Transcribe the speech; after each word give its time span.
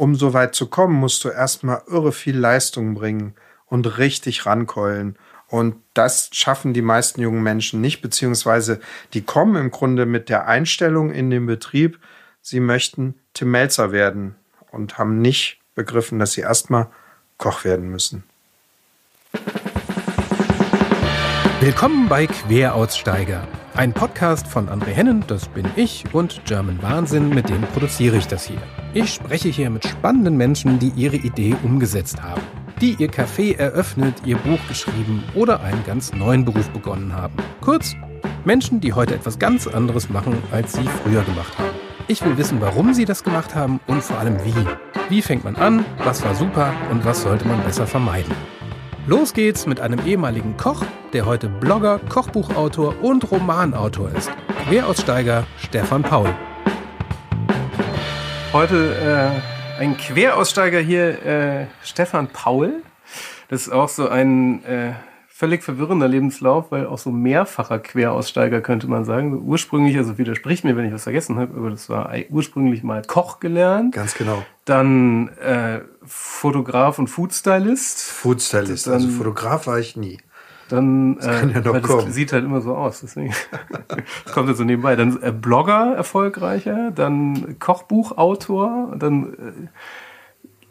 um 0.00 0.14
so 0.14 0.32
weit 0.32 0.54
zu 0.54 0.66
kommen, 0.66 0.94
musst 0.94 1.22
du 1.24 1.28
erstmal 1.28 1.82
irre 1.86 2.12
viel 2.12 2.34
Leistung 2.34 2.94
bringen 2.94 3.34
und 3.66 3.98
richtig 3.98 4.46
rankeulen. 4.46 5.18
Und 5.46 5.76
das 5.92 6.30
schaffen 6.32 6.72
die 6.72 6.80
meisten 6.80 7.20
jungen 7.20 7.42
Menschen 7.42 7.82
nicht, 7.82 8.00
beziehungsweise 8.00 8.80
die 9.12 9.20
kommen 9.20 9.56
im 9.56 9.70
Grunde 9.70 10.06
mit 10.06 10.30
der 10.30 10.48
Einstellung 10.48 11.10
in 11.10 11.28
den 11.28 11.44
Betrieb, 11.44 11.98
sie 12.40 12.60
möchten 12.60 13.14
Tim 13.34 13.50
Melzer 13.50 13.92
werden 13.92 14.36
und 14.70 14.96
haben 14.96 15.20
nicht 15.20 15.58
begriffen, 15.74 16.18
dass 16.18 16.32
sie 16.32 16.40
erstmal 16.40 16.86
Koch 17.36 17.64
werden 17.64 17.90
müssen. 17.90 18.24
Willkommen 21.60 22.08
bei 22.08 22.26
Queraussteiger, 22.26 23.46
ein 23.74 23.92
Podcast 23.92 24.46
von 24.46 24.70
André 24.70 24.92
Hennen, 24.92 25.24
das 25.26 25.48
bin 25.48 25.66
ich, 25.76 26.06
und 26.14 26.40
German 26.46 26.82
Wahnsinn, 26.82 27.28
mit 27.28 27.50
dem 27.50 27.60
produziere 27.74 28.16
ich 28.16 28.26
das 28.26 28.46
hier. 28.46 28.62
Ich 28.92 29.14
spreche 29.14 29.48
hier 29.48 29.70
mit 29.70 29.86
spannenden 29.86 30.36
Menschen, 30.36 30.80
die 30.80 30.92
ihre 30.96 31.14
Idee 31.14 31.54
umgesetzt 31.62 32.20
haben, 32.20 32.42
die 32.80 32.96
ihr 32.98 33.08
Café 33.08 33.56
eröffnet, 33.56 34.16
ihr 34.24 34.36
Buch 34.36 34.58
geschrieben 34.66 35.22
oder 35.36 35.60
einen 35.60 35.84
ganz 35.84 36.12
neuen 36.12 36.44
Beruf 36.44 36.68
begonnen 36.70 37.12
haben. 37.12 37.36
Kurz, 37.60 37.94
Menschen, 38.44 38.80
die 38.80 38.92
heute 38.92 39.14
etwas 39.14 39.38
ganz 39.38 39.68
anderes 39.68 40.10
machen, 40.10 40.36
als 40.50 40.72
sie 40.72 40.82
früher 41.04 41.22
gemacht 41.22 41.56
haben. 41.56 41.70
Ich 42.08 42.24
will 42.24 42.36
wissen, 42.36 42.60
warum 42.60 42.92
sie 42.92 43.04
das 43.04 43.22
gemacht 43.22 43.54
haben 43.54 43.78
und 43.86 44.02
vor 44.02 44.18
allem 44.18 44.36
wie. 44.44 44.66
Wie 45.08 45.22
fängt 45.22 45.44
man 45.44 45.54
an, 45.54 45.84
was 45.98 46.24
war 46.24 46.34
super 46.34 46.72
und 46.90 47.04
was 47.04 47.22
sollte 47.22 47.46
man 47.46 47.62
besser 47.62 47.86
vermeiden. 47.86 48.34
Los 49.06 49.32
geht's 49.32 49.66
mit 49.66 49.80
einem 49.80 50.04
ehemaligen 50.04 50.56
Koch, 50.56 50.82
der 51.12 51.26
heute 51.26 51.48
Blogger, 51.48 52.00
Kochbuchautor 52.08 53.00
und 53.02 53.30
Romanautor 53.30 54.10
ist. 54.10 54.32
Queraussteiger 54.68 55.46
Stefan 55.58 56.02
Paul. 56.02 56.34
Heute 58.52 59.40
äh, 59.78 59.80
ein 59.80 59.96
Queraussteiger 59.96 60.80
hier, 60.80 61.24
äh, 61.24 61.66
Stefan 61.84 62.26
Paul. 62.26 62.82
Das 63.48 63.62
ist 63.62 63.72
auch 63.72 63.88
so 63.88 64.08
ein 64.08 64.64
äh, 64.64 64.94
völlig 65.28 65.62
verwirrender 65.62 66.08
Lebenslauf, 66.08 66.72
weil 66.72 66.84
auch 66.86 66.98
so 66.98 67.12
mehrfacher 67.12 67.78
Queraussteiger 67.78 68.60
könnte 68.60 68.88
man 68.88 69.04
sagen. 69.04 69.40
Ursprünglich, 69.44 69.96
also 69.96 70.18
widerspricht 70.18 70.64
mir, 70.64 70.76
wenn 70.76 70.84
ich 70.84 70.92
was 70.92 71.04
vergessen 71.04 71.38
habe, 71.38 71.56
aber 71.56 71.70
das 71.70 71.88
war 71.88 72.12
ursprünglich 72.28 72.82
mal 72.82 73.02
Koch 73.06 73.38
gelernt. 73.38 73.94
Ganz 73.94 74.14
genau. 74.14 74.42
Dann 74.64 75.28
äh, 75.38 75.82
Fotograf 76.04 76.98
und 76.98 77.06
Foodstylist. 77.06 78.00
Foodstylist, 78.00 78.88
also 78.88 79.08
Fotograf 79.10 79.68
war 79.68 79.78
ich 79.78 79.96
nie. 79.96 80.18
Dann, 80.70 81.16
das 81.16 81.26
kann 81.40 81.50
ja 81.50 81.60
noch 81.60 81.74
äh, 81.74 81.80
kommen. 81.80 82.12
sieht 82.12 82.32
halt 82.32 82.44
immer 82.44 82.60
so 82.60 82.76
aus, 82.76 83.00
deswegen 83.00 83.34
das 84.24 84.32
kommt 84.32 84.48
jetzt 84.48 84.58
so 84.58 84.64
nebenbei. 84.64 84.94
Dann 84.94 85.20
äh, 85.20 85.32
Blogger 85.32 85.94
erfolgreicher, 85.96 86.92
dann 86.92 87.58
Kochbuchautor, 87.58 88.94
dann 88.96 89.68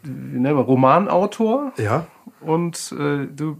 äh, 0.04 0.48
Romanautor. 0.48 1.72
Ja. 1.76 2.06
Und 2.40 2.94
äh, 2.98 3.26
du 3.26 3.58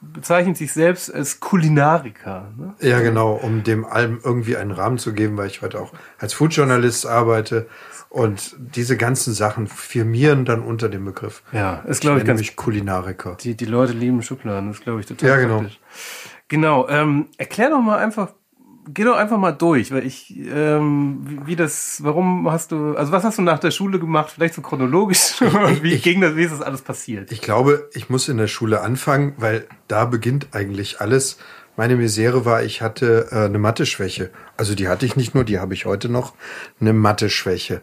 bezeichnest 0.00 0.60
dich 0.60 0.72
selbst 0.72 1.12
als 1.12 1.40
Kulinariker. 1.40 2.52
Ne? 2.56 2.74
Ja, 2.80 3.00
genau, 3.00 3.32
um 3.32 3.62
dem 3.62 3.84
allem 3.84 4.20
irgendwie 4.22 4.56
einen 4.56 4.70
Rahmen 4.70 4.98
zu 4.98 5.12
geben, 5.12 5.36
weil 5.36 5.48
ich 5.48 5.62
heute 5.62 5.80
auch 5.80 5.92
als 6.18 6.34
Foodjournalist 6.34 7.06
arbeite 7.06 7.66
und 8.08 8.56
diese 8.58 8.96
ganzen 8.96 9.34
Sachen 9.34 9.66
firmieren 9.66 10.44
dann 10.44 10.62
unter 10.62 10.88
dem 10.88 11.04
Begriff. 11.04 11.42
Ja, 11.52 11.80
ist 11.86 12.00
glaube 12.00 12.18
ich, 12.18 12.22
ich 12.22 12.26
ganz 12.26 12.56
Kulinariker. 12.56 13.36
Die, 13.40 13.56
die 13.56 13.64
Leute 13.64 13.92
lieben 13.92 14.22
Schubladen, 14.22 14.70
das 14.70 14.80
glaube 14.80 15.00
ich 15.00 15.06
total. 15.06 15.28
Ja, 15.28 15.36
genau. 15.36 15.58
Praktisch. 15.58 15.80
Genau. 16.48 16.88
Ähm, 16.88 17.26
erklär 17.38 17.70
doch 17.70 17.80
mal 17.80 17.98
einfach, 17.98 18.32
geh 18.92 19.04
doch 19.04 19.16
einfach 19.16 19.38
mal 19.38 19.52
durch, 19.52 19.92
weil 19.92 20.06
ich, 20.06 20.34
ähm, 20.36 21.20
wie, 21.22 21.46
wie, 21.46 21.56
das, 21.56 22.00
warum 22.02 22.50
hast 22.50 22.72
du, 22.72 22.96
also 22.96 23.12
was 23.12 23.24
hast 23.24 23.38
du 23.38 23.42
nach 23.42 23.58
der 23.58 23.70
Schule 23.70 23.98
gemacht? 23.98 24.30
Vielleicht 24.34 24.54
so 24.54 24.62
chronologisch. 24.62 25.40
Ich, 25.40 25.42
wie 25.82 25.94
ich, 25.94 26.02
ging 26.02 26.20
das, 26.20 26.36
wie 26.36 26.44
ist 26.44 26.52
das 26.52 26.62
alles 26.62 26.82
passiert? 26.82 27.32
Ich 27.32 27.40
glaube, 27.40 27.88
ich 27.94 28.10
muss 28.10 28.28
in 28.28 28.36
der 28.36 28.48
Schule 28.48 28.80
anfangen, 28.80 29.34
weil 29.38 29.66
da 29.88 30.04
beginnt 30.04 30.48
eigentlich 30.52 31.00
alles. 31.00 31.38
Meine 31.76 31.96
Misere 31.96 32.44
war, 32.44 32.62
ich 32.62 32.80
hatte 32.80 33.28
äh, 33.30 33.44
eine 33.44 33.58
Mathe-Schwäche. 33.58 34.30
Also 34.56 34.74
die 34.74 34.88
hatte 34.88 35.04
ich 35.04 35.16
nicht 35.16 35.34
nur, 35.34 35.44
die 35.44 35.58
habe 35.58 35.74
ich 35.74 35.84
heute 35.84 36.08
noch, 36.08 36.32
eine 36.80 36.92
Mathe-Schwäche. 36.92 37.82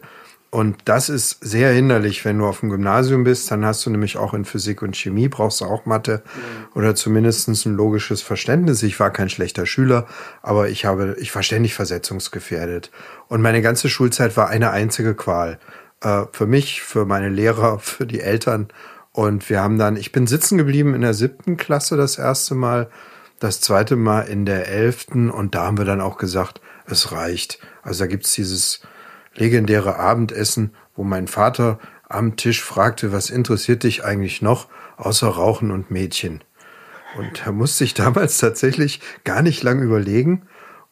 Und 0.54 0.76
das 0.84 1.08
ist 1.08 1.38
sehr 1.40 1.72
hinderlich, 1.72 2.24
wenn 2.24 2.38
du 2.38 2.46
auf 2.46 2.60
dem 2.60 2.70
Gymnasium 2.70 3.24
bist. 3.24 3.50
Dann 3.50 3.64
hast 3.64 3.84
du 3.84 3.90
nämlich 3.90 4.16
auch 4.16 4.34
in 4.34 4.44
Physik 4.44 4.82
und 4.82 4.94
Chemie 4.94 5.26
brauchst 5.26 5.60
du 5.60 5.64
auch 5.64 5.84
Mathe 5.84 6.22
mhm. 6.24 6.76
oder 6.76 6.94
zumindest 6.94 7.48
ein 7.48 7.74
logisches 7.74 8.22
Verständnis. 8.22 8.84
Ich 8.84 9.00
war 9.00 9.10
kein 9.10 9.28
schlechter 9.28 9.66
Schüler, 9.66 10.06
aber 10.42 10.68
ich 10.68 10.84
habe, 10.84 11.16
ich 11.18 11.34
war 11.34 11.42
ständig 11.42 11.74
versetzungsgefährdet. 11.74 12.92
Und 13.26 13.42
meine 13.42 13.62
ganze 13.62 13.88
Schulzeit 13.88 14.36
war 14.36 14.48
eine 14.48 14.70
einzige 14.70 15.16
Qual. 15.16 15.58
Äh, 16.02 16.26
für 16.30 16.46
mich, 16.46 16.82
für 16.82 17.04
meine 17.04 17.30
Lehrer, 17.30 17.78
für 17.80 18.06
die 18.06 18.20
Eltern. 18.20 18.68
Und 19.10 19.50
wir 19.50 19.60
haben 19.60 19.76
dann, 19.76 19.96
ich 19.96 20.12
bin 20.12 20.28
sitzen 20.28 20.56
geblieben 20.56 20.94
in 20.94 21.00
der 21.00 21.14
siebten 21.14 21.56
Klasse 21.56 21.96
das 21.96 22.16
erste 22.16 22.54
Mal 22.54 22.90
das 23.40 23.60
zweite 23.60 23.96
Mal 23.96 24.20
in 24.20 24.46
der 24.46 24.68
elften 24.68 25.30
und 25.30 25.56
da 25.56 25.64
haben 25.64 25.78
wir 25.78 25.84
dann 25.84 26.00
auch 26.00 26.16
gesagt, 26.16 26.60
es 26.86 27.10
reicht. 27.10 27.58
Also 27.82 28.04
da 28.04 28.06
gibt's 28.06 28.34
dieses 28.34 28.80
legendäre 29.34 29.96
Abendessen, 29.96 30.74
wo 30.94 31.04
mein 31.04 31.26
Vater 31.26 31.78
am 32.08 32.36
Tisch 32.36 32.62
fragte, 32.62 33.12
was 33.12 33.30
interessiert 33.30 33.82
dich 33.82 34.04
eigentlich 34.04 34.42
noch 34.42 34.68
außer 34.96 35.28
Rauchen 35.28 35.70
und 35.70 35.90
Mädchen? 35.90 36.42
Und 37.18 37.46
er 37.46 37.52
musste 37.52 37.78
sich 37.78 37.94
damals 37.94 38.38
tatsächlich 38.38 39.00
gar 39.24 39.42
nicht 39.42 39.62
lang 39.62 39.80
überlegen 39.80 40.42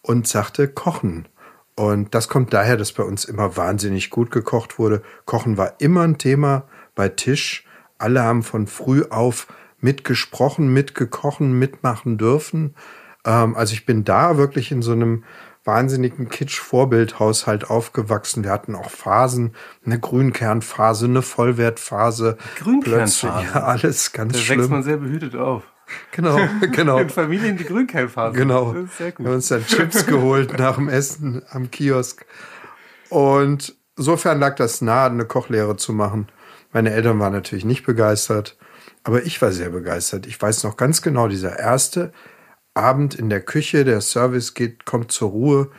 und 0.02 0.26
sagte 0.26 0.69
Kochen. 0.69 1.28
Und 1.75 2.14
das 2.14 2.28
kommt 2.28 2.52
daher, 2.52 2.76
dass 2.76 2.92
bei 2.92 3.02
uns 3.02 3.25
immer 3.25 3.56
wahnsinnig 3.56 4.10
gut 4.10 4.31
gekocht 4.31 4.78
wurde. 4.78 5.02
Kochen 5.25 5.56
war 5.56 5.75
immer 5.78 6.02
ein 6.02 6.19
Thema 6.19 6.64
bei 6.94 7.08
Tisch. 7.08 7.64
Alle 7.98 8.22
haben 8.22 8.42
von 8.42 8.66
früh 8.66 9.04
auf 9.08 9.47
mitgesprochen, 9.81 10.72
mitgekochen, 10.72 11.58
mitmachen 11.58 12.19
dürfen. 12.19 12.75
Ähm, 13.25 13.56
also 13.56 13.72
ich 13.72 13.86
bin 13.86 14.04
da 14.04 14.36
wirklich 14.36 14.70
in 14.70 14.82
so 14.82 14.92
einem 14.92 15.25
wahnsinnigen 15.65 16.28
Kitsch-Vorbildhaushalt 16.28 17.71
aufgewachsen. 17.71 18.45
Wir 18.45 18.50
hatten 18.50 18.75
auch 18.75 18.91
Phasen, 18.91 19.55
eine 19.84 20.00
Grünkernphase, 20.00 21.06
eine 21.06 21.23
Vollwertphase. 21.23 22.37
Grünkernphase? 22.59 23.27
Ja, 23.27 23.65
alles 23.65 24.12
ganz 24.12 24.33
da 24.33 24.39
schlimm. 24.39 24.59
Da 24.59 24.62
wächst 24.62 24.71
man 24.71 24.83
sehr 24.83 24.97
behütet 24.97 25.37
auf. 25.37 25.62
Genau, 26.11 26.39
genau. 26.73 26.99
In 26.99 27.11
Familien 27.11 27.56
die 27.56 27.65
Grünkernphase. 27.65 28.37
Genau. 28.37 28.73
Das 28.73 28.84
ist 28.84 28.99
sehr 28.99 29.12
gut. 29.12 29.21
Wir 29.21 29.27
haben 29.27 29.34
uns 29.34 29.49
dann 29.49 29.67
Chips 29.67 30.06
geholt 30.06 30.59
nach 30.59 30.77
dem 30.77 30.89
Essen 30.89 31.43
am 31.50 31.71
Kiosk. 31.71 32.25
Und 33.09 33.77
insofern 33.97 34.41
lag 34.41 34.56
das 34.56 34.81
nahe, 34.81 35.11
eine 35.11 35.27
Kochlehre 35.27 35.77
zu 35.77 35.93
machen. 35.93 36.29
Meine 36.73 36.93
Eltern 36.93 37.19
waren 37.21 37.33
natürlich 37.33 37.65
nicht 37.65 37.84
begeistert. 37.84 38.56
Aber 39.05 39.25
ich 39.25 39.43
war 39.43 39.53
sehr 39.53 39.71
begeistert. 39.71 40.27
Ich 40.27 40.41
weiß 40.41 40.65
noch 40.65 40.77
ganz 40.77 41.03
genau, 41.03 41.29
dieser 41.29 41.59
erste 41.59 42.12
Abend 42.75 43.15
in 43.15 43.28
der 43.28 43.41
Küche, 43.41 43.84
der 43.84 44.00
Service 44.00 44.55
geht, 44.55 44.84
kommt 44.84 45.12
zur 45.12 45.31
Ruhe. 45.31 45.71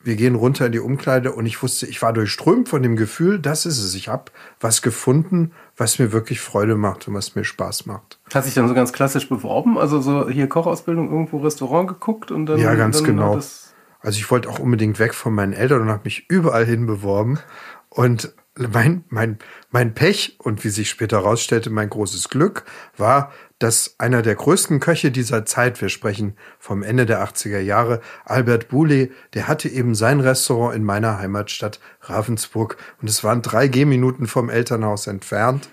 Wir 0.00 0.14
gehen 0.14 0.36
runter 0.36 0.66
in 0.66 0.72
die 0.72 0.78
Umkleide 0.78 1.32
und 1.32 1.46
ich 1.46 1.62
wusste, 1.62 1.86
ich 1.86 2.00
war 2.00 2.12
durchströmt 2.12 2.68
von 2.68 2.82
dem 2.82 2.94
Gefühl, 2.94 3.40
das 3.40 3.66
ist 3.66 3.82
es. 3.82 3.94
Ich 3.94 4.08
habe 4.08 4.30
was 4.60 4.80
gefunden, 4.80 5.52
was 5.76 5.98
mir 5.98 6.12
wirklich 6.12 6.40
Freude 6.40 6.76
macht 6.76 7.08
und 7.08 7.14
was 7.14 7.34
mir 7.34 7.44
Spaß 7.44 7.86
macht. 7.86 8.20
Hat 8.32 8.44
sich 8.44 8.54
dann 8.54 8.68
so 8.68 8.74
ganz 8.74 8.92
klassisch 8.92 9.28
beworben? 9.28 9.78
Also 9.78 10.00
so 10.00 10.28
hier 10.28 10.48
Kochausbildung, 10.48 11.10
irgendwo 11.10 11.38
Restaurant 11.38 11.88
geguckt 11.88 12.30
und 12.30 12.46
dann. 12.46 12.60
Ja, 12.60 12.74
ganz 12.76 12.98
dann 12.98 13.06
genau. 13.06 13.34
Also 13.34 14.18
ich 14.18 14.30
wollte 14.30 14.48
auch 14.48 14.60
unbedingt 14.60 15.00
weg 15.00 15.14
von 15.14 15.34
meinen 15.34 15.52
Eltern 15.52 15.82
und 15.82 15.88
habe 15.88 16.02
mich 16.04 16.30
überall 16.30 16.64
hin 16.64 16.86
beworben. 16.86 17.40
Und 17.88 18.32
mein, 18.56 19.04
mein, 19.08 19.38
mein 19.70 19.94
Pech 19.94 20.36
und 20.38 20.64
wie 20.64 20.70
sich 20.70 20.88
später 20.88 21.18
herausstellte, 21.18 21.70
mein 21.70 21.90
großes 21.90 22.28
Glück 22.28 22.64
war, 22.96 23.32
dass 23.58 23.96
einer 23.98 24.22
der 24.22 24.34
größten 24.34 24.80
Köche 24.80 25.10
dieser 25.10 25.44
Zeit, 25.44 25.80
wir 25.80 25.88
sprechen 25.88 26.36
vom 26.58 26.82
Ende 26.82 27.06
der 27.06 27.22
80er 27.26 27.60
Jahre, 27.60 28.00
Albert 28.24 28.68
Boulay, 28.68 29.12
der 29.34 29.48
hatte 29.48 29.68
eben 29.68 29.94
sein 29.94 30.20
Restaurant 30.20 30.74
in 30.74 30.84
meiner 30.84 31.18
Heimatstadt 31.18 31.80
Ravensburg 32.02 32.76
und 33.00 33.08
es 33.08 33.24
waren 33.24 33.42
drei 33.42 33.68
Gehminuten 33.68 34.26
vom 34.26 34.50
Elternhaus 34.50 35.06
entfernt. 35.06 35.68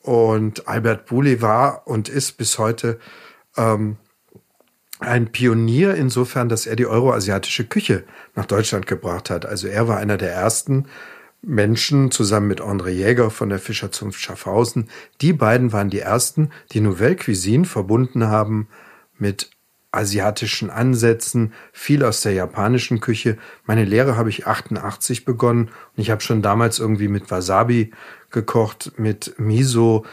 Und 0.00 0.66
Albert 0.66 1.06
Boulay 1.06 1.40
war 1.42 1.86
und 1.86 2.08
ist 2.08 2.32
bis 2.32 2.58
heute 2.58 2.98
ähm, 3.56 3.98
ein 4.98 5.30
Pionier 5.30 5.94
insofern, 5.94 6.48
dass 6.48 6.66
er 6.66 6.76
die 6.76 6.86
euroasiatische 6.86 7.64
Küche 7.64 8.04
nach 8.34 8.46
Deutschland 8.46 8.86
gebracht 8.86 9.30
hat. 9.30 9.46
Also 9.46 9.68
er 9.68 9.86
war 9.86 9.98
einer 9.98 10.16
der 10.16 10.32
ersten, 10.32 10.86
Menschen 11.42 12.10
zusammen 12.10 12.46
mit 12.48 12.60
André 12.60 12.90
Jäger 12.90 13.30
von 13.30 13.48
der 13.48 13.58
Fischerzunft 13.58 14.20
Schaffhausen. 14.20 14.88
Die 15.20 15.32
beiden 15.32 15.72
waren 15.72 15.90
die 15.90 15.98
ersten, 15.98 16.50
die 16.72 16.80
Nouvelle 16.80 17.16
Cuisine 17.16 17.64
verbunden 17.64 18.28
haben 18.28 18.68
mit 19.18 19.50
asiatischen 19.90 20.70
Ansätzen, 20.70 21.52
viel 21.72 22.04
aus 22.04 22.22
der 22.22 22.32
japanischen 22.32 23.00
Küche. 23.00 23.36
Meine 23.66 23.84
Lehre 23.84 24.16
habe 24.16 24.30
ich 24.30 24.46
88 24.46 25.24
begonnen 25.24 25.66
und 25.66 26.02
ich 26.02 26.10
habe 26.10 26.22
schon 26.22 26.40
damals 26.40 26.78
irgendwie 26.78 27.08
mit 27.08 27.30
Wasabi 27.30 27.92
gekocht, 28.30 28.92
mit 28.96 29.34
Miso, 29.38 30.06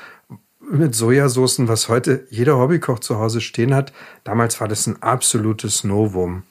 mit 0.60 0.94
Sojasoßen, 0.96 1.68
was 1.68 1.88
heute 1.88 2.28
jeder 2.30 2.58
Hobbykoch 2.58 3.00
zu 3.00 3.18
Hause 3.20 3.40
stehen 3.40 3.74
hat. 3.74 3.94
Damals 4.24 4.60
war 4.60 4.68
das 4.68 4.86
ein 4.86 5.02
absolutes 5.02 5.84
Novum. 5.84 6.44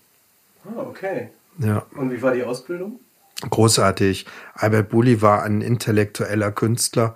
Ah, 0.65 0.81
okay. 0.81 1.29
Ja. 1.59 1.85
Und 1.95 2.11
wie 2.11 2.23
war 2.23 2.33
die 2.33 2.45
Ausbildung? 2.45 2.99
Großartig. 3.43 4.27
Albert 4.55 4.89
Bulli 4.89 5.23
war 5.23 5.43
ein 5.43 5.61
intellektueller 5.61 6.53
Künstler. 6.53 7.15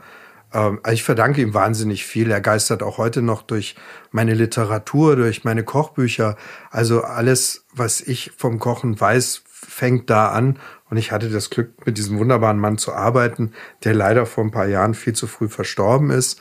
Ähm, 0.52 0.80
ich 0.90 1.02
verdanke 1.02 1.40
ihm 1.40 1.54
wahnsinnig 1.54 2.04
viel. 2.04 2.30
Er 2.30 2.40
geistert 2.40 2.82
auch 2.82 2.98
heute 2.98 3.22
noch 3.22 3.42
durch 3.42 3.74
meine 4.10 4.34
Literatur, 4.34 5.16
durch 5.16 5.44
meine 5.44 5.64
Kochbücher. 5.64 6.36
Also 6.70 7.02
alles, 7.02 7.64
was 7.72 8.00
ich 8.00 8.32
vom 8.36 8.58
Kochen 8.58 9.00
weiß, 9.00 9.42
fängt 9.46 10.10
da 10.10 10.28
an. 10.28 10.58
Und 10.90 10.96
ich 10.96 11.10
hatte 11.10 11.30
das 11.30 11.50
Glück, 11.50 11.86
mit 11.86 11.98
diesem 11.98 12.19
wunderbaren 12.19 12.58
Mann 12.58 12.78
zu 12.78 12.92
arbeiten, 12.92 13.52
der 13.84 13.94
leider 13.94 14.26
vor 14.26 14.44
ein 14.44 14.50
paar 14.50 14.66
Jahren 14.66 14.94
viel 14.94 15.14
zu 15.14 15.26
früh 15.26 15.48
verstorben 15.48 16.10
ist. 16.10 16.40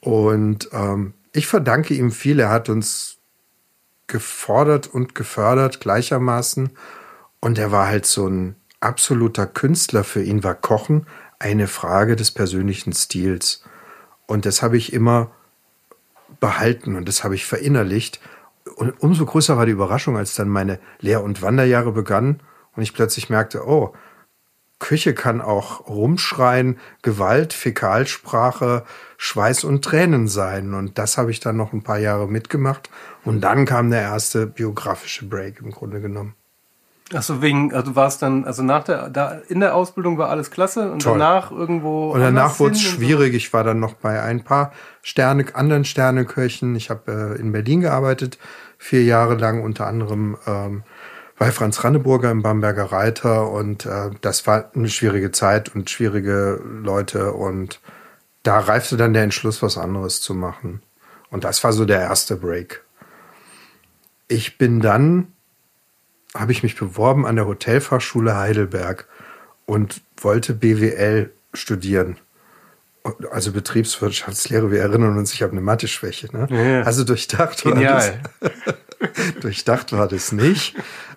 Und 0.00 0.70
ähm, 0.72 1.14
ich 1.32 1.46
verdanke 1.46 1.94
ihm 1.94 2.10
viel. 2.10 2.40
Er 2.40 2.50
hat 2.50 2.68
uns 2.68 3.18
gefordert 4.06 4.86
und 4.86 5.14
gefördert 5.14 5.80
gleichermaßen. 5.80 6.70
Und 7.40 7.58
er 7.58 7.72
war 7.72 7.86
halt 7.86 8.06
so 8.06 8.26
ein 8.28 8.56
absoluter 8.82 9.46
Künstler. 9.46 10.04
Für 10.04 10.22
ihn 10.22 10.44
war 10.44 10.54
Kochen 10.54 11.06
eine 11.38 11.66
Frage 11.66 12.16
des 12.16 12.30
persönlichen 12.30 12.92
Stils. 12.92 13.64
Und 14.26 14.46
das 14.46 14.62
habe 14.62 14.76
ich 14.76 14.92
immer 14.92 15.30
behalten 16.40 16.96
und 16.96 17.08
das 17.08 17.24
habe 17.24 17.34
ich 17.34 17.44
verinnerlicht. 17.44 18.20
Und 18.76 19.00
umso 19.02 19.26
größer 19.26 19.56
war 19.56 19.66
die 19.66 19.72
Überraschung, 19.72 20.16
als 20.16 20.34
dann 20.34 20.48
meine 20.48 20.78
Lehr- 21.00 21.22
und 21.22 21.42
Wanderjahre 21.42 21.92
begannen 21.92 22.40
und 22.74 22.82
ich 22.82 22.94
plötzlich 22.94 23.28
merkte, 23.28 23.66
oh, 23.66 23.92
Küche 24.78 25.14
kann 25.14 25.40
auch 25.40 25.86
rumschreien, 25.88 26.78
Gewalt, 27.02 27.52
Fäkalsprache, 27.52 28.84
Schweiß 29.16 29.62
und 29.62 29.84
Tränen 29.84 30.26
sein. 30.26 30.74
Und 30.74 30.98
das 30.98 31.18
habe 31.18 31.30
ich 31.30 31.38
dann 31.38 31.56
noch 31.56 31.72
ein 31.72 31.84
paar 31.84 31.98
Jahre 31.98 32.26
mitgemacht. 32.26 32.90
Und 33.24 33.42
dann 33.42 33.64
kam 33.64 33.90
der 33.90 34.00
erste 34.00 34.48
biografische 34.48 35.26
Break 35.26 35.60
im 35.60 35.70
Grunde 35.70 36.00
genommen. 36.00 36.34
Achso, 37.14 37.42
wegen, 37.42 37.72
also 37.74 37.94
war 37.96 38.06
es 38.06 38.18
dann, 38.18 38.44
also 38.44 38.62
nach 38.62 38.84
der, 38.84 39.10
da 39.10 39.40
in 39.48 39.60
der 39.60 39.74
Ausbildung 39.74 40.18
war 40.18 40.28
alles 40.30 40.50
klasse 40.50 40.90
und 40.90 41.02
Toll. 41.02 41.18
danach 41.18 41.50
irgendwo. 41.50 42.12
Und 42.12 42.20
danach 42.20 42.58
wurde 42.58 42.74
es 42.74 42.82
schwierig. 42.82 43.32
So? 43.32 43.36
Ich 43.36 43.52
war 43.52 43.64
dann 43.64 43.80
noch 43.80 43.94
bei 43.94 44.22
ein 44.22 44.44
paar 44.44 44.72
Sterne, 45.02 45.46
anderen 45.54 45.84
Sterneköchen. 45.84 46.74
Ich 46.76 46.90
habe 46.90 47.34
äh, 47.36 47.40
in 47.40 47.52
Berlin 47.52 47.80
gearbeitet, 47.82 48.38
vier 48.78 49.04
Jahre 49.04 49.34
lang, 49.34 49.62
unter 49.62 49.86
anderem 49.86 50.36
ähm, 50.46 50.82
bei 51.38 51.50
Franz 51.50 51.82
Ranneburger 51.82 52.30
im 52.30 52.42
Bamberger 52.42 52.92
Reiter. 52.92 53.50
Und 53.50 53.86
äh, 53.86 54.10
das 54.20 54.46
war 54.46 54.70
eine 54.74 54.88
schwierige 54.88 55.32
Zeit 55.32 55.74
und 55.74 55.90
schwierige 55.90 56.60
Leute. 56.64 57.32
Und 57.32 57.80
da 58.42 58.58
reifte 58.58 58.96
dann 58.96 59.12
der 59.12 59.24
Entschluss, 59.24 59.62
was 59.62 59.76
anderes 59.76 60.20
zu 60.20 60.34
machen. 60.34 60.82
Und 61.30 61.44
das 61.44 61.64
war 61.64 61.72
so 61.72 61.84
der 61.84 62.00
erste 62.00 62.36
Break. 62.36 62.84
Ich 64.28 64.58
bin 64.58 64.80
dann 64.80 65.32
habe 66.34 66.52
ich 66.52 66.62
mich 66.62 66.76
beworben 66.76 67.26
an 67.26 67.36
der 67.36 67.46
Hotelfachschule 67.46 68.36
Heidelberg 68.36 69.06
und 69.66 70.02
wollte 70.16 70.54
BWL 70.54 71.32
studieren. 71.52 72.18
Also 73.30 73.52
Betriebswirtschaftslehre, 73.52 74.70
wir 74.70 74.80
erinnern 74.80 75.18
uns, 75.18 75.34
ich 75.34 75.42
habe 75.42 75.52
eine 75.52 75.60
Mathe-Schwäche. 75.60 76.28
Ne? 76.32 76.46
Ja. 76.50 76.82
Also 76.82 77.02
durchdacht 77.04 77.64
war, 77.64 77.74
das, 77.74 78.12
durchdacht 79.40 79.92
war 79.92 80.06
das 80.06 80.30
nicht. 80.30 80.76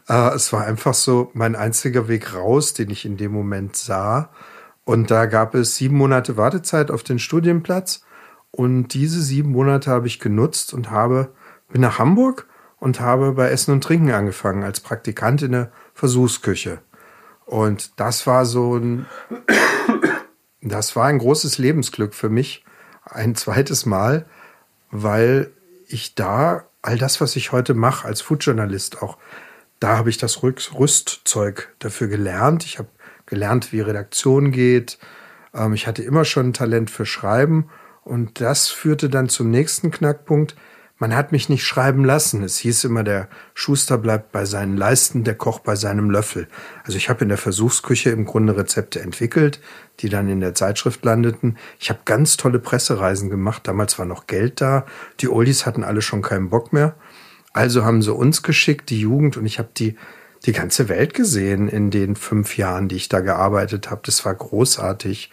Äh, 0.09 0.33
es 0.33 0.51
war 0.51 0.65
einfach 0.65 0.95
so 0.95 1.29
mein 1.33 1.55
einziger 1.55 2.07
Weg 2.07 2.33
raus, 2.33 2.73
den 2.73 2.89
ich 2.89 3.05
in 3.05 3.17
dem 3.17 3.31
Moment 3.31 3.75
sah. 3.75 4.31
Und 4.83 5.11
da 5.11 5.27
gab 5.27 5.53
es 5.53 5.75
sieben 5.75 5.95
Monate 5.95 6.37
Wartezeit 6.37 6.89
auf 6.89 7.03
den 7.03 7.19
Studienplatz. 7.19 8.01
Und 8.51 8.89
diese 8.89 9.21
sieben 9.21 9.51
Monate 9.51 9.91
habe 9.91 10.07
ich 10.07 10.19
genutzt 10.19 10.73
und 10.73 10.89
habe, 10.89 11.33
bin 11.69 11.81
nach 11.81 11.99
Hamburg 11.99 12.47
und 12.85 12.99
habe 12.99 13.31
bei 13.31 13.49
Essen 13.49 13.71
und 13.71 13.83
Trinken 13.83 14.11
angefangen 14.11 14.63
als 14.63 14.79
Praktikant 14.79 15.41
in 15.41 15.53
der 15.53 15.71
Versuchsküche. 15.95 16.77
Und 17.47 17.99
das 17.99 18.27
war 18.27 18.45
so 18.45 18.77
ein, 18.77 19.07
das 20.61 20.95
war 20.95 21.05
ein 21.05 21.17
großes 21.17 21.57
Lebensglück 21.57 22.13
für 22.13 22.29
mich, 22.29 22.63
ein 23.03 23.33
zweites 23.33 23.87
Mal, 23.87 24.27
weil 24.91 25.49
ich 25.87 26.13
da 26.13 26.65
all 26.83 26.99
das, 26.99 27.19
was 27.21 27.35
ich 27.35 27.51
heute 27.51 27.73
mache 27.73 28.07
als 28.07 28.21
Foodjournalist 28.21 29.01
auch, 29.01 29.17
da 29.79 29.97
habe 29.97 30.11
ich 30.11 30.19
das 30.19 30.43
Rüstzeug 30.43 31.73
dafür 31.79 32.07
gelernt. 32.07 32.65
Ich 32.65 32.77
habe 32.77 32.89
gelernt, 33.25 33.73
wie 33.73 33.81
Redaktion 33.81 34.51
geht. 34.51 34.99
Ähm, 35.55 35.73
ich 35.73 35.87
hatte 35.87 36.03
immer 36.03 36.23
schon 36.23 36.49
ein 36.49 36.53
Talent 36.53 36.91
für 36.91 37.07
Schreiben 37.07 37.67
und 38.03 38.41
das 38.41 38.69
führte 38.69 39.09
dann 39.09 39.27
zum 39.27 39.49
nächsten 39.49 39.89
Knackpunkt. 39.89 40.55
Man 40.97 41.13
hat 41.13 41.33
mich 41.33 41.49
nicht 41.49 41.65
schreiben 41.65 42.05
lassen. 42.05 42.41
Es 42.41 42.57
hieß 42.59 42.85
immer, 42.85 43.03
der 43.03 43.27
Schuster 43.53 43.97
bleibt 43.97 44.31
bei 44.31 44.45
seinen 44.45 44.77
Leisten, 44.77 45.25
der 45.25 45.35
Koch 45.35 45.59
bei 45.59 45.75
seinem 45.75 46.09
Löffel. 46.09 46.47
Also 46.85 46.97
ich 46.97 47.09
habe 47.09 47.23
in 47.23 47.29
der 47.29 47.37
Versuchsküche 47.37 48.11
im 48.11 48.25
Grunde 48.25 48.55
Rezepte 48.55 49.01
entwickelt, 49.01 49.59
die 49.99 50.07
dann 50.07 50.29
in 50.29 50.39
der 50.39 50.55
Zeitschrift 50.55 51.03
landeten. 51.03 51.57
Ich 51.79 51.89
habe 51.89 51.99
ganz 52.05 52.37
tolle 52.37 52.59
Pressereisen 52.59 53.29
gemacht. 53.29 53.67
Damals 53.67 53.99
war 53.99 54.05
noch 54.05 54.25
Geld 54.27 54.61
da. 54.61 54.85
Die 55.19 55.27
Oldies 55.27 55.65
hatten 55.65 55.83
alle 55.83 56.01
schon 56.01 56.21
keinen 56.21 56.49
Bock 56.49 56.71
mehr. 56.71 56.95
Also 57.51 57.83
haben 57.83 58.01
sie 58.01 58.13
uns 58.13 58.41
geschickt, 58.41 58.89
die 58.89 59.01
Jugend, 59.01 59.35
und 59.35 59.45
ich 59.45 59.59
habe 59.59 59.69
die 59.75 59.97
die 60.45 60.51
ganze 60.51 60.89
Welt 60.89 61.13
gesehen 61.13 61.67
in 61.67 61.89
den 61.89 62.15
fünf 62.15 62.57
Jahren, 62.57 62.87
die 62.87 62.95
ich 62.95 63.09
da 63.09 63.19
gearbeitet 63.19 63.89
habe. 63.89 64.01
Das 64.05 64.25
war 64.25 64.35
großartig. 64.35 65.31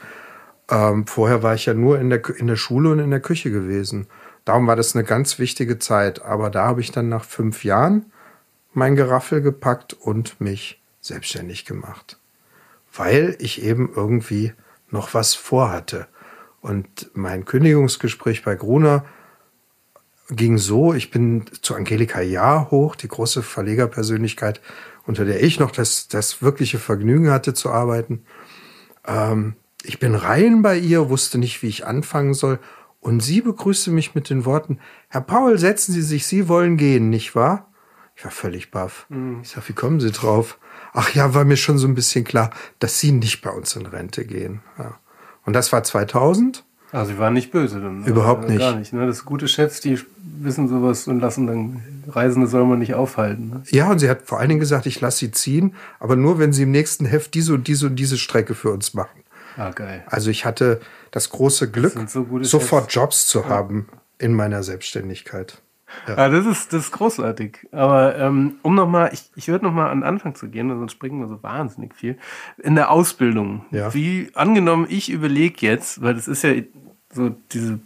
Ähm, 0.70 1.06
vorher 1.06 1.42
war 1.42 1.54
ich 1.54 1.66
ja 1.66 1.74
nur 1.74 1.98
in 1.98 2.08
der, 2.08 2.22
in 2.36 2.46
der 2.46 2.56
Schule 2.56 2.90
und 2.90 2.98
in 2.98 3.10
der 3.10 3.20
Küche 3.20 3.50
gewesen. 3.50 4.06
Darum 4.44 4.66
war 4.66 4.76
das 4.76 4.94
eine 4.94 5.04
ganz 5.04 5.38
wichtige 5.38 5.78
Zeit. 5.78 6.22
Aber 6.22 6.50
da 6.50 6.66
habe 6.66 6.80
ich 6.80 6.90
dann 6.90 7.08
nach 7.08 7.24
fünf 7.24 7.64
Jahren 7.64 8.06
mein 8.72 8.96
Geraffel 8.96 9.42
gepackt 9.42 9.94
und 9.94 10.40
mich 10.40 10.80
selbstständig 11.00 11.64
gemacht. 11.64 12.18
Weil 12.92 13.36
ich 13.38 13.62
eben 13.62 13.92
irgendwie 13.94 14.52
noch 14.90 15.14
was 15.14 15.34
vorhatte. 15.34 16.06
Und 16.60 17.10
mein 17.14 17.44
Kündigungsgespräch 17.44 18.44
bei 18.44 18.54
Gruner 18.54 19.04
ging 20.30 20.58
so, 20.58 20.94
ich 20.94 21.10
bin 21.10 21.44
zu 21.60 21.74
Angelika 21.74 22.20
Jahr 22.20 22.70
hoch, 22.70 22.94
die 22.96 23.08
große 23.08 23.42
Verlegerpersönlichkeit, 23.42 24.60
unter 25.06 25.24
der 25.24 25.42
ich 25.42 25.58
noch 25.58 25.72
das, 25.72 26.08
das 26.08 26.42
wirkliche 26.42 26.78
Vergnügen 26.78 27.30
hatte 27.30 27.54
zu 27.54 27.70
arbeiten. 27.70 28.24
Ähm, 29.06 29.56
ich 29.82 29.98
bin 29.98 30.14
rein 30.14 30.62
bei 30.62 30.78
ihr, 30.78 31.10
wusste 31.10 31.38
nicht, 31.38 31.62
wie 31.62 31.68
ich 31.68 31.86
anfangen 31.86 32.34
soll 32.34 32.60
und 33.02 33.20
sie 33.20 33.40
begrüßte 33.40 33.90
mich 33.90 34.14
mit 34.14 34.30
den 34.30 34.44
Worten, 34.44 34.78
Herr 35.08 35.20
Paul, 35.20 35.58
setzen 35.58 35.92
Sie 35.92 36.02
sich, 36.02 36.24
Sie 36.24 36.48
wollen 36.48 36.76
gehen, 36.76 37.10
nicht 37.10 37.34
wahr? 37.34 37.68
Ich 38.14 38.24
war 38.24 38.30
völlig 38.30 38.70
baff. 38.70 39.06
Mhm. 39.08 39.40
Ich 39.42 39.50
sag, 39.50 39.68
wie 39.68 39.72
kommen 39.72 39.98
Sie 39.98 40.12
drauf? 40.12 40.56
Ach 40.92 41.12
ja, 41.12 41.34
war 41.34 41.44
mir 41.44 41.56
schon 41.56 41.78
so 41.78 41.88
ein 41.88 41.96
bisschen 41.96 42.24
klar, 42.24 42.50
dass 42.78 43.00
Sie 43.00 43.10
nicht 43.10 43.42
bei 43.42 43.50
uns 43.50 43.74
in 43.74 43.86
Rente 43.86 44.24
gehen. 44.24 44.60
Ja. 44.78 45.00
Und 45.44 45.54
das 45.54 45.72
war 45.72 45.82
2000. 45.82 46.64
Also 46.92 47.12
Sie 47.12 47.18
waren 47.18 47.34
nicht 47.34 47.50
böse 47.50 47.80
dann. 47.80 48.04
Überhaupt 48.04 48.48
nicht. 48.48 48.60
Gar 48.60 48.76
nicht. 48.76 48.92
Ne? 48.92 49.04
Das 49.04 49.24
gute 49.24 49.48
Chefs, 49.48 49.80
die 49.80 49.98
wissen 50.18 50.68
sowas 50.68 51.08
und 51.08 51.18
lassen 51.18 51.48
dann 51.48 51.82
Reisende 52.06 52.46
soll 52.46 52.64
man 52.66 52.78
nicht 52.78 52.94
aufhalten. 52.94 53.48
Ne? 53.48 53.62
Ja, 53.70 53.90
und 53.90 53.98
sie 53.98 54.08
hat 54.08 54.22
vor 54.22 54.38
allen 54.38 54.48
Dingen 54.48 54.60
gesagt, 54.60 54.86
ich 54.86 55.00
lasse 55.00 55.18
sie 55.18 55.32
ziehen, 55.32 55.74
aber 55.98 56.14
nur 56.14 56.38
wenn 56.38 56.52
sie 56.52 56.62
im 56.62 56.70
nächsten 56.70 57.04
Heft 57.04 57.34
diese 57.34 57.54
und 57.54 57.66
diese 57.66 57.86
und 57.86 57.96
diese 57.96 58.16
Strecke 58.16 58.54
für 58.54 58.70
uns 58.70 58.94
machen. 58.94 59.22
Ah, 59.56 59.70
geil. 59.70 60.04
Also 60.06 60.30
ich 60.30 60.44
hatte 60.44 60.80
das 61.12 61.30
große 61.30 61.70
Glück, 61.70 61.94
das 61.94 62.12
so 62.12 62.26
sofort 62.42 62.84
Chefs. 62.84 62.94
Jobs 62.94 63.26
zu 63.28 63.48
haben 63.48 63.88
in 64.18 64.34
meiner 64.34 64.64
Selbstständigkeit. 64.64 65.62
Ja. 66.08 66.16
Ah, 66.16 66.28
das, 66.30 66.46
ist, 66.46 66.72
das 66.72 66.86
ist 66.86 66.92
großartig. 66.92 67.68
Aber 67.70 68.16
ähm, 68.18 68.56
um 68.62 68.74
nochmal, 68.74 69.10
ich, 69.12 69.30
ich 69.36 69.48
würde 69.48 69.64
nochmal 69.64 69.90
an 69.90 69.98
den 69.98 70.04
Anfang 70.04 70.34
zu 70.34 70.48
gehen, 70.48 70.70
sonst 70.70 70.92
springen 70.92 71.20
wir 71.20 71.28
so 71.28 71.42
wahnsinnig 71.42 71.94
viel. 71.94 72.18
In 72.58 72.74
der 72.74 72.90
Ausbildung, 72.90 73.66
ja. 73.70 73.92
wie 73.92 74.30
angenommen, 74.34 74.86
ich 74.88 75.10
überlege 75.10 75.66
jetzt, 75.66 76.02
weil 76.02 76.14
das 76.14 76.28
ist 76.28 76.42
ja 76.42 76.54
so 77.12 77.34
diese 77.52 77.78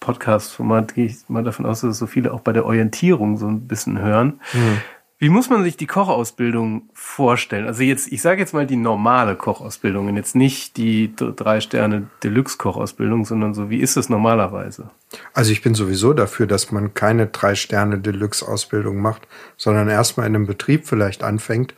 Podcast-Format, 0.00 0.94
gehe 0.94 1.06
ich 1.06 1.28
mal 1.28 1.44
davon 1.44 1.64
aus, 1.64 1.80
dass 1.80 1.96
so 1.96 2.06
viele 2.06 2.32
auch 2.34 2.40
bei 2.40 2.52
der 2.52 2.66
Orientierung 2.66 3.36
so 3.38 3.46
ein 3.46 3.68
bisschen 3.68 4.00
hören. 4.00 4.40
Mhm. 4.52 4.80
Wie 5.24 5.30
muss 5.30 5.48
man 5.48 5.64
sich 5.64 5.78
die 5.78 5.86
Kochausbildung 5.86 6.90
vorstellen? 6.92 7.66
Also 7.66 7.82
jetzt, 7.82 8.12
ich 8.12 8.20
sage 8.20 8.42
jetzt 8.42 8.52
mal 8.52 8.66
die 8.66 8.76
normale 8.76 9.36
Kochausbildung 9.36 10.08
und 10.08 10.16
jetzt 10.16 10.36
nicht 10.36 10.76
die 10.76 11.16
drei 11.16 11.62
Sterne 11.62 12.08
Deluxe 12.22 12.58
Kochausbildung, 12.58 13.24
sondern 13.24 13.54
so, 13.54 13.70
wie 13.70 13.78
ist 13.78 13.96
es 13.96 14.10
normalerweise? 14.10 14.90
Also 15.32 15.50
ich 15.52 15.62
bin 15.62 15.74
sowieso 15.74 16.12
dafür, 16.12 16.46
dass 16.46 16.72
man 16.72 16.92
keine 16.92 17.28
drei 17.28 17.54
Sterne 17.54 18.00
Deluxe 18.00 18.46
Ausbildung 18.46 19.00
macht, 19.00 19.26
sondern 19.56 19.88
erstmal 19.88 20.26
in 20.26 20.36
einem 20.36 20.46
Betrieb 20.46 20.86
vielleicht 20.86 21.22
anfängt, 21.22 21.74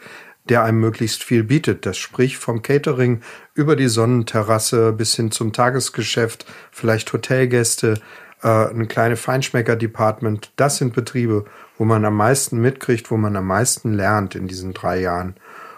der 0.49 0.65
einem 0.65 0.81
möglichst 0.81 1.23
viel 1.23 1.45
bietet. 1.45 1.87
Das 1.87 1.99
sprich 1.99 2.39
vom 2.39 2.63
Catering 2.63 3.21
über 3.55 3.77
die 3.77 3.87
Sonnenterrasse 3.87 4.93
bis 4.93 5.15
hin 5.15 5.31
zum 5.31 5.53
Tagesgeschäft, 5.53 6.47
vielleicht 6.73 7.13
Hotelgäste, 7.13 8.01
äh, 8.43 8.49
eine 8.49 8.87
kleine 8.87 9.15
Feinschmecker-Department. 9.15 10.51
Das 10.57 10.79
sind 10.79 10.95
Betriebe, 10.95 11.45
wo 11.79 11.85
man 11.85 12.05
am 12.05 12.17
meisten 12.17 12.59
mitkriegt, 12.59 13.11
wo 13.11 13.17
man 13.17 13.37
am 13.37 13.47
meisten 13.47 13.93
lernt 13.93 14.35
in 14.35 14.49
diesen 14.49 14.73
drei 14.73 15.01
Jahren. 15.01 15.37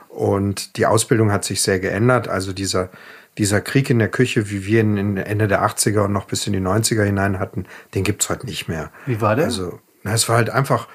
Und 0.08 0.76
die 0.76 0.86
Ausbildung 0.86 1.32
hat 1.32 1.44
sich 1.44 1.62
sehr 1.62 1.80
geändert. 1.80 2.28
Also 2.28 2.52
dieser, 2.52 2.90
dieser 3.36 3.60
Krieg 3.60 3.90
in 3.90 3.98
der 3.98 4.08
Küche, 4.08 4.50
wie 4.50 4.64
wir 4.64 4.80
ihn 4.80 5.16
Ende 5.16 5.48
der 5.48 5.64
80er 5.64 6.04
und 6.04 6.12
noch 6.12 6.26
bis 6.26 6.46
in 6.46 6.52
die 6.52 6.60
90er 6.60 7.04
hinein 7.04 7.38
hatten, 7.38 7.66
den 7.94 8.04
gibt's 8.04 8.28
heute 8.28 8.46
nicht 8.46 8.68
mehr. 8.68 8.90
Wie 9.06 9.20
war 9.20 9.36
der? 9.36 9.46
Also, 9.46 9.80
na, 10.02 10.12
es 10.14 10.28
war 10.28 10.36
halt 10.36 10.50
einfach 10.50 10.88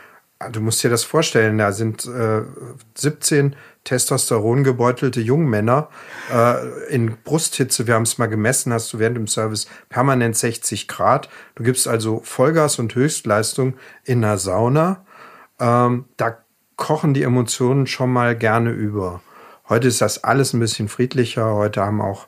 du 0.51 0.61
musst 0.61 0.83
dir 0.83 0.89
das 0.89 1.03
vorstellen, 1.03 1.57
da 1.57 1.71
sind 1.71 2.05
äh, 2.05 2.41
17 2.95 3.55
Testosteron 3.83 4.63
gebeutelte 4.63 5.19
Jungmänner 5.19 5.89
äh, 6.33 6.93
in 6.93 7.17
Brusthitze, 7.23 7.85
wir 7.85 7.95
haben 7.95 8.03
es 8.03 8.17
mal 8.17 8.27
gemessen, 8.27 8.71
hast 8.71 8.93
du 8.93 8.99
während 8.99 9.17
dem 9.17 9.27
Service 9.27 9.67
permanent 9.89 10.37
60 10.37 10.87
Grad. 10.87 11.29
Du 11.55 11.63
gibst 11.63 11.87
also 11.87 12.21
Vollgas 12.23 12.79
und 12.79 12.95
Höchstleistung 12.95 13.75
in 14.05 14.23
einer 14.23 14.37
Sauna. 14.37 15.05
Ähm, 15.59 16.05
da 16.17 16.37
kochen 16.77 17.13
die 17.13 17.23
Emotionen 17.23 17.87
schon 17.87 18.11
mal 18.11 18.37
gerne 18.37 18.71
über. 18.71 19.21
Heute 19.67 19.87
ist 19.87 20.01
das 20.01 20.23
alles 20.23 20.53
ein 20.53 20.59
bisschen 20.59 20.87
friedlicher. 20.87 21.53
Heute 21.53 21.81
haben 21.81 22.01
auch 22.01 22.27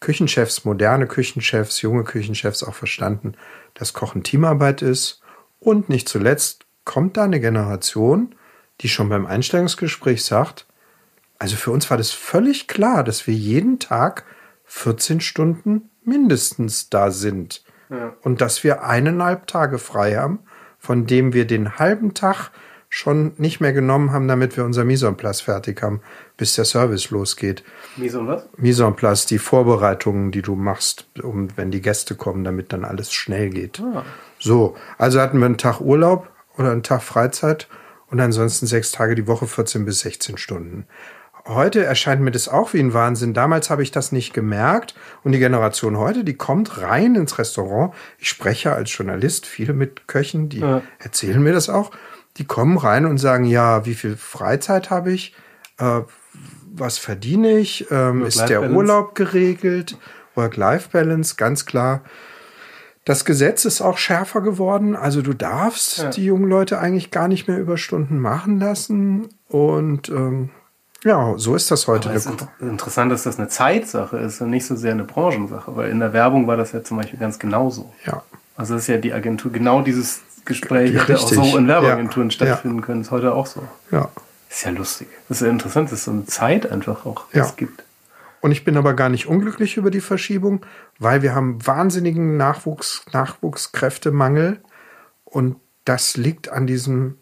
Küchenchefs, 0.00 0.64
moderne 0.64 1.06
Küchenchefs, 1.06 1.82
junge 1.82 2.04
Küchenchefs 2.04 2.62
auch 2.62 2.74
verstanden, 2.74 3.34
dass 3.74 3.92
Kochen 3.92 4.22
Teamarbeit 4.22 4.82
ist. 4.82 5.20
Und 5.58 5.88
nicht 5.88 6.08
zuletzt 6.08 6.64
kommt 6.84 7.16
da 7.16 7.24
eine 7.24 7.40
Generation, 7.40 8.34
die 8.80 8.88
schon 8.88 9.10
beim 9.10 9.26
Einstellungsgespräch 9.26 10.24
sagt, 10.24 10.66
also 11.40 11.56
für 11.56 11.70
uns 11.72 11.90
war 11.90 11.96
das 11.96 12.12
völlig 12.12 12.68
klar, 12.68 13.02
dass 13.02 13.26
wir 13.26 13.34
jeden 13.34 13.78
Tag 13.78 14.24
14 14.66 15.20
Stunden 15.20 15.90
mindestens 16.04 16.90
da 16.90 17.10
sind. 17.10 17.64
Ja. 17.88 18.14
Und 18.22 18.40
dass 18.40 18.62
wir 18.62 18.84
eineinhalb 18.84 19.46
Tage 19.46 19.78
frei 19.78 20.16
haben, 20.16 20.40
von 20.78 21.06
dem 21.06 21.32
wir 21.32 21.46
den 21.46 21.78
halben 21.78 22.14
Tag 22.14 22.50
schon 22.90 23.32
nicht 23.38 23.60
mehr 23.60 23.72
genommen 23.72 24.12
haben, 24.12 24.28
damit 24.28 24.56
wir 24.56 24.64
unser 24.64 24.84
Mise 24.84 25.06
en 25.06 25.16
place 25.16 25.40
fertig 25.40 25.80
haben, 25.80 26.02
bis 26.36 26.56
der 26.56 26.66
Service 26.66 27.10
losgeht. 27.10 27.64
Mise 27.96 28.18
en 28.18 28.26
was? 28.26 28.48
Mise 28.58 28.84
en 28.84 28.94
place, 28.94 29.24
die 29.24 29.38
Vorbereitungen, 29.38 30.32
die 30.32 30.42
du 30.42 30.56
machst, 30.56 31.06
um, 31.22 31.56
wenn 31.56 31.70
die 31.70 31.80
Gäste 31.80 32.16
kommen, 32.16 32.44
damit 32.44 32.72
dann 32.72 32.84
alles 32.84 33.12
schnell 33.12 33.48
geht. 33.48 33.80
Ah. 33.80 34.04
So, 34.38 34.76
also 34.98 35.20
hatten 35.20 35.38
wir 35.38 35.46
einen 35.46 35.56
Tag 35.56 35.80
Urlaub 35.80 36.28
oder 36.58 36.70
einen 36.70 36.82
Tag 36.82 37.02
Freizeit 37.02 37.66
und 38.08 38.20
ansonsten 38.20 38.66
sechs 38.66 38.92
Tage 38.92 39.14
die 39.14 39.26
Woche, 39.26 39.46
14 39.46 39.86
bis 39.86 40.00
16 40.00 40.36
Stunden. 40.36 40.86
Heute 41.46 41.84
erscheint 41.84 42.20
mir 42.20 42.30
das 42.30 42.48
auch 42.48 42.74
wie 42.74 42.80
ein 42.80 42.92
Wahnsinn. 42.92 43.34
Damals 43.34 43.70
habe 43.70 43.82
ich 43.82 43.90
das 43.90 44.12
nicht 44.12 44.34
gemerkt. 44.34 44.94
Und 45.24 45.32
die 45.32 45.38
Generation 45.38 45.98
heute, 45.98 46.24
die 46.24 46.34
kommt 46.34 46.80
rein 46.80 47.14
ins 47.14 47.38
Restaurant. 47.38 47.94
Ich 48.18 48.28
spreche 48.28 48.72
als 48.72 48.96
Journalist 48.96 49.46
viel 49.46 49.72
mit 49.72 50.06
Köchen, 50.06 50.48
die 50.48 50.60
ja. 50.60 50.82
erzählen 50.98 51.42
mir 51.42 51.52
das 51.52 51.68
auch. 51.68 51.90
Die 52.36 52.44
kommen 52.44 52.78
rein 52.78 53.06
und 53.06 53.18
sagen, 53.18 53.44
ja, 53.44 53.86
wie 53.86 53.94
viel 53.94 54.16
Freizeit 54.16 54.90
habe 54.90 55.12
ich? 55.12 55.34
Äh, 55.78 56.02
was 56.72 56.98
verdiene 56.98 57.58
ich? 57.58 57.90
Ähm, 57.90 58.24
ist 58.24 58.48
der 58.48 58.70
Urlaub 58.70 59.14
geregelt? 59.14 59.96
Work-Life-Balance, 60.34 61.34
ganz 61.36 61.66
klar. 61.66 62.02
Das 63.04 63.24
Gesetz 63.24 63.64
ist 63.64 63.80
auch 63.80 63.98
schärfer 63.98 64.40
geworden. 64.40 64.94
Also 64.94 65.22
du 65.22 65.32
darfst 65.32 65.98
ja. 65.98 66.10
die 66.10 66.24
jungen 66.24 66.48
Leute 66.48 66.78
eigentlich 66.78 67.10
gar 67.10 67.28
nicht 67.28 67.48
mehr 67.48 67.58
Überstunden 67.58 68.18
machen 68.18 68.60
lassen. 68.60 69.28
Und 69.48 70.10
ähm, 70.10 70.50
ja, 71.04 71.34
so 71.36 71.54
ist 71.54 71.70
das 71.70 71.86
heute. 71.86 72.10
Es 72.10 72.26
ist 72.26 72.46
interessant, 72.60 73.10
dass 73.10 73.22
das 73.22 73.38
eine 73.38 73.48
Zeitsache 73.48 74.18
ist 74.18 74.40
und 74.40 74.50
nicht 74.50 74.66
so 74.66 74.76
sehr 74.76 74.92
eine 74.92 75.04
Branchensache, 75.04 75.74
weil 75.74 75.90
in 75.90 76.00
der 76.00 76.12
Werbung 76.12 76.46
war 76.46 76.56
das 76.56 76.72
ja 76.72 76.82
zum 76.84 76.98
Beispiel 76.98 77.18
ganz 77.18 77.38
genauso. 77.38 77.92
Ja. 78.04 78.22
Also 78.56 78.74
das 78.74 78.82
ist 78.82 78.88
ja 78.88 78.98
die 78.98 79.12
Agentur, 79.12 79.50
genau 79.50 79.80
dieses 79.80 80.20
Gespräch 80.44 80.94
hätte 80.94 81.18
auch 81.18 81.28
so 81.28 81.56
in 81.56 81.68
Werbeagenturen 81.68 82.28
ja. 82.28 82.34
stattfinden 82.34 82.78
ja. 82.78 82.84
können, 82.84 83.00
ist 83.00 83.10
heute 83.10 83.34
auch 83.34 83.46
so. 83.46 83.62
Ja. 83.90 84.10
Ist 84.50 84.64
ja 84.64 84.70
lustig. 84.70 85.08
Das 85.28 85.40
ist 85.40 85.46
ja 85.46 85.52
interessant, 85.52 85.90
dass 85.90 86.00
es 86.00 86.04
so 86.04 86.10
eine 86.10 86.26
Zeit 86.26 86.70
einfach 86.70 87.06
auch 87.06 87.26
ja. 87.32 87.50
gibt. 87.56 87.84
Und 88.40 88.52
ich 88.52 88.64
bin 88.64 88.76
aber 88.76 88.94
gar 88.94 89.08
nicht 89.08 89.26
unglücklich 89.26 89.76
über 89.76 89.90
die 89.90 90.00
Verschiebung, 90.00 90.64
weil 90.98 91.22
wir 91.22 91.34
haben 91.34 91.64
wahnsinnigen 91.66 92.36
Nachwuchs, 92.36 93.04
Nachwuchskräftemangel 93.12 94.60
und 95.24 95.56
das 95.84 96.16
liegt 96.16 96.48
an 96.48 96.66
diesem 96.66 97.18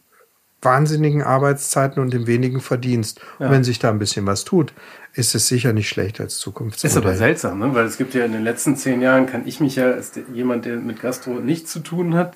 wahnsinnigen 0.62 1.22
Arbeitszeiten 1.22 2.02
und 2.02 2.12
dem 2.12 2.26
wenigen 2.26 2.60
Verdienst. 2.60 3.20
Ja. 3.38 3.46
Und 3.46 3.52
wenn 3.52 3.64
sich 3.64 3.78
da 3.78 3.90
ein 3.90 3.98
bisschen 3.98 4.26
was 4.26 4.44
tut, 4.44 4.72
ist 5.14 5.34
es 5.34 5.48
sicher 5.48 5.72
nicht 5.72 5.88
schlecht 5.88 6.20
als 6.20 6.38
Zukunftsmodell. 6.38 6.90
Ist 6.90 6.96
aber 6.96 7.14
seltsam, 7.16 7.58
ne? 7.60 7.74
weil 7.74 7.86
es 7.86 7.96
gibt 7.96 8.14
ja 8.14 8.24
in 8.24 8.32
den 8.32 8.44
letzten 8.44 8.76
zehn 8.76 9.00
Jahren, 9.00 9.26
kann 9.26 9.46
ich 9.46 9.60
mich 9.60 9.76
ja 9.76 9.90
als 9.92 10.12
jemand, 10.32 10.64
der 10.64 10.76
mit 10.76 11.00
Gastro 11.00 11.34
nichts 11.34 11.72
zu 11.72 11.80
tun 11.80 12.14
hat, 12.14 12.34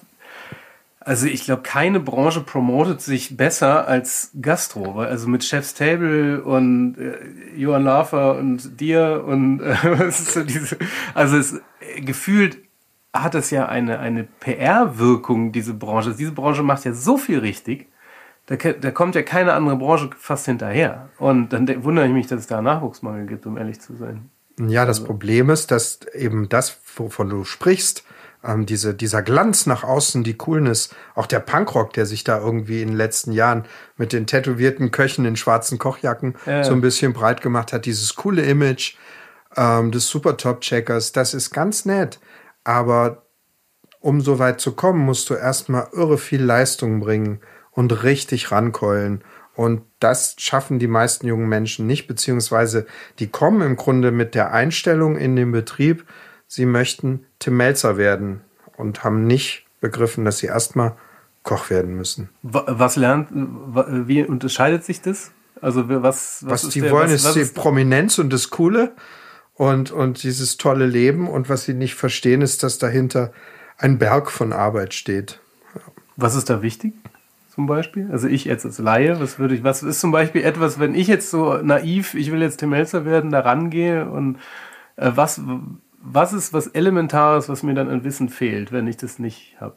also 1.04 1.26
ich 1.26 1.44
glaube, 1.44 1.62
keine 1.62 2.00
Branche 2.00 2.40
promotet 2.40 3.00
sich 3.00 3.36
besser 3.36 3.88
als 3.88 4.30
Gastro. 4.40 5.00
Also 5.00 5.28
mit 5.28 5.44
Chef's 5.44 5.74
Table 5.74 6.42
und 6.42 6.96
äh, 6.96 7.56
Johann 7.56 7.84
Lafer 7.84 8.38
und 8.38 8.80
dir 8.80 9.24
und 9.26 9.60
äh, 9.60 9.74
was 9.98 10.20
ist 10.20 10.32
so 10.32 10.44
diese. 10.44 10.76
Also 11.14 11.36
es 11.36 11.60
gefühlt 11.96 12.58
hat 13.12 13.34
es 13.34 13.50
ja 13.50 13.66
eine, 13.66 13.98
eine 13.98 14.24
PR-Wirkung, 14.24 15.52
diese 15.52 15.74
Branche. 15.74 16.14
Diese 16.14 16.32
Branche 16.32 16.62
macht 16.62 16.84
ja 16.84 16.92
so 16.92 17.18
viel 17.18 17.40
richtig. 17.40 17.88
Da, 18.46 18.56
da 18.56 18.90
kommt 18.90 19.14
ja 19.14 19.22
keine 19.22 19.52
andere 19.52 19.76
Branche 19.76 20.10
fast 20.18 20.46
hinterher. 20.46 21.08
Und 21.18 21.50
dann 21.52 21.84
wundere 21.84 22.06
ich 22.06 22.12
mich, 22.12 22.26
dass 22.26 22.40
es 22.40 22.46
da 22.46 22.60
Nachwuchsmangel 22.60 23.26
gibt, 23.26 23.46
um 23.46 23.56
ehrlich 23.56 23.80
zu 23.80 23.94
sein. 23.94 24.30
Ja, 24.58 24.84
das 24.84 24.98
also. 24.98 25.06
Problem 25.06 25.50
ist, 25.50 25.70
dass 25.70 26.00
eben 26.14 26.48
das, 26.48 26.78
wovon 26.96 27.30
du 27.30 27.44
sprichst, 27.44 28.04
ähm, 28.44 28.66
diese, 28.66 28.94
dieser 28.94 29.22
Glanz 29.22 29.66
nach 29.66 29.84
außen, 29.84 30.24
die 30.24 30.36
Coolness, 30.36 30.90
auch 31.14 31.26
der 31.26 31.40
Punkrock, 31.40 31.92
der 31.92 32.06
sich 32.06 32.24
da 32.24 32.38
irgendwie 32.38 32.82
in 32.82 32.88
den 32.88 32.96
letzten 32.96 33.32
Jahren 33.32 33.64
mit 33.96 34.12
den 34.12 34.26
tätowierten 34.26 34.90
Köchen 34.90 35.24
in 35.24 35.36
schwarzen 35.36 35.78
Kochjacken 35.78 36.34
ja. 36.46 36.64
so 36.64 36.72
ein 36.72 36.80
bisschen 36.80 37.12
breit 37.12 37.40
gemacht 37.40 37.72
hat, 37.72 37.86
dieses 37.86 38.14
coole 38.16 38.42
Image 38.42 38.96
ähm, 39.56 39.92
des 39.92 40.08
Super 40.08 40.36
Top 40.36 40.60
Checkers, 40.60 41.12
das 41.12 41.34
ist 41.34 41.50
ganz 41.50 41.84
nett. 41.84 42.18
Aber 42.64 43.22
um 44.00 44.20
so 44.20 44.38
weit 44.38 44.60
zu 44.60 44.72
kommen, 44.72 45.00
musst 45.04 45.30
du 45.30 45.34
erstmal 45.34 45.88
irre 45.92 46.18
viel 46.18 46.42
Leistung 46.42 47.00
bringen 47.00 47.40
und 47.72 48.02
richtig 48.02 48.50
rankeulen. 48.50 49.22
Und 49.54 49.82
das 50.00 50.34
schaffen 50.38 50.78
die 50.78 50.88
meisten 50.88 51.26
jungen 51.26 51.48
Menschen 51.48 51.86
nicht, 51.86 52.06
beziehungsweise 52.06 52.86
die 53.18 53.28
kommen 53.28 53.60
im 53.62 53.76
Grunde 53.76 54.10
mit 54.10 54.34
der 54.34 54.52
Einstellung 54.52 55.16
in 55.16 55.36
den 55.36 55.52
Betrieb, 55.52 56.06
sie 56.46 56.66
möchten 56.66 57.26
Tim 57.38 57.56
Melzer 57.56 57.96
werden 57.96 58.40
und 58.76 59.04
haben 59.04 59.26
nicht 59.26 59.66
begriffen, 59.80 60.24
dass 60.24 60.38
sie 60.38 60.46
erstmal 60.46 60.96
Koch 61.42 61.70
werden 61.70 61.96
müssen. 61.96 62.30
Was 62.42 62.96
lernt, 62.96 63.28
wie 63.32 64.22
unterscheidet 64.22 64.84
sich 64.84 65.00
das? 65.00 65.32
Also 65.60 65.88
was, 65.88 66.44
was, 66.46 66.64
was 66.64 66.68
die 66.70 66.80
der, 66.80 66.90
wollen, 66.90 67.12
was, 67.12 67.24
ist 67.24 67.34
die 67.34 67.40
ist 67.40 67.54
Prominenz 67.54 68.18
und 68.18 68.32
das 68.32 68.50
Coole 68.50 68.92
und, 69.54 69.90
und 69.90 70.22
dieses 70.22 70.56
tolle 70.56 70.86
Leben. 70.86 71.28
Und 71.28 71.48
was 71.48 71.64
sie 71.64 71.74
nicht 71.74 71.94
verstehen, 71.94 72.42
ist, 72.42 72.62
dass 72.62 72.78
dahinter 72.78 73.32
ein 73.78 73.98
Berg 73.98 74.30
von 74.30 74.52
Arbeit 74.52 74.94
steht. 74.94 75.40
Was 76.16 76.34
ist 76.34 76.50
da 76.50 76.62
wichtig? 76.62 76.94
Zum 77.54 77.66
Beispiel? 77.66 78.08
Also 78.10 78.28
ich 78.28 78.46
jetzt 78.46 78.64
als 78.64 78.78
Laie, 78.78 79.20
was 79.20 79.38
würde 79.38 79.54
ich, 79.54 79.62
was 79.62 79.82
ist 79.82 80.00
zum 80.00 80.10
Beispiel 80.10 80.42
etwas, 80.42 80.78
wenn 80.78 80.94
ich 80.94 81.06
jetzt 81.06 81.28
so 81.28 81.58
naiv, 81.58 82.14
ich 82.14 82.32
will 82.32 82.40
jetzt 82.40 82.56
Tim 82.56 82.70
Melzer 82.70 83.04
werden, 83.04 83.30
da 83.30 83.40
rangehe 83.40 84.08
und 84.08 84.38
äh, 84.96 85.10
was, 85.14 85.38
was 86.00 86.32
ist 86.32 86.54
was 86.54 86.68
Elementares, 86.68 87.50
was 87.50 87.62
mir 87.62 87.74
dann 87.74 87.90
an 87.90 88.04
Wissen 88.04 88.30
fehlt, 88.30 88.72
wenn 88.72 88.86
ich 88.86 88.96
das 88.96 89.18
nicht 89.18 89.56
habe? 89.60 89.74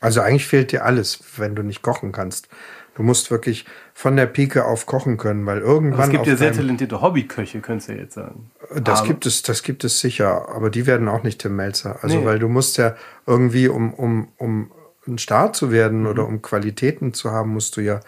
Also 0.00 0.20
eigentlich 0.20 0.46
fehlt 0.46 0.72
dir 0.72 0.84
alles, 0.84 1.22
wenn 1.36 1.54
du 1.54 1.62
nicht 1.62 1.82
kochen 1.82 2.10
kannst. 2.10 2.48
Du 2.96 3.04
musst 3.04 3.30
wirklich 3.30 3.66
von 3.94 4.16
der 4.16 4.26
Pike 4.26 4.64
auf 4.64 4.86
kochen 4.86 5.16
können, 5.16 5.46
weil 5.46 5.60
irgendwann. 5.60 6.00
Aber 6.00 6.04
es 6.04 6.10
gibt 6.10 6.26
ja 6.26 6.34
sehr 6.34 6.52
talentierte 6.52 7.00
Hobbyköche, 7.00 7.60
könntest 7.60 7.88
du 7.88 7.92
jetzt 7.92 8.14
sagen. 8.14 8.50
Das 8.74 8.98
aber. 8.98 9.08
gibt 9.08 9.26
es, 9.26 9.42
das 9.42 9.62
gibt 9.62 9.84
es 9.84 10.00
sicher, 10.00 10.48
aber 10.48 10.70
die 10.70 10.86
werden 10.88 11.08
auch 11.08 11.22
nicht 11.22 11.40
Tim 11.40 11.54
Melzer. 11.54 12.00
Also 12.02 12.18
nee. 12.18 12.26
weil 12.26 12.40
du 12.40 12.48
musst 12.48 12.78
ja 12.78 12.96
irgendwie, 13.26 13.68
um, 13.68 13.94
um, 13.94 14.28
um 14.38 14.72
ein 15.06 15.18
Star 15.18 15.52
zu 15.52 15.70
werden 15.70 16.00
mhm. 16.00 16.06
oder 16.06 16.26
um 16.26 16.42
Qualitäten 16.42 17.14
zu 17.14 17.30
haben, 17.30 17.50
musst 17.50 17.76
du 17.76 17.80
ja 17.80 18.00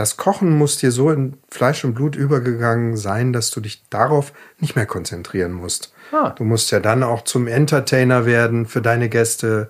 das 0.00 0.16
Kochen 0.16 0.56
muss 0.56 0.78
dir 0.78 0.92
so 0.92 1.10
in 1.10 1.36
Fleisch 1.50 1.84
und 1.84 1.94
Blut 1.94 2.16
übergegangen 2.16 2.96
sein, 2.96 3.34
dass 3.34 3.50
du 3.50 3.60
dich 3.60 3.82
darauf 3.90 4.32
nicht 4.58 4.76
mehr 4.76 4.86
konzentrieren 4.86 5.52
musst. 5.52 5.92
Ah. 6.12 6.30
Du 6.30 6.44
musst 6.44 6.70
ja 6.70 6.80
dann 6.80 7.02
auch 7.02 7.22
zum 7.22 7.46
Entertainer 7.46 8.24
werden 8.24 8.64
für 8.66 8.80
deine 8.80 9.08
Gäste, 9.08 9.68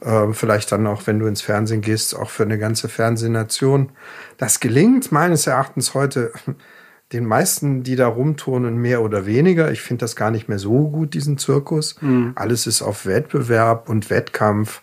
äh, 0.00 0.32
vielleicht 0.32 0.72
dann 0.72 0.86
auch, 0.86 1.06
wenn 1.06 1.18
du 1.18 1.26
ins 1.26 1.42
Fernsehen 1.42 1.80
gehst, 1.80 2.16
auch 2.16 2.30
für 2.30 2.42
eine 2.42 2.58
ganze 2.58 2.88
Fernsehnation. 2.88 3.90
Das 4.36 4.58
gelingt 4.60 5.12
meines 5.12 5.46
Erachtens 5.46 5.94
heute 5.94 6.32
den 7.12 7.24
meisten, 7.24 7.84
die 7.84 7.96
da 7.96 8.08
rumturnen, 8.08 8.76
mehr 8.78 9.02
oder 9.02 9.26
weniger. 9.26 9.70
Ich 9.70 9.80
finde 9.80 10.00
das 10.00 10.16
gar 10.16 10.30
nicht 10.30 10.48
mehr 10.48 10.58
so 10.58 10.88
gut, 10.88 11.14
diesen 11.14 11.38
Zirkus. 11.38 11.96
Mhm. 12.00 12.32
Alles 12.34 12.66
ist 12.66 12.82
auf 12.82 13.06
Wettbewerb 13.06 13.88
und 13.88 14.10
Wettkampf. 14.10 14.82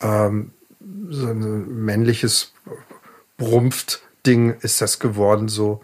Ähm, 0.00 0.50
so 1.08 1.26
ein 1.26 1.84
männliches 1.84 2.52
Brumpft-Ding 3.36 4.54
ist 4.60 4.80
das 4.80 4.98
geworden 4.98 5.48
so. 5.48 5.80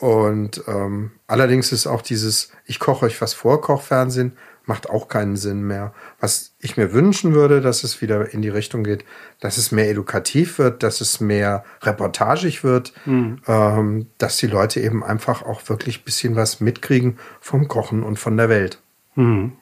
Und 0.00 0.62
ähm, 0.68 1.12
allerdings 1.26 1.72
ist 1.72 1.86
auch 1.86 2.02
dieses 2.02 2.52
Ich 2.66 2.78
koche 2.78 3.06
euch 3.06 3.20
was 3.20 3.34
vor, 3.34 3.60
Kochfernsehen, 3.60 4.36
macht 4.64 4.90
auch 4.90 5.08
keinen 5.08 5.36
Sinn 5.36 5.62
mehr. 5.62 5.92
Was 6.20 6.54
ich 6.60 6.76
mir 6.76 6.92
wünschen 6.92 7.34
würde, 7.34 7.60
dass 7.60 7.82
es 7.82 8.00
wieder 8.00 8.32
in 8.32 8.42
die 8.42 8.50
Richtung 8.50 8.84
geht, 8.84 9.04
dass 9.40 9.56
es 9.56 9.72
mehr 9.72 9.90
edukativ 9.90 10.58
wird, 10.58 10.82
dass 10.82 11.00
es 11.00 11.20
mehr 11.20 11.64
reportagig 11.82 12.62
wird, 12.62 12.92
mhm. 13.06 13.40
ähm, 13.48 14.06
dass 14.18 14.36
die 14.36 14.46
Leute 14.46 14.80
eben 14.80 15.02
einfach 15.02 15.42
auch 15.42 15.68
wirklich 15.68 16.04
bisschen 16.04 16.36
was 16.36 16.60
mitkriegen 16.60 17.18
vom 17.40 17.66
Kochen 17.66 18.02
und 18.02 18.18
von 18.18 18.36
der 18.36 18.48
Welt. 18.48 18.80
Mhm. 19.14 19.54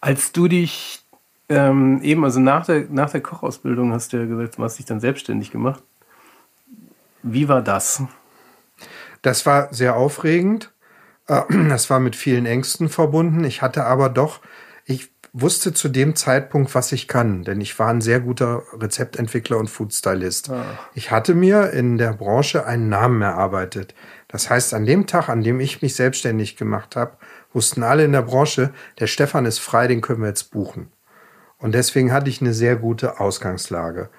Als 0.00 0.32
du 0.32 0.48
dich 0.48 0.97
ähm, 1.48 2.00
eben, 2.02 2.24
also 2.24 2.40
nach 2.40 2.66
der, 2.66 2.86
nach 2.90 3.10
der 3.10 3.22
Kochausbildung 3.22 3.92
hast 3.92 4.12
du 4.12 4.18
ja 4.18 4.26
gesagt, 4.26 4.58
du 4.58 4.62
hast 4.62 4.78
dich 4.78 4.86
dann 4.86 5.00
selbstständig 5.00 5.50
gemacht 5.50 5.82
Wie 7.22 7.48
war 7.48 7.62
das? 7.62 8.02
Das 9.22 9.46
war 9.46 9.72
sehr 9.72 9.96
aufregend. 9.96 10.72
Äh, 11.26 11.42
das 11.68 11.90
war 11.90 12.00
mit 12.00 12.16
vielen 12.16 12.46
Ängsten 12.46 12.88
verbunden. 12.88 13.44
Ich 13.44 13.62
hatte 13.62 13.84
aber 13.84 14.08
doch, 14.08 14.40
ich 14.84 15.10
wusste 15.32 15.72
zu 15.72 15.88
dem 15.88 16.16
Zeitpunkt, 16.16 16.74
was 16.74 16.92
ich 16.92 17.08
kann, 17.08 17.44
denn 17.44 17.60
ich 17.60 17.78
war 17.78 17.88
ein 17.88 18.00
sehr 18.00 18.20
guter 18.20 18.62
Rezeptentwickler 18.72 19.58
und 19.58 19.68
Foodstylist. 19.68 20.50
Ah. 20.50 20.64
Ich 20.94 21.10
hatte 21.10 21.34
mir 21.34 21.70
in 21.70 21.98
der 21.98 22.12
Branche 22.12 22.66
einen 22.66 22.88
Namen 22.88 23.22
erarbeitet. 23.22 23.94
Das 24.28 24.50
heißt, 24.50 24.74
an 24.74 24.86
dem 24.86 25.06
Tag, 25.06 25.28
an 25.28 25.42
dem 25.42 25.60
ich 25.60 25.82
mich 25.82 25.94
selbstständig 25.94 26.56
gemacht 26.56 26.96
habe, 26.96 27.16
wussten 27.52 27.82
alle 27.82 28.04
in 28.04 28.12
der 28.12 28.22
Branche, 28.22 28.72
der 28.98 29.06
Stefan 29.06 29.46
ist 29.46 29.58
frei, 29.58 29.86
den 29.86 30.00
können 30.00 30.22
wir 30.22 30.28
jetzt 30.28 30.50
buchen. 30.50 30.90
Und 31.58 31.72
deswegen 31.72 32.12
hatte 32.12 32.30
ich 32.30 32.40
eine 32.40 32.54
sehr 32.54 32.76
gute 32.76 33.20
Ausgangslage. 33.20 34.10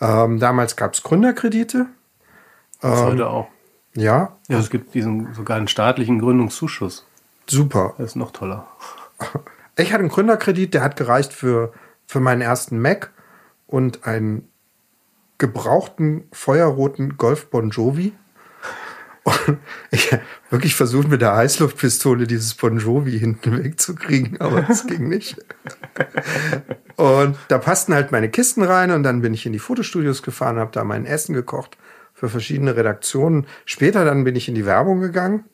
Ähm, 0.00 0.38
damals 0.38 0.76
gab 0.76 0.94
es 0.94 1.02
Gründerkredite. 1.02 1.86
Das 2.80 3.00
ähm, 3.00 3.06
heute 3.06 3.28
auch. 3.28 3.48
Ja. 3.94 4.36
Ja, 4.48 4.58
es 4.58 4.70
gibt 4.70 4.94
diesen 4.94 5.32
sogar 5.34 5.56
einen 5.56 5.68
staatlichen 5.68 6.18
Gründungszuschuss. 6.18 7.06
Super. 7.46 7.94
Das 7.98 8.08
ist 8.08 8.16
noch 8.16 8.30
toller. 8.30 8.66
Ich 9.78 9.90
hatte 9.90 10.00
einen 10.00 10.10
Gründerkredit, 10.10 10.74
der 10.74 10.82
hat 10.82 10.96
gereicht 10.96 11.32
für, 11.32 11.72
für 12.06 12.20
meinen 12.20 12.42
ersten 12.42 12.78
Mac 12.78 13.10
und 13.66 14.06
einen 14.06 14.46
gebrauchten 15.38 16.24
feuerroten 16.30 17.16
Golf 17.16 17.48
Bon 17.48 17.70
Jovi. 17.70 18.12
Und 19.24 19.58
ich 19.90 20.12
habe 20.12 20.22
wirklich 20.50 20.74
versucht, 20.74 21.08
mit 21.08 21.22
der 21.22 21.34
Heißluftpistole 21.36 22.26
dieses 22.26 22.54
Bon 22.54 22.78
Jovi 22.78 23.18
hinten 23.18 23.62
wegzukriegen, 23.62 24.40
aber 24.40 24.68
es 24.68 24.86
ging 24.86 25.08
nicht. 25.08 25.36
Und 26.96 27.36
da 27.48 27.58
passten 27.58 27.94
halt 27.94 28.12
meine 28.12 28.30
Kisten 28.30 28.62
rein 28.62 28.90
und 28.90 29.02
dann 29.02 29.22
bin 29.22 29.34
ich 29.34 29.46
in 29.46 29.52
die 29.52 29.58
Fotostudios 29.58 30.22
gefahren, 30.22 30.58
habe 30.58 30.72
da 30.72 30.84
mein 30.84 31.06
Essen 31.06 31.34
gekocht 31.34 31.76
für 32.14 32.28
verschiedene 32.28 32.76
Redaktionen. 32.76 33.46
Später 33.64 34.04
dann 34.04 34.24
bin 34.24 34.36
ich 34.36 34.48
in 34.48 34.54
die 34.54 34.66
Werbung 34.66 35.00
gegangen, 35.00 35.44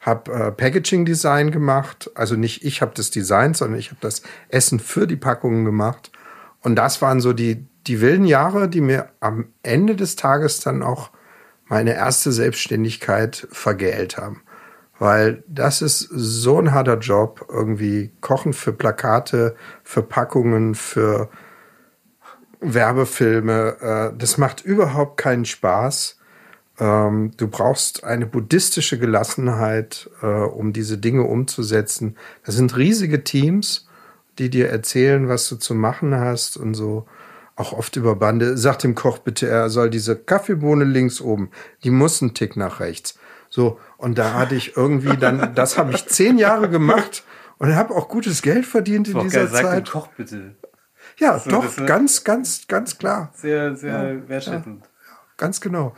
habe 0.00 0.32
äh, 0.32 0.52
Packaging 0.52 1.04
Design 1.04 1.50
gemacht. 1.50 2.10
Also 2.14 2.36
nicht 2.36 2.64
ich 2.64 2.82
habe 2.82 2.92
das 2.94 3.10
Design, 3.10 3.54
sondern 3.54 3.78
ich 3.78 3.88
habe 3.88 4.00
das 4.00 4.22
Essen 4.48 4.78
für 4.78 5.06
die 5.06 5.16
Packungen 5.16 5.64
gemacht. 5.64 6.10
Und 6.60 6.76
das 6.76 7.02
waren 7.02 7.20
so 7.20 7.32
die, 7.32 7.66
die 7.86 8.00
wilden 8.00 8.24
Jahre, 8.24 8.68
die 8.68 8.80
mir 8.80 9.10
am 9.20 9.48
Ende 9.62 9.96
des 9.96 10.16
Tages 10.16 10.60
dann 10.60 10.82
auch 10.82 11.10
meine 11.68 11.94
erste 11.94 12.32
Selbstständigkeit 12.32 13.46
vergällt 13.50 14.16
haben. 14.16 14.42
Weil 14.98 15.44
das 15.46 15.82
ist 15.82 16.08
so 16.10 16.58
ein 16.58 16.72
harter 16.72 16.98
Job, 16.98 17.46
irgendwie 17.50 18.12
Kochen 18.20 18.54
für 18.54 18.72
Plakate, 18.72 19.54
für 19.84 20.02
Packungen, 20.02 20.74
für 20.74 21.28
Werbefilme. 22.60 24.12
Äh, 24.14 24.18
das 24.18 24.38
macht 24.38 24.64
überhaupt 24.64 25.18
keinen 25.18 25.44
Spaß. 25.44 26.18
Ähm, 26.78 27.32
du 27.36 27.48
brauchst 27.48 28.04
eine 28.04 28.26
buddhistische 28.26 28.98
Gelassenheit, 28.98 30.10
äh, 30.22 30.26
um 30.26 30.72
diese 30.72 30.96
Dinge 30.98 31.24
umzusetzen. 31.24 32.16
Das 32.44 32.54
sind 32.54 32.76
riesige 32.76 33.22
Teams, 33.22 33.88
die 34.38 34.50
dir 34.50 34.68
erzählen, 34.68 35.28
was 35.28 35.48
du 35.48 35.56
zu 35.56 35.74
machen 35.74 36.14
hast 36.14 36.56
und 36.56 36.74
so 36.74 37.06
auch 37.56 37.72
oft 37.72 37.96
über 37.96 38.14
Bande, 38.14 38.56
sagt 38.56 38.84
dem 38.84 38.94
Koch 38.94 39.18
bitte, 39.18 39.48
er 39.48 39.70
soll 39.70 39.90
diese 39.90 40.14
Kaffeebohne 40.14 40.84
links 40.84 41.20
oben, 41.20 41.50
die 41.82 41.90
muss 41.90 42.22
einen 42.22 42.34
Tick 42.34 42.56
nach 42.56 42.80
rechts. 42.80 43.18
So, 43.48 43.80
und 43.96 44.18
da 44.18 44.34
hatte 44.34 44.54
ich 44.54 44.76
irgendwie 44.76 45.16
dann, 45.16 45.52
das 45.54 45.78
habe 45.78 45.92
ich 45.92 46.06
zehn 46.06 46.38
Jahre 46.38 46.68
gemacht 46.68 47.24
und 47.58 47.74
habe 47.74 47.94
auch 47.94 48.08
gutes 48.08 48.42
Geld 48.42 48.66
verdient 48.66 49.08
in 49.08 49.18
dieser 49.20 49.46
geil, 49.46 49.50
Zeit. 49.50 49.64
Sag 49.64 49.84
dem 49.84 49.92
Koch 49.92 50.08
bitte. 50.08 50.54
Ja, 51.18 51.32
also, 51.32 51.50
doch, 51.50 51.86
ganz, 51.86 52.24
ganz, 52.24 52.66
ganz 52.68 52.98
klar. 52.98 53.30
Sehr, 53.34 53.74
sehr 53.74 54.12
ja, 54.12 54.28
wertschätzend. 54.28 54.84
Ja, 54.84 55.16
ganz 55.38 55.60
genau. 55.60 55.94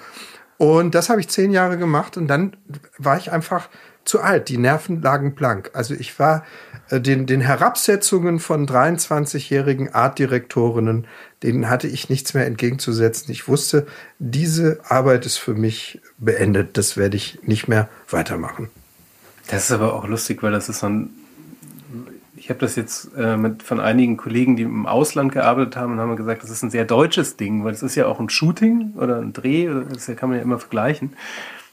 Und 0.58 0.94
das 0.94 1.08
habe 1.08 1.20
ich 1.20 1.28
zehn 1.28 1.50
Jahre 1.50 1.76
gemacht 1.76 2.16
und 2.16 2.28
dann 2.28 2.56
war 2.98 3.16
ich 3.16 3.32
einfach 3.32 3.68
zu 4.08 4.20
alt. 4.20 4.48
Die 4.48 4.58
Nerven 4.58 5.02
lagen 5.02 5.34
blank. 5.34 5.70
Also 5.74 5.94
ich 5.94 6.18
war 6.18 6.44
äh, 6.90 7.00
den, 7.00 7.26
den 7.26 7.40
Herabsetzungen 7.40 8.40
von 8.40 8.66
23-jährigen 8.66 9.94
Artdirektorinnen, 9.94 11.06
denen 11.42 11.68
hatte 11.68 11.86
ich 11.86 12.08
nichts 12.08 12.34
mehr 12.34 12.46
entgegenzusetzen. 12.46 13.30
Ich 13.30 13.46
wusste, 13.46 13.86
diese 14.18 14.80
Arbeit 14.88 15.26
ist 15.26 15.36
für 15.36 15.54
mich 15.54 16.00
beendet. 16.18 16.76
Das 16.76 16.96
werde 16.96 17.16
ich 17.16 17.40
nicht 17.42 17.68
mehr 17.68 17.88
weitermachen. 18.10 18.70
Das 19.48 19.64
ist 19.64 19.72
aber 19.72 19.94
auch 19.94 20.06
lustig, 20.06 20.42
weil 20.42 20.52
das 20.52 20.68
ist 20.68 20.80
so 20.80 20.86
ein. 20.86 21.10
Ich 22.36 22.50
habe 22.50 22.60
das 22.60 22.76
jetzt 22.76 23.10
äh, 23.16 23.36
mit 23.36 23.62
von 23.62 23.80
einigen 23.80 24.16
Kollegen, 24.16 24.56
die 24.56 24.62
im 24.62 24.86
Ausland 24.86 25.32
gearbeitet 25.32 25.76
haben, 25.76 25.92
und 25.92 25.98
haben 25.98 26.14
gesagt, 26.16 26.42
das 26.42 26.50
ist 26.50 26.62
ein 26.62 26.70
sehr 26.70 26.84
deutsches 26.84 27.36
Ding, 27.36 27.64
weil 27.64 27.72
es 27.72 27.82
ist 27.82 27.94
ja 27.94 28.06
auch 28.06 28.20
ein 28.20 28.30
Shooting 28.30 28.92
oder 28.96 29.20
ein 29.20 29.32
Dreh, 29.32 29.68
das 29.92 30.06
kann 30.16 30.28
man 30.28 30.38
ja 30.38 30.44
immer 30.44 30.58
vergleichen. 30.58 31.14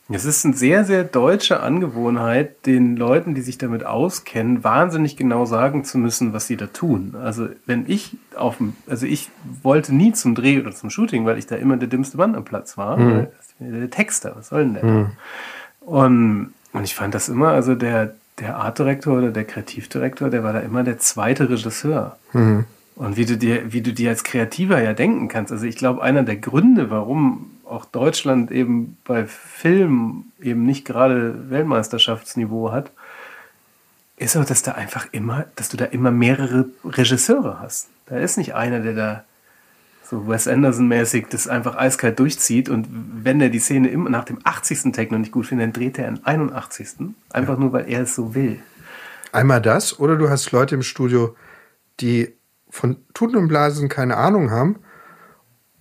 Es 0.08 0.24
ist 0.24 0.46
eine 0.46 0.54
sehr, 0.54 0.86
sehr 0.86 1.04
deutsche 1.04 1.62
Angewohnheit, 1.62 2.68
den 2.68 2.96
Leuten, 2.96 3.34
die 3.34 3.42
sich 3.42 3.58
damit 3.58 3.84
auskennen, 3.84 4.64
wahnsinnig 4.64 5.18
genau 5.18 5.46
sagen 5.46 5.84
zu 5.84 5.98
müssen, 5.98 6.32
was 6.32 6.46
sie 6.46 6.58
da 6.58 6.68
tun. 6.68 7.16
Also 7.20 7.48
wenn 7.66 7.86
ich 7.88 8.16
auf 8.36 8.58
dem, 8.58 8.76
also 8.88 9.08
ich 9.08 9.32
wollte 9.64 9.96
nie 9.96 10.14
zum 10.14 10.36
Dreh 10.36 10.60
oder 10.60 10.72
zum 10.74 10.92
Shooting, 10.92 11.26
weil 11.26 11.40
ich 11.40 11.48
da 11.48 11.56
immer 11.56 11.78
der 11.78 11.88
dümmste 11.88 12.18
Mann 12.18 12.36
am 12.36 12.46
Platz 12.46 12.78
war. 12.78 12.98
Mhm. 12.98 13.28
Der 13.60 13.90
Texter, 13.90 14.36
was 14.36 14.50
soll 14.50 14.66
denn 14.66 14.74
der? 14.76 14.84
Mhm. 14.84 15.08
Und, 15.80 16.54
und 16.74 16.84
ich 16.84 16.94
fand 16.94 17.16
das 17.16 17.28
immer, 17.28 17.50
also 17.50 17.74
der, 17.74 18.14
der 18.40 18.58
Artdirektor 18.58 19.18
oder 19.18 19.32
der 19.32 19.46
Kreativdirektor, 19.46 20.30
der 20.30 20.44
war 20.44 20.54
da 20.54 20.60
immer 20.60 20.84
der 20.84 21.00
zweite 21.00 21.50
Regisseur. 21.50 22.18
Mhm. 22.32 22.66
Und 22.96 23.18
wie 23.18 23.26
du 23.26 23.38
dir, 23.38 23.74
wie 23.74 23.82
du 23.82 23.92
dir 23.92 24.12
als 24.12 24.24
Kreativer 24.24 24.82
ja 24.82 24.94
denken 24.94 25.30
kannst. 25.30 25.52
Also 25.52 25.66
ich 25.66 25.76
glaube, 25.76 26.04
einer 26.04 26.24
der 26.24 26.38
Gründe, 26.38 26.92
warum 26.92 27.50
auch 27.66 27.86
Deutschland 27.86 28.52
eben 28.52 28.98
bei 29.04 29.26
Film 29.26 30.26
eben 30.42 30.66
nicht 30.66 30.86
gerade 30.86 31.50
Weltmeisterschaftsniveau 31.50 32.72
hat, 32.72 32.92
ist 34.18 34.38
auch, 34.38 34.46
dass 34.46 34.62
da 34.62 34.74
einfach 34.74 35.08
immer, 35.12 35.46
dass 35.56 35.70
du 35.70 35.78
da 35.78 35.86
immer 35.86 36.12
mehrere 36.12 36.70
Regisseure 36.84 37.60
hast. 37.60 37.90
Da 38.06 38.18
ist 38.18 38.38
nicht 38.38 38.56
einer, 38.56 38.80
der 38.80 38.94
da 38.94 39.24
so 40.04 40.28
Wes 40.28 40.48
Anderson-mäßig 40.48 41.28
das 41.30 41.48
einfach 41.48 41.76
eiskalt 41.76 42.20
durchzieht 42.20 42.70
und 42.70 42.88
wenn 42.92 43.42
er 43.42 43.50
die 43.50 43.60
Szene 43.60 43.90
immer 43.90 44.10
nach 44.10 44.24
dem 44.24 44.40
80. 44.44 44.92
Take 44.94 45.12
noch 45.12 45.20
nicht 45.20 45.32
gut 45.32 45.48
findet, 45.48 45.66
dann 45.66 45.74
dreht 45.74 45.98
er 45.98 46.08
am 46.08 46.20
81. 46.24 47.14
Einfach 47.32 47.56
ja. 47.56 47.60
nur, 47.60 47.74
weil 47.74 47.90
er 47.90 48.02
es 48.02 48.16
so 48.16 48.36
will. 48.36 48.60
Einmal 49.32 49.62
das 49.62 50.00
oder 50.00 50.16
du 50.16 50.30
hast 50.30 50.52
Leute 50.52 50.76
im 50.76 50.84
Studio, 50.84 51.36
die 52.00 52.34
von 52.70 52.98
Tuten 53.14 53.38
und 53.38 53.48
Blasen 53.48 53.90
keine 53.90 54.18
Ahnung 54.18 54.52
haben 54.52 54.80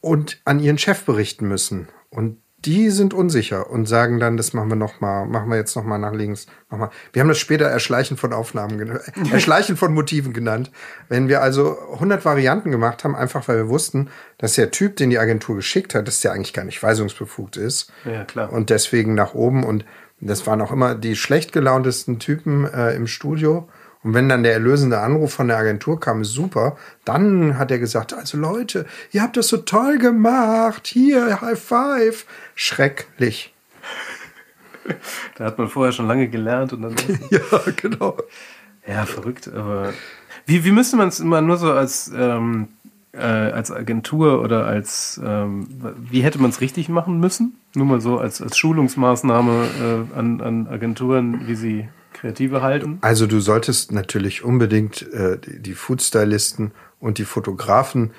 und 0.04 0.40
an 0.44 0.60
ihren 0.60 0.78
Chef 0.78 1.04
berichten 1.04 1.48
müssen. 1.48 1.88
Und 2.10 2.38
die 2.64 2.88
sind 2.90 3.12
unsicher 3.12 3.70
und 3.70 3.86
sagen 3.86 4.18
dann, 4.20 4.36
das 4.36 4.54
machen 4.54 4.70
wir 4.70 4.76
noch 4.76 5.00
mal, 5.00 5.26
machen 5.26 5.50
wir 5.50 5.56
jetzt 5.56 5.76
noch 5.76 5.84
mal 5.84 5.98
nach 5.98 6.14
links, 6.14 6.46
noch 6.70 6.78
mal. 6.78 6.90
Wir 7.12 7.20
haben 7.20 7.28
das 7.28 7.38
später 7.38 7.66
Erschleichen 7.66 8.16
von 8.16 8.32
Aufnahmen, 8.32 8.98
Erschleichen 9.32 9.76
von 9.76 9.92
Motiven 9.92 10.32
genannt. 10.32 10.70
Wenn 11.08 11.28
wir 11.28 11.42
also 11.42 11.76
100 11.92 12.24
Varianten 12.24 12.70
gemacht 12.70 13.04
haben, 13.04 13.14
einfach 13.14 13.48
weil 13.48 13.56
wir 13.56 13.68
wussten, 13.68 14.08
dass 14.38 14.54
der 14.54 14.70
Typ, 14.70 14.96
den 14.96 15.10
die 15.10 15.18
Agentur 15.18 15.56
geschickt 15.56 15.94
hat, 15.94 16.08
dass 16.08 16.20
der 16.20 16.32
eigentlich 16.32 16.54
gar 16.54 16.64
nicht 16.64 16.82
weisungsbefugt 16.82 17.56
ist. 17.56 17.92
Ja, 18.04 18.24
klar. 18.24 18.50
Und 18.50 18.70
deswegen 18.70 19.14
nach 19.14 19.34
oben 19.34 19.64
und 19.64 19.84
das 20.20 20.46
waren 20.46 20.62
auch 20.62 20.72
immer 20.72 20.94
die 20.94 21.16
schlecht 21.16 21.52
gelauntesten 21.52 22.18
Typen 22.18 22.64
äh, 22.64 22.94
im 22.94 23.06
Studio. 23.06 23.68
Und 24.04 24.12
wenn 24.12 24.28
dann 24.28 24.42
der 24.42 24.52
erlösende 24.52 25.00
Anruf 25.00 25.32
von 25.32 25.48
der 25.48 25.56
Agentur 25.56 25.98
kam, 25.98 26.24
super, 26.24 26.76
dann 27.06 27.58
hat 27.58 27.70
er 27.70 27.78
gesagt, 27.78 28.12
also 28.12 28.36
Leute, 28.36 28.84
ihr 29.10 29.22
habt 29.22 29.36
das 29.36 29.48
so 29.48 29.56
toll 29.56 29.98
gemacht, 29.98 30.86
hier, 30.86 31.40
High 31.40 31.58
Five. 31.58 32.26
Schrecklich. 32.54 33.54
Da 35.36 35.46
hat 35.46 35.56
man 35.56 35.68
vorher 35.68 35.92
schon 35.92 36.06
lange 36.06 36.28
gelernt 36.28 36.74
und 36.74 36.82
dann. 36.82 36.94
ja, 37.30 37.40
genau. 37.76 38.18
Ja, 38.86 39.06
verrückt, 39.06 39.48
aber. 39.48 39.94
Wie, 40.44 40.64
wie 40.64 40.72
müsste 40.72 40.96
man 40.96 41.08
es 41.08 41.20
immer 41.20 41.40
nur 41.40 41.56
so 41.56 41.72
als, 41.72 42.12
ähm, 42.14 42.68
äh, 43.12 43.18
als 43.22 43.70
Agentur 43.70 44.42
oder 44.42 44.66
als, 44.66 45.18
ähm, 45.24 45.66
wie 45.98 46.20
hätte 46.20 46.38
man 46.38 46.50
es 46.50 46.60
richtig 46.60 46.90
machen 46.90 47.18
müssen? 47.18 47.58
Nur 47.74 47.86
mal 47.86 48.00
so 48.02 48.18
als, 48.18 48.42
als 48.42 48.58
Schulungsmaßnahme 48.58 50.06
äh, 50.12 50.18
an, 50.18 50.42
an 50.42 50.66
Agenturen, 50.68 51.48
wie 51.48 51.54
sie 51.54 51.88
Kreative 52.24 52.62
halten? 52.62 52.98
Also 53.02 53.26
du 53.26 53.40
solltest 53.40 53.92
natürlich 53.92 54.42
unbedingt 54.42 55.02
äh, 55.12 55.38
die 55.38 55.74
Foodstylisten 55.74 56.72
und 56.98 57.18
die 57.18 57.26
Fotografen 57.26 58.12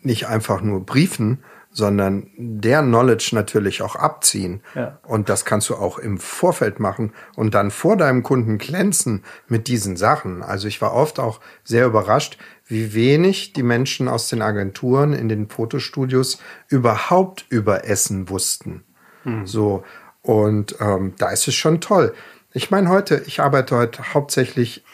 nicht 0.00 0.26
einfach 0.26 0.60
nur 0.60 0.84
briefen, 0.84 1.44
sondern 1.70 2.30
der 2.36 2.82
Knowledge 2.82 3.30
natürlich 3.32 3.82
auch 3.82 3.94
abziehen. 3.94 4.60
Ja. 4.74 4.98
Und 5.04 5.28
das 5.28 5.44
kannst 5.44 5.68
du 5.68 5.76
auch 5.76 5.98
im 5.98 6.18
Vorfeld 6.18 6.80
machen 6.80 7.12
und 7.36 7.54
dann 7.54 7.70
vor 7.70 7.96
deinem 7.96 8.24
Kunden 8.24 8.58
glänzen 8.58 9.22
mit 9.46 9.68
diesen 9.68 9.96
Sachen. 9.96 10.42
Also 10.42 10.66
ich 10.66 10.80
war 10.80 10.92
oft 10.92 11.20
auch 11.20 11.40
sehr 11.62 11.86
überrascht, 11.86 12.38
wie 12.66 12.92
wenig 12.92 13.52
die 13.52 13.62
Menschen 13.62 14.08
aus 14.08 14.28
den 14.28 14.42
Agenturen 14.42 15.12
in 15.12 15.28
den 15.28 15.48
Fotostudios 15.48 16.38
überhaupt 16.68 17.46
über 17.50 17.84
Essen 17.84 18.28
wussten. 18.28 18.82
Hm. 19.22 19.46
So. 19.46 19.84
Und 20.22 20.76
ähm, 20.80 21.12
da 21.18 21.30
ist 21.30 21.46
es 21.46 21.54
schon 21.54 21.80
toll. 21.80 22.14
Ich 22.56 22.70
meine 22.70 22.88
heute, 22.88 23.20
ich 23.26 23.40
arbeite 23.40 23.76
heute 23.76 24.14
hauptsächlich, 24.14 24.84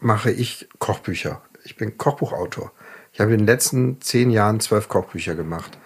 mache 0.00 0.30
ich 0.30 0.68
Kochbücher. 0.80 1.40
Ich 1.64 1.78
bin 1.78 1.96
Kochbuchautor. 1.96 2.72
Ich 3.14 3.20
habe 3.20 3.32
in 3.32 3.38
den 3.38 3.46
letzten 3.46 4.02
zehn 4.02 4.30
Jahren 4.30 4.60
zwölf 4.60 4.88
Kochbücher 4.88 5.34
gemacht. 5.34 5.78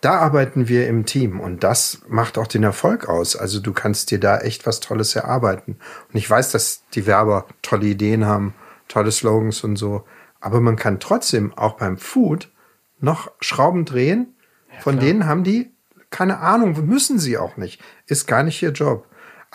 da 0.00 0.18
arbeiten 0.18 0.66
wir 0.66 0.88
im 0.88 1.04
Team 1.04 1.40
und 1.40 1.62
das 1.62 2.00
macht 2.08 2.38
auch 2.38 2.46
den 2.46 2.62
Erfolg 2.62 3.06
aus. 3.06 3.36
Also 3.36 3.60
du 3.60 3.74
kannst 3.74 4.10
dir 4.10 4.18
da 4.18 4.38
echt 4.38 4.64
was 4.64 4.80
Tolles 4.80 5.14
erarbeiten. 5.14 5.76
Und 6.10 6.16
ich 6.16 6.28
weiß, 6.28 6.52
dass 6.52 6.84
die 6.94 7.06
Werber 7.06 7.46
tolle 7.60 7.86
Ideen 7.86 8.24
haben, 8.24 8.54
tolle 8.88 9.12
Slogans 9.12 9.62
und 9.62 9.76
so. 9.76 10.06
Aber 10.40 10.60
man 10.60 10.76
kann 10.76 11.00
trotzdem 11.00 11.52
auch 11.58 11.76
beim 11.76 11.98
Food 11.98 12.50
noch 12.98 13.30
Schrauben 13.40 13.84
drehen. 13.84 14.34
Ja, 14.72 14.80
Von 14.80 15.00
denen 15.00 15.26
haben 15.26 15.44
die 15.44 15.70
keine 16.10 16.38
Ahnung, 16.38 16.86
müssen 16.86 17.18
sie 17.18 17.36
auch 17.36 17.58
nicht. 17.58 17.82
Ist 18.06 18.26
gar 18.26 18.42
nicht 18.42 18.62
ihr 18.62 18.70
Job. 18.70 19.06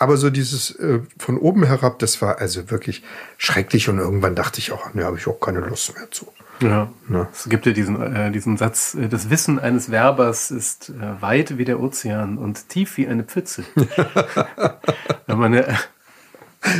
Aber 0.02 0.16
so 0.16 0.30
dieses 0.30 0.74
äh, 0.80 0.98
von 1.16 1.38
oben 1.38 1.62
herab, 1.62 2.00
das 2.00 2.20
war 2.20 2.38
also 2.38 2.72
wirklich 2.72 3.04
schrecklich 3.38 3.88
und 3.88 3.98
irgendwann 3.98 4.34
dachte 4.34 4.58
ich 4.58 4.72
auch, 4.72 4.92
ne, 4.94 5.04
habe 5.04 5.16
ich 5.16 5.28
auch 5.28 5.38
keine 5.38 5.60
Lust 5.60 5.94
mehr 5.94 6.10
zu. 6.10 6.26
Ja. 6.60 6.90
Ne? 7.06 7.28
Es 7.32 7.48
gibt 7.48 7.66
ja 7.66 7.72
diesen, 7.72 8.02
äh, 8.02 8.32
diesen 8.32 8.56
Satz, 8.56 8.96
äh, 8.96 9.08
das 9.08 9.30
Wissen 9.30 9.60
eines 9.60 9.92
Werbers 9.92 10.50
ist 10.50 10.88
äh, 10.88 11.22
weit 11.22 11.56
wie 11.56 11.64
der 11.64 11.78
Ozean 11.78 12.36
und 12.36 12.68
tief 12.68 12.96
wie 12.96 13.06
eine 13.06 13.22
Pfütze. 13.22 13.62
Wenn 15.28 15.38
man 15.38 15.54
ja, 15.54 15.66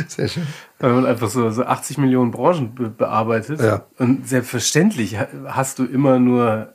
sehr 0.09 0.27
schön. 0.27 0.45
Weil 0.79 0.91
man 0.91 1.05
einfach 1.05 1.29
so, 1.29 1.49
so 1.49 1.63
80 1.63 1.99
Millionen 1.99 2.31
Branchen 2.31 2.75
be 2.75 2.89
bearbeitet. 2.89 3.61
Ja. 3.61 3.85
Und 3.99 4.27
selbstverständlich 4.27 5.17
hast 5.45 5.79
du 5.79 5.85
immer 5.85 6.19
nur 6.19 6.73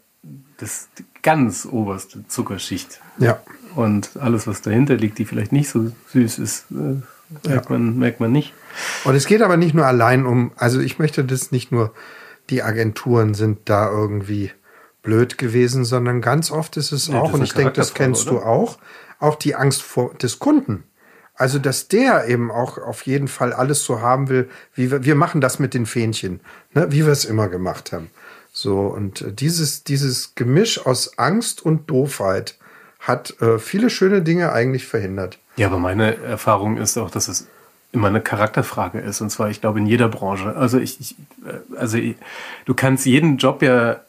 das 0.57 0.89
ganz 1.23 1.69
oberste 1.71 2.27
Zuckerschicht. 2.27 3.03
Ja. 3.19 3.39
Und 3.75 4.11
alles, 4.19 4.47
was 4.47 4.63
dahinter 4.63 4.97
liegt, 4.97 5.19
die 5.19 5.25
vielleicht 5.25 5.53
nicht 5.53 5.69
so 5.69 5.93
süß 6.13 6.39
ist, 6.39 6.67
äh, 6.71 7.03
merkt, 7.49 7.71
ja. 7.71 7.77
man, 7.77 7.99
merkt 7.99 8.21
man 8.21 8.33
nicht. 8.33 8.55
Und 9.05 9.15
es 9.15 9.27
geht 9.27 9.43
aber 9.43 9.57
nicht 9.57 9.75
nur 9.75 9.87
allein 9.87 10.27
um, 10.27 10.53
also 10.57 10.81
ich 10.81 10.99
möchte 10.99 11.25
das 11.25 11.53
nicht 11.53 11.73
nur, 11.73 11.93
die 12.51 12.63
Agenturen 12.63 13.35
sind 13.35 13.61
da 13.67 13.91
irgendwie 13.91 14.51
blöd 15.03 15.39
gewesen, 15.39 15.85
sondern 15.85 16.21
ganz 16.21 16.51
oft 16.51 16.77
ist 16.77 16.93
es 16.93 17.09
nee, 17.09 17.17
auch, 17.17 17.33
und 17.33 17.43
ich 17.43 17.55
denke, 17.55 17.73
das 17.73 17.95
kennst 17.95 18.29
oder? 18.29 18.41
du 18.41 18.47
auch, 18.47 18.79
auch 19.19 19.37
die 19.37 19.55
Angst 19.55 19.83
vor 19.83 20.15
des 20.15 20.39
Kunden. 20.39 20.85
Also, 21.35 21.61
dass 21.61 21.87
der 21.87 22.27
eben 22.27 22.51
auch 22.51 22.79
auf 22.79 23.03
jeden 23.03 23.29
Fall 23.29 23.53
alles 23.53 23.85
so 23.85 24.01
haben 24.01 24.29
will, 24.29 24.49
wie 24.75 24.91
wir, 24.91 25.05
wir 25.05 25.15
machen 25.15 25.41
das 25.41 25.61
mit 25.61 25.73
den 25.73 25.87
Fähnchen, 25.87 26.41
ne, 26.75 26.91
wie 26.91 27.05
wir 27.05 27.13
es 27.13 27.25
immer 27.25 27.49
gemacht 27.49 27.93
haben. 27.93 28.11
So, 28.53 28.81
und 28.81 29.25
dieses, 29.41 29.85
dieses 29.85 30.35
Gemisch 30.35 30.85
aus 30.85 31.17
Angst 31.17 31.65
und 31.65 31.89
Doofheit 31.89 32.59
hat 32.99 33.41
äh, 33.41 33.59
viele 33.59 33.91
schöne 33.91 34.23
Dinge 34.23 34.53
eigentlich 34.53 34.87
verhindert. 34.87 35.39
Ja, 35.57 35.69
aber 35.69 35.79
meine 35.79 36.17
Erfahrung 36.19 36.77
ist 36.77 36.99
auch, 36.99 37.11
dass 37.11 37.29
es 37.29 37.47
immer 37.93 38.09
eine 38.09 38.21
Charakterfrage 38.21 38.99
ist. 38.99 39.21
Und 39.21 39.31
zwar, 39.31 39.51
ich 39.51 39.61
glaube, 39.61 39.79
in 39.79 39.87
jeder 39.87 40.09
Branche. 40.09 40.57
Also 40.57 40.79
ich, 40.79 41.01
ich 41.01 41.17
äh, 41.47 41.77
also 41.77 41.97
ich, 41.97 42.17
du 42.65 42.75
kannst 42.75 43.07
jeden 43.07 43.39
Job 43.39 43.63
ja 43.63 44.01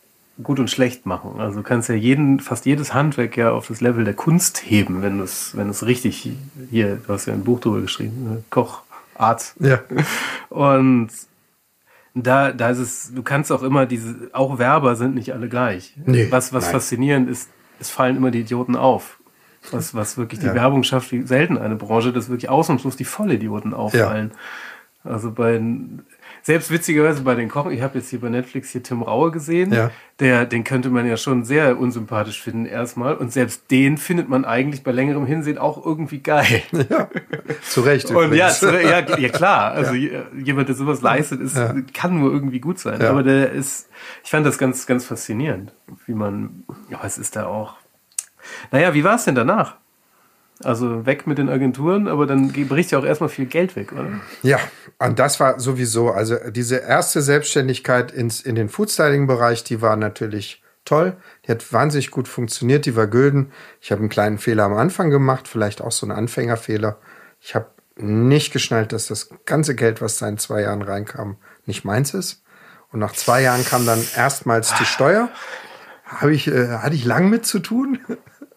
gut 0.42 0.60
und 0.60 0.70
schlecht 0.70 1.06
machen. 1.06 1.40
Also 1.40 1.58
du 1.58 1.64
kannst 1.64 1.90
ja 1.90 1.96
jeden, 1.96 2.40
fast 2.40 2.66
jedes 2.66 2.94
Handwerk 2.94 3.38
ja 3.38 3.52
auf 3.52 3.68
das 3.68 3.82
Level 3.82 4.06
der 4.06 4.14
Kunst 4.14 4.64
heben, 4.66 5.02
wenn 5.02 5.20
es, 5.20 5.56
wenn 5.56 5.70
es 5.70 5.86
richtig 5.86 6.30
hier, 6.70 6.96
du 7.06 7.14
hast 7.14 7.26
ja 7.26 7.34
ein 7.34 7.44
Buch 7.44 7.60
drüber 7.60 7.82
geschrieben, 7.82 8.24
ne? 8.24 8.44
Koch, 8.50 8.84
Arzt. 9.16 9.56
Ja. 9.60 9.82
Und 10.50 11.10
da, 12.14 12.52
da 12.52 12.70
ist 12.70 12.80
es, 12.80 13.14
du 13.14 13.22
kannst 13.22 13.52
auch 13.52 13.64
immer 13.64 13.86
diese, 13.86 14.30
auch 14.34 14.60
Werber 14.60 14.96
sind 14.96 15.16
nicht 15.16 15.34
alle 15.34 15.50
gleich. 15.50 15.94
Nee, 16.06 16.28
was, 16.30 16.54
was 16.54 16.70
faszinierend 16.70 17.30
ist, 17.30 17.50
es 17.80 17.90
fallen 17.90 18.18
immer 18.18 18.32
die 18.32 18.42
Idioten 18.42 18.76
auf. 18.76 19.20
Was, 19.72 19.94
was 19.94 20.18
wirklich 20.18 20.40
die 20.40 20.46
ja. 20.46 20.56
Werbung 20.56 20.84
schafft, 20.84 21.12
wie 21.12 21.24
selten 21.24 21.58
eine 21.58 21.76
Branche, 21.76 22.14
dass 22.14 22.30
wirklich 22.30 22.50
ausnahmslos 22.50 22.96
die 22.96 23.04
Vollidioten 23.04 23.74
auffallen. 23.74 24.32
Ja. 25.04 25.12
Also 25.12 25.32
bei 25.32 25.62
selbst 26.42 26.72
witzigerweise 26.72 27.22
bei 27.22 27.36
den 27.36 27.50
Kochen, 27.50 27.72
ich 27.72 27.82
habe 27.82 27.98
jetzt 27.98 28.10
hier 28.10 28.20
bei 28.20 28.30
Netflix 28.30 28.72
hier 28.72 28.84
Tim 28.84 29.02
Raue 29.02 29.32
gesehen, 29.32 29.74
ja. 29.74 29.92
der, 30.20 30.46
den 30.46 30.64
könnte 30.64 30.90
man 30.90 31.06
ja 31.06 31.18
schon 31.18 31.44
sehr 31.44 31.80
unsympathisch 31.80 32.42
finden 32.42 32.66
erstmal. 32.66 33.16
Und 33.16 33.32
selbst 33.32 33.70
den 33.72 33.98
findet 33.98 34.30
man 34.30 34.46
eigentlich 34.46 34.84
bei 34.84 34.92
längerem 34.92 35.26
Hinsehen 35.26 35.58
auch 35.58 35.84
irgendwie 35.86 36.20
geil. 36.20 36.62
Ja, 36.90 37.10
zu 37.62 37.82
Recht. 37.82 38.10
Und 38.10 38.34
ja, 38.34 38.50
zu, 38.50 38.68
ja, 38.72 39.02
ja, 39.18 39.30
klar. 39.30 39.74
Also 39.80 39.94
ja. 39.94 40.24
jemand, 40.36 40.70
der 40.70 40.76
sowas 40.76 41.02
leistet, 41.02 41.42
ist, 41.42 41.56
kann 41.94 42.20
nur 42.20 42.32
irgendwie 42.32 42.60
gut 42.60 42.80
sein. 42.80 43.02
Aber 43.02 43.22
der 43.22 43.52
ist, 43.52 43.90
ich 44.24 44.30
fand 44.30 44.46
das 44.46 44.58
ganz, 44.58 44.88
ganz 44.88 45.06
faszinierend, 45.06 45.74
wie 46.06 46.14
man, 46.14 46.64
ja, 46.90 47.00
es 47.04 47.18
ist 47.18 47.36
da 47.36 47.46
auch. 47.46 47.76
Naja, 48.72 48.94
wie 48.94 49.04
war 49.04 49.16
es 49.16 49.26
denn 49.26 49.36
danach? 49.36 49.76
Also 50.62 51.06
weg 51.06 51.26
mit 51.26 51.38
den 51.38 51.48
Agenturen, 51.48 52.08
aber 52.10 52.26
dann 52.26 52.52
bricht 52.52 52.92
ja 52.92 53.00
auch 53.00 53.06
erstmal 53.06 53.30
viel 53.30 53.46
Geld 53.46 53.78
weg, 53.78 53.94
oder? 53.94 54.20
Ja, 54.44 54.60
und 54.98 55.18
das 55.18 55.40
war 55.40 55.60
sowieso, 55.60 56.12
also 56.12 56.36
diese 56.50 56.78
erste 56.78 57.22
Selbstständigkeit 57.22 58.12
ins, 58.12 58.42
in 58.42 58.56
den 58.56 58.68
Foodstyling-Bereich, 58.68 59.64
die 59.64 59.82
war 59.82 59.96
natürlich 59.96 60.62
toll. 60.84 61.16
Die 61.46 61.52
hat 61.52 61.72
wahnsinnig 61.72 62.12
gut 62.12 62.28
funktioniert, 62.28 62.86
die 62.86 62.96
war 62.96 63.08
gülden. 63.08 63.52
Ich 63.80 63.92
habe 63.92 64.00
einen 64.00 64.10
kleinen 64.10 64.38
Fehler 64.38 64.64
am 64.66 64.76
Anfang 64.76 65.10
gemacht, 65.10 65.48
vielleicht 65.48 65.82
auch 65.82 65.92
so 65.92 66.06
einen 66.06 66.18
Anfängerfehler. 66.18 66.98
Ich 67.40 67.56
habe 67.56 67.68
nicht 67.96 68.52
geschnallt, 68.52 68.92
dass 68.92 69.08
das 69.08 69.30
ganze 69.46 69.76
Geld, 69.76 70.02
was 70.02 70.18
da 70.18 70.28
in 70.28 70.38
zwei 70.38 70.62
Jahren 70.62 70.82
reinkam, 70.82 71.38
nicht 71.66 71.86
meins 71.86 72.14
ist. 72.14 72.44
Und 72.92 73.00
nach 73.00 73.14
zwei 73.14 73.42
Jahren 73.42 73.64
kam 73.64 73.86
dann 73.86 74.04
erstmals 74.16 74.74
die 74.76 74.86
Steuer. 74.86 75.30
Habe 76.06 76.34
ich, 76.34 76.48
äh, 76.48 76.70
hatte 76.70 76.96
ich 76.96 77.06
lang 77.06 77.30
mit 77.30 77.46
zu 77.46 77.60
tun. 77.60 78.00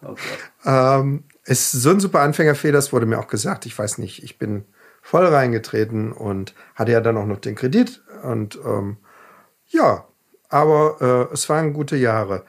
Okay. 0.04 0.20
ähm, 0.64 1.22
ist 1.44 1.72
so 1.72 1.90
ein 1.90 2.00
super 2.00 2.20
Anfängerfehler, 2.20 2.74
das 2.74 2.92
wurde 2.92 3.06
mir 3.06 3.18
auch 3.18 3.28
gesagt. 3.28 3.66
Ich 3.66 3.78
weiß 3.78 3.98
nicht, 3.98 4.22
ich 4.22 4.38
bin 4.38 4.64
voll 5.02 5.26
reingetreten 5.26 6.12
und 6.12 6.54
hatte 6.74 6.92
ja 6.92 7.00
dann 7.00 7.16
auch 7.16 7.26
noch 7.26 7.38
den 7.38 7.56
Kredit. 7.56 8.02
Und 8.22 8.58
ähm, 8.64 8.98
ja, 9.66 10.06
aber 10.48 11.28
äh, 11.30 11.34
es 11.34 11.48
waren 11.48 11.72
gute 11.72 11.96
Jahre. 11.96 12.44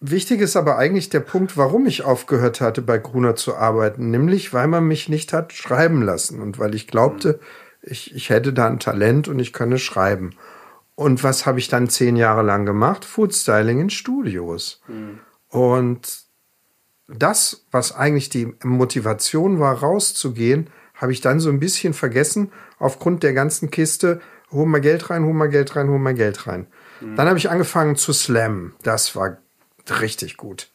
Wichtig 0.00 0.40
ist 0.40 0.56
aber 0.56 0.78
eigentlich 0.78 1.10
der 1.10 1.20
Punkt, 1.20 1.56
warum 1.56 1.86
ich 1.86 2.02
aufgehört 2.02 2.60
hatte, 2.60 2.82
bei 2.82 2.98
Gruner 2.98 3.36
zu 3.36 3.54
arbeiten, 3.54 4.10
nämlich 4.10 4.52
weil 4.52 4.66
man 4.66 4.84
mich 4.84 5.08
nicht 5.08 5.32
hat 5.32 5.52
schreiben 5.52 6.02
lassen 6.02 6.40
und 6.40 6.58
weil 6.58 6.74
ich 6.74 6.88
glaubte, 6.88 7.38
ich, 7.82 8.14
ich 8.14 8.30
hätte 8.30 8.52
da 8.52 8.66
ein 8.66 8.80
Talent 8.80 9.28
und 9.28 9.38
ich 9.38 9.52
könne 9.52 9.78
schreiben. 9.78 10.34
Und 10.94 11.22
was 11.22 11.46
habe 11.46 11.58
ich 11.58 11.68
dann 11.68 11.88
zehn 11.88 12.16
Jahre 12.16 12.42
lang 12.42 12.66
gemacht? 12.66 13.04
Foodstyling 13.04 13.80
in 13.80 13.90
Studios. 13.90 14.80
Mhm. 14.88 15.20
Und 15.48 16.24
das, 17.18 17.64
was 17.70 17.94
eigentlich 17.94 18.28
die 18.28 18.54
Motivation 18.62 19.60
war, 19.60 19.80
rauszugehen, 19.80 20.68
habe 20.94 21.12
ich 21.12 21.20
dann 21.20 21.40
so 21.40 21.50
ein 21.50 21.60
bisschen 21.60 21.94
vergessen 21.94 22.52
aufgrund 22.78 23.22
der 23.22 23.32
ganzen 23.32 23.70
Kiste. 23.70 24.20
Hol 24.50 24.66
mal 24.66 24.80
Geld 24.80 25.10
rein, 25.10 25.24
hol 25.24 25.34
mal 25.34 25.48
Geld 25.48 25.74
rein, 25.76 25.88
hol 25.88 25.98
mal 25.98 26.14
Geld 26.14 26.46
rein. 26.46 26.66
Mhm. 27.00 27.16
Dann 27.16 27.28
habe 27.28 27.38
ich 27.38 27.50
angefangen 27.50 27.96
zu 27.96 28.12
slammen. 28.12 28.74
Das 28.82 29.16
war 29.16 29.38
richtig 30.00 30.36
gut. 30.36 30.70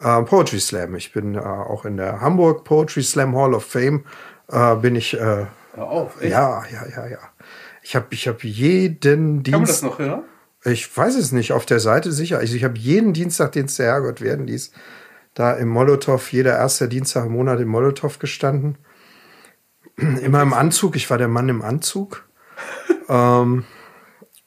Äh, 0.00 0.22
Poetry 0.22 0.60
Slam. 0.60 0.94
Ich 0.94 1.12
bin 1.12 1.34
äh, 1.34 1.38
auch 1.38 1.84
in 1.84 1.96
der 1.96 2.20
Hamburg 2.20 2.64
Poetry 2.64 3.02
Slam 3.02 3.36
Hall 3.36 3.54
of 3.54 3.64
Fame. 3.64 4.04
Äh, 4.48 4.76
bin 4.76 4.96
ich. 4.96 5.14
Äh, 5.14 5.46
Hör 5.74 5.88
auf, 5.88 6.20
echt? 6.20 6.30
Ja, 6.30 6.62
ja, 6.70 6.86
ja, 6.86 7.06
ja. 7.06 7.18
Ich 7.82 7.96
habe 7.96 8.06
ich 8.10 8.28
hab 8.28 8.44
jeden 8.44 9.42
Dienst. 9.42 9.52
Kann 9.52 9.60
man 9.60 9.68
das 9.68 9.82
noch 9.82 9.98
hören? 9.98 10.22
Ich 10.64 10.96
weiß 10.96 11.16
es 11.16 11.32
nicht, 11.32 11.52
auf 11.52 11.66
der 11.66 11.80
Seite 11.80 12.12
sicher. 12.12 12.38
Also 12.38 12.54
ich 12.54 12.64
habe 12.64 12.78
jeden 12.78 13.12
Dienstag, 13.12 13.52
den 13.52 13.66
es 13.66 13.76
der 13.76 13.86
Herrgott 13.86 14.20
werden 14.20 14.46
ließ, 14.46 14.72
da 15.34 15.52
im 15.52 15.68
Molotow, 15.68 16.32
jeder 16.32 16.56
erste 16.56 16.88
Dienstag 16.88 17.26
im 17.26 17.32
Monat 17.32 17.60
im 17.60 17.68
Molotow 17.68 18.18
gestanden. 18.18 18.78
Immer 19.96 20.42
im 20.42 20.52
Anzug, 20.52 20.96
ich 20.96 21.10
war 21.10 21.18
der 21.18 21.28
Mann 21.28 21.48
im 21.48 21.62
Anzug. 21.62 22.28
ähm, 23.08 23.64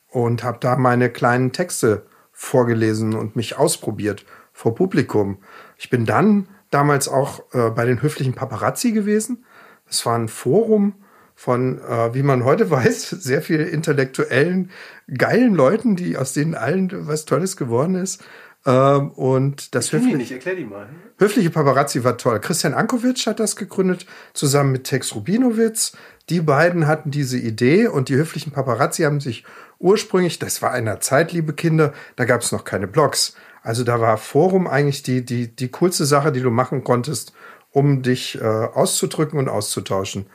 und 0.09 0.43
habe 0.43 0.57
da 0.59 0.77
meine 0.77 1.09
kleinen 1.09 1.51
Texte 1.51 2.05
vorgelesen 2.31 3.13
und 3.13 3.35
mich 3.35 3.57
ausprobiert 3.57 4.25
vor 4.53 4.75
Publikum. 4.75 5.39
Ich 5.77 5.89
bin 5.89 6.05
dann 6.05 6.47
damals 6.71 7.07
auch 7.07 7.43
äh, 7.53 7.69
bei 7.69 7.85
den 7.85 8.01
höflichen 8.01 8.33
Paparazzi 8.33 8.91
gewesen. 8.91 9.45
Es 9.89 10.05
war 10.05 10.17
ein 10.17 10.27
Forum 10.27 10.95
von, 11.35 11.79
äh, 11.79 12.13
wie 12.13 12.23
man 12.23 12.43
heute 12.43 12.69
weiß, 12.71 13.09
sehr 13.09 13.41
viel 13.41 13.61
intellektuellen, 13.61 14.71
geilen 15.15 15.53
Leuten, 15.53 15.95
die 15.95 16.17
aus 16.17 16.33
denen 16.33 16.55
allen 16.55 17.07
was 17.07 17.25
Tolles 17.25 17.57
geworden 17.57 17.95
ist. 17.95 18.23
Ähm, 18.67 19.11
und 19.11 19.73
das 19.75 19.87
ich 19.87 19.93
höfliche, 19.93 20.17
nicht, 20.17 20.31
erklär 20.33 20.55
die 20.55 20.65
mal. 20.65 20.89
höfliche 21.17 21.49
Paparazzi 21.49 22.03
war 22.03 22.17
toll. 22.17 22.41
Christian 22.41 22.73
Ankovic 22.73 23.25
hat 23.25 23.39
das 23.39 23.55
gegründet, 23.55 24.05
zusammen 24.33 24.73
mit 24.73 24.83
Tex 24.83 25.15
Rubinowitz. 25.15 25.93
Die 26.29 26.41
beiden 26.41 26.85
hatten 26.85 27.09
diese 27.09 27.37
Idee 27.37 27.87
und 27.87 28.09
die 28.09 28.15
höflichen 28.15 28.51
Paparazzi 28.51 29.03
haben 29.03 29.21
sich 29.21 29.45
ursprünglich, 29.79 30.37
das 30.37 30.61
war 30.61 30.71
einer 30.71 30.99
Zeit, 30.99 31.31
liebe 31.31 31.53
Kinder, 31.53 31.93
da 32.17 32.25
gab 32.25 32.41
es 32.41 32.51
noch 32.51 32.65
keine 32.65 32.87
Blogs. 32.87 33.37
Also 33.63 33.85
da 33.85 34.01
war 34.01 34.17
Forum 34.17 34.67
eigentlich 34.67 35.01
die, 35.01 35.23
die, 35.23 35.55
die 35.55 35.69
coolste 35.69 36.05
Sache, 36.05 36.33
die 36.33 36.41
du 36.41 36.51
machen 36.51 36.83
konntest, 36.83 37.33
um 37.71 38.01
dich 38.01 38.37
äh, 38.41 38.43
auszudrücken 38.43 39.39
und 39.39 39.47
auszutauschen. 39.47 40.25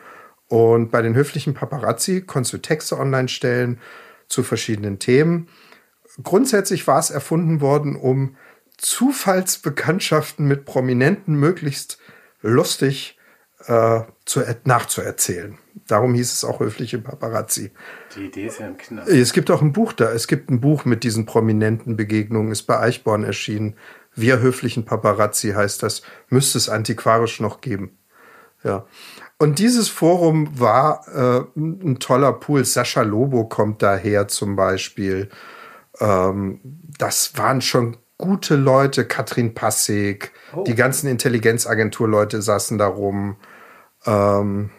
Und 0.49 0.91
bei 0.91 1.03
den 1.03 1.15
höflichen 1.15 1.53
Paparazzi 1.53 2.23
konntest 2.23 2.55
du 2.55 2.59
Texte 2.59 2.99
online 2.99 3.29
stellen 3.29 3.79
zu 4.29 4.43
verschiedenen 4.43 4.99
Themen 4.99 5.49
grundsätzlich 6.23 6.87
war 6.87 6.99
es 6.99 7.11
erfunden 7.11 7.61
worden, 7.61 7.97
um 7.97 8.37
Zufallsbekanntschaften 8.79 10.47
mit 10.47 10.65
Prominenten 10.65 11.35
möglichst 11.35 11.99
lustig 12.43 13.19
äh, 13.67 14.01
zu, 14.25 14.43
nachzuerzählen. 14.65 15.59
Darum 15.87 16.15
hieß 16.15 16.33
es 16.33 16.45
auch 16.45 16.61
höfliche 16.61 16.99
Paparazzi. 16.99 17.71
Die 18.17 18.27
Idee 18.27 18.47
ist 18.47 18.59
ja 18.61 18.67
ein 18.67 18.77
Knall. 18.77 19.09
Es 19.09 19.33
gibt 19.33 19.51
auch 19.51 19.63
ein 19.63 19.73
Buch 19.73 19.93
da. 19.93 20.11
Es 20.11 20.27
gibt 20.27 20.51
ein 20.51 20.61
Buch 20.61 20.85
mit 20.85 21.05
diesen 21.05 21.27
prominenten 21.27 21.97
Begegnungen, 21.97 22.53
ist 22.53 22.65
bei 22.65 22.79
Eichborn 22.79 23.25
erschienen. 23.25 23.77
Wir 24.15 24.41
höflichen 24.41 24.85
Paparazzi 24.85 25.53
heißt 25.53 25.83
das, 25.83 26.03
müsste 26.29 26.59
es 26.59 26.69
antiquarisch 26.69 27.41
noch 27.41 27.61
geben. 27.61 27.97
Ja. 28.65 28.87
Und 29.39 29.59
dieses 29.59 29.89
Forum 29.89 30.59
war 30.59 31.07
äh, 31.09 31.61
ein 31.61 31.99
toller 31.99 32.33
Pool. 32.33 32.65
Sascha 32.65 33.03
Lobo 33.03 33.45
kommt 33.45 33.83
daher 33.83 34.29
zum 34.29 34.55
Beispiel. 34.55 35.31
Ähm, 36.03 36.61
das 36.99 37.37
waren 37.39 37.61
schon 37.61 37.97
gute 38.19 38.57
Leute. 38.57 39.07
Katrin 39.07 39.55
Passig, 39.55 40.33
oh. 40.55 40.65
die 40.65 40.75
ganzen 40.75 41.09
Intelligenzagenturleute 41.09 42.43
saßen 42.43 42.77
da 42.77 42.87
rum. 42.87 43.37
Ähm, 44.05 44.71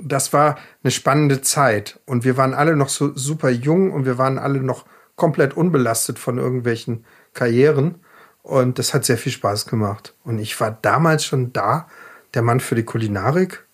das 0.00 0.32
war 0.32 0.58
eine 0.82 0.90
spannende 0.90 1.40
Zeit. 1.40 2.00
Und 2.06 2.24
wir 2.24 2.36
waren 2.36 2.54
alle 2.54 2.76
noch 2.76 2.88
so 2.88 3.16
super 3.16 3.50
jung 3.50 3.92
und 3.92 4.04
wir 4.04 4.18
waren 4.18 4.38
alle 4.38 4.60
noch 4.60 4.84
komplett 5.16 5.56
unbelastet 5.56 6.18
von 6.18 6.38
irgendwelchen 6.38 7.04
Karrieren. 7.32 7.96
Und 8.42 8.78
das 8.78 8.92
hat 8.92 9.04
sehr 9.04 9.18
viel 9.18 9.32
Spaß 9.32 9.66
gemacht. 9.66 10.14
Und 10.22 10.38
ich 10.38 10.60
war 10.60 10.70
damals 10.82 11.24
schon 11.24 11.52
da, 11.52 11.88
der 12.34 12.42
Mann 12.42 12.60
für 12.60 12.74
die 12.74 12.84
Kulinarik. 12.84 13.64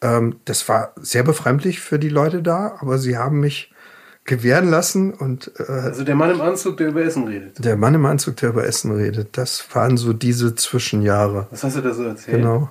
Ähm, 0.00 0.40
das 0.46 0.68
war 0.68 0.92
sehr 0.96 1.22
befremdlich 1.22 1.80
für 1.80 1.98
die 1.98 2.08
Leute 2.08 2.42
da, 2.42 2.76
aber 2.80 2.98
sie 2.98 3.16
haben 3.16 3.40
mich 3.40 3.72
gewähren 4.24 4.68
lassen 4.68 5.12
und 5.12 5.50
äh, 5.58 5.70
also 5.70 6.04
der 6.04 6.14
Mann 6.14 6.30
im 6.30 6.40
Anzug, 6.40 6.76
der 6.76 6.88
über 6.88 7.02
Essen 7.02 7.26
redet. 7.26 7.64
Der 7.64 7.76
Mann 7.76 7.94
im 7.94 8.06
Anzug, 8.06 8.36
der 8.36 8.50
über 8.50 8.64
Essen 8.64 8.92
redet. 8.92 9.36
Das 9.36 9.64
waren 9.74 9.96
so 9.96 10.12
diese 10.12 10.54
Zwischenjahre. 10.54 11.46
Was 11.50 11.64
hast 11.64 11.76
du 11.76 11.80
da 11.80 11.92
so 11.92 12.04
erzählt? 12.04 12.36
Genau. 12.36 12.70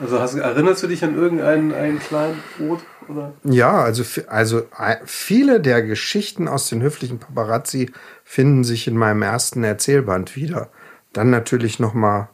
Also 0.00 0.20
hast, 0.20 0.34
erinnerst 0.34 0.82
du 0.82 0.88
dich 0.88 1.02
an 1.02 1.16
irgendeinen 1.16 1.72
einen 1.72 1.98
kleinen 1.98 2.42
Brot? 2.58 2.80
Oder? 3.08 3.32
Ja, 3.44 3.82
also, 3.82 4.02
also 4.26 4.60
äh, 4.78 4.96
viele 5.04 5.60
der 5.60 5.82
Geschichten 5.82 6.48
aus 6.48 6.68
den 6.68 6.82
höflichen 6.82 7.18
Paparazzi 7.18 7.92
finden 8.24 8.64
sich 8.64 8.88
in 8.88 8.96
meinem 8.96 9.22
ersten 9.22 9.64
Erzählband 9.64 10.36
wieder. 10.36 10.68
Dann 11.12 11.30
natürlich 11.30 11.78
noch 11.78 11.94
mal 11.94 12.28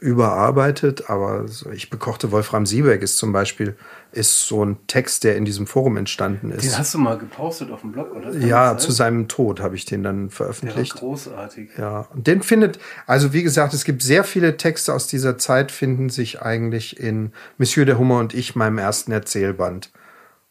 überarbeitet, 0.00 1.10
aber 1.10 1.44
ich 1.72 1.90
bekochte 1.90 2.32
Wolfram 2.32 2.64
Siebeck 2.64 3.02
ist 3.02 3.18
zum 3.18 3.32
Beispiel 3.32 3.76
ist 4.12 4.46
so 4.46 4.64
ein 4.64 4.78
Text, 4.86 5.24
der 5.24 5.36
in 5.36 5.44
diesem 5.44 5.66
Forum 5.66 5.96
entstanden 5.96 6.52
ist. 6.52 6.64
Den 6.64 6.78
hast 6.78 6.94
du 6.94 6.98
mal 6.98 7.18
gepostet 7.18 7.70
auf 7.70 7.80
dem 7.80 7.92
Blog, 7.92 8.14
oder? 8.14 8.30
Kann 8.30 8.46
ja, 8.46 8.78
zu 8.78 8.92
seinem 8.92 9.28
Tod 9.28 9.60
habe 9.60 9.76
ich 9.76 9.84
den 9.84 10.02
dann 10.02 10.30
veröffentlicht. 10.30 10.94
Der 10.94 11.00
großartig. 11.00 11.70
Ja, 11.76 12.06
und 12.14 12.26
den 12.26 12.42
findet, 12.42 12.78
also 13.06 13.32
wie 13.32 13.42
gesagt, 13.42 13.74
es 13.74 13.84
gibt 13.84 14.02
sehr 14.02 14.24
viele 14.24 14.56
Texte 14.56 14.94
aus 14.94 15.06
dieser 15.06 15.36
Zeit, 15.36 15.72
finden 15.72 16.08
sich 16.08 16.40
eigentlich 16.40 16.98
in 16.98 17.32
Monsieur 17.58 17.84
der 17.84 17.98
Hummer 17.98 18.18
und 18.20 18.34
ich, 18.34 18.54
meinem 18.54 18.78
ersten 18.78 19.12
Erzählband. 19.12 19.90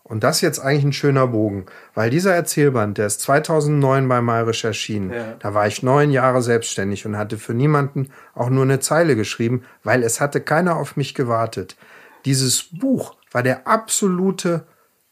Und 0.03 0.23
das 0.25 0.37
ist 0.37 0.41
jetzt 0.41 0.59
eigentlich 0.59 0.83
ein 0.83 0.93
schöner 0.93 1.27
Bogen, 1.27 1.65
weil 1.93 2.09
dieser 2.09 2.35
Erzählband, 2.35 2.97
der 2.97 3.07
ist 3.07 3.21
2009 3.21 4.07
bei 4.09 4.21
Mayrisch 4.21 4.65
erschienen. 4.65 5.11
Ja. 5.11 5.35
Da 5.39 5.53
war 5.53 5.65
ich 5.65 5.81
neun 5.81 6.11
Jahre 6.11 6.41
selbstständig 6.41 7.05
und 7.05 7.17
hatte 7.17 7.37
für 7.37 7.53
niemanden 7.53 8.09
auch 8.33 8.49
nur 8.49 8.63
eine 8.63 8.81
Zeile 8.81 9.15
geschrieben, 9.15 9.63
weil 9.83 10.03
es 10.03 10.19
hatte 10.19 10.41
keiner 10.41 10.75
auf 10.75 10.97
mich 10.97 11.15
gewartet. 11.15 11.77
Dieses 12.25 12.63
Buch 12.63 13.15
war 13.31 13.43
der 13.43 13.65
absolute 13.65 14.65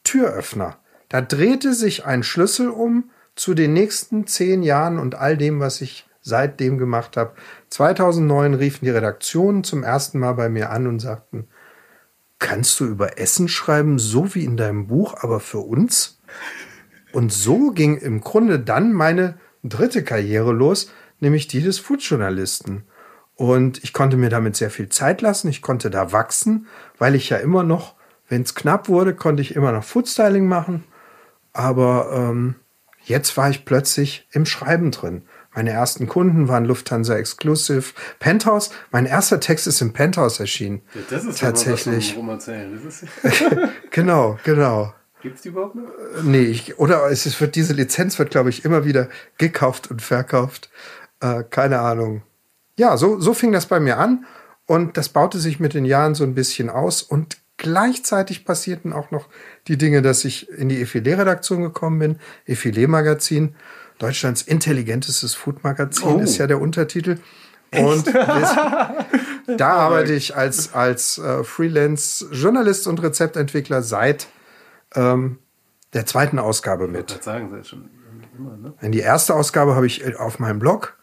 Türöffner. 0.04 0.78
Da 1.08 1.22
drehte 1.22 1.74
sich 1.74 2.06
ein 2.06 2.24
Schlüssel 2.24 2.70
um 2.70 3.10
zu 3.36 3.54
den 3.54 3.74
nächsten 3.74 4.28
zehn 4.28 4.62
Jahren 4.62 5.00
und 5.00 5.16
all 5.16 5.38
dem, 5.38 5.62
was 5.62 5.82
ich 5.82 6.06
seitdem 6.22 6.78
gemacht 6.78 7.18
habe. 7.18 7.34
2009 7.70 8.54
riefen 8.56 8.86
die 8.86 8.92
Redaktionen 8.92 9.64
zum 9.64 9.84
ersten 9.84 10.20
Mal 10.20 10.34
bei 10.34 10.50
mir 10.50 10.70
an 10.70 10.86
und 10.86 11.00
sagten, 11.00 11.48
kannst 12.42 12.80
du 12.80 12.86
über 12.86 13.18
Essen 13.20 13.48
schreiben, 13.48 14.00
so 14.00 14.36
wie 14.36 14.44
in 14.44 14.58
deinem 14.58 14.88
Buch, 14.88 15.16
aber 15.22 15.40
für 15.40 15.60
uns? 15.60 16.20
Und 17.14 17.32
so 17.32 17.72
ging 17.72 17.98
im 17.98 18.20
Grunde 18.20 18.60
dann 18.60 18.92
meine 18.92 19.38
dritte 19.64 20.04
Karriere 20.04 20.52
los, 20.52 20.92
nämlich 21.20 21.48
die 21.48 21.62
des 21.62 21.80
Foodjournalisten. 21.80 22.84
Und 23.36 23.84
ich 23.84 23.94
konnte 23.94 24.18
mir 24.18 24.30
damit 24.30 24.56
sehr 24.56 24.72
viel 24.72 24.90
Zeit 24.90 25.22
lassen, 25.22 25.50
ich 25.50 25.62
konnte 25.62 25.90
da 25.90 26.12
wachsen, 26.12 26.68
weil 26.98 27.16
ich 27.16 27.30
ja 27.30 27.38
immer 27.38 27.64
noch, 27.64 27.96
wenn 28.28 28.42
es 28.42 28.56
knapp 28.56 28.90
wurde, 28.90 29.16
konnte 29.16 29.42
ich 29.42 29.56
immer 29.56 29.72
noch 29.72 29.84
Foodstyling 29.84 30.48
machen. 30.48 30.84
Aber 31.54 32.12
ähm, 32.14 32.56
jetzt 33.04 33.38
war 33.38 33.50
ich 33.50 33.66
plötzlich 33.66 34.28
im 34.32 34.46
Schreiben 34.46 34.92
drin. 34.92 35.24
Meine 35.54 35.72
ersten 35.72 36.08
Kunden 36.08 36.48
waren 36.48 36.66
Lufthansa 36.66 37.16
Exclusive, 37.16 37.94
Penthouse. 38.20 38.72
Mein 38.92 39.06
erster 39.06 39.40
Text 39.40 39.68
ist 39.68 39.82
im 39.82 39.92
Penthouse 39.92 40.40
erschienen. 40.40 40.82
Ja, 40.94 41.02
das 41.10 41.26
ist 41.26 41.40
tatsächlich. 41.40 42.16
Ja 42.16 42.38
das 42.38 43.04
ist 43.04 43.06
genau, 43.92 44.40
genau. 44.44 44.94
Gibt's 45.22 45.42
die 45.42 45.50
überhaupt 45.50 45.76
noch? 45.76 45.90
Nee, 46.24 46.44
ich, 46.44 46.80
oder 46.80 47.12
es 47.12 47.26
ist, 47.26 47.40
wird 47.42 47.56
diese 47.56 47.74
Lizenz 47.74 48.18
wird, 48.18 48.32
glaube 48.32 48.50
ich, 48.50 48.66
immer 48.66 48.86
wieder 48.86 49.10
gekauft 49.38 49.92
und 49.92 50.02
verkauft. 50.02 50.72
Äh, 51.20 51.44
keine 51.50 51.80
Ahnung. 51.80 52.24
Ja, 52.78 52.98
so, 52.98 53.20
so 53.20 53.34
fing 53.34 53.52
das 53.52 53.68
bei 53.68 53.80
mir 53.80 53.98
an 53.98 54.26
und 54.66 54.98
das 54.98 55.10
baute 55.10 55.38
sich 55.40 55.60
mit 55.60 55.74
den 55.74 55.86
Jahren 55.86 56.16
so 56.16 56.24
ein 56.24 56.34
bisschen 56.34 56.70
aus 56.70 57.04
und 57.04 57.38
gleichzeitig 57.58 58.46
passierten 58.46 58.94
auch 58.94 59.12
noch 59.12 59.28
die 59.68 59.78
Dinge, 59.78 60.02
dass 60.02 60.26
ich 60.26 60.50
in 60.50 60.70
die 60.70 60.84
Effilé-Redaktion 60.84 61.62
gekommen 61.62 62.00
bin, 62.00 62.20
Effilé-Magazin 62.48 63.54
Deutschlands 64.02 64.42
intelligentestes 64.42 65.36
Food-Magazin 65.36 66.08
oh. 66.08 66.20
ist 66.20 66.38
ja 66.38 66.48
der 66.48 66.60
Untertitel. 66.60 67.20
Und 67.74 68.08
da 69.58 69.70
arbeite 69.74 70.14
ich 70.14 70.36
als, 70.36 70.74
als 70.74 71.18
äh, 71.20 71.44
Freelance-Journalist 71.44 72.88
und 72.88 73.02
Rezeptentwickler 73.02 73.84
seit 73.84 74.28
ähm, 74.96 75.38
der 75.94 76.06
zweiten 76.06 76.40
Ausgabe 76.40 76.88
mit. 76.88 77.12
Ich 77.12 77.22
sagen, 77.22 77.50
Sie 77.52 77.68
schon 77.68 77.90
immer, 78.38 78.58
ne? 78.58 78.74
In 78.82 78.92
die 78.92 79.00
erste 79.00 79.36
Ausgabe 79.36 79.76
habe 79.76 79.86
ich 79.86 80.06
äh, 80.06 80.16
auf 80.16 80.40
meinem 80.40 80.60
Blog 80.60 80.98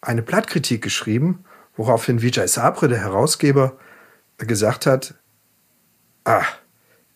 eine 0.00 0.22
Plattkritik 0.22 0.82
geschrieben, 0.82 1.44
woraufhin 1.76 2.20
Vijay 2.20 2.48
Sabre, 2.48 2.88
der 2.88 2.98
Herausgeber, 2.98 3.76
gesagt 4.38 4.86
hat, 4.86 5.14
ah, 6.24 6.42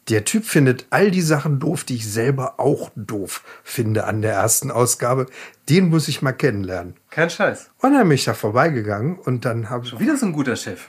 der 0.09 0.25
Typ 0.25 0.45
findet 0.45 0.87
all 0.91 1.11
die 1.11 1.23
Sachen 1.23 1.59
doof, 1.61 1.85
die 1.85 1.97
ich 1.97 2.11
selber 2.11 2.61
auch 2.61 2.91
doof 2.95 3.43
finde 3.63 4.05
an 4.05 4.23
der 4.23 4.35
ersten 4.35 4.71
Ausgabe. 4.71 5.27
Den 5.69 5.89
muss 5.89 6.09
ich 6.09 6.21
mal 6.21 6.33
kennenlernen. 6.33 6.97
Kein 7.11 7.31
Scheiß. 7.31 7.71
Und 7.81 7.95
dann 7.95 8.09
bin 8.09 8.15
ich 8.15 8.25
da 8.25 8.35
vorbeigegangen 8.35 9.19
und 9.19 9.45
dann 9.45 9.71
habe 9.71 9.87
ich. 9.87 9.99
Wieder 9.99 10.17
so 10.17 10.27
ein 10.27 10.33
guter 10.33 10.57
Chef. 10.57 10.89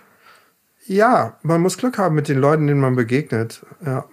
Ja, 0.86 1.40
man 1.42 1.62
muss 1.62 1.78
Glück 1.78 1.98
haben 1.98 2.16
mit 2.16 2.28
den 2.28 2.40
Leuten, 2.40 2.68
denen 2.68 2.82
man 2.82 2.96
begegnet. 2.96 3.66
Ja. 3.86 4.06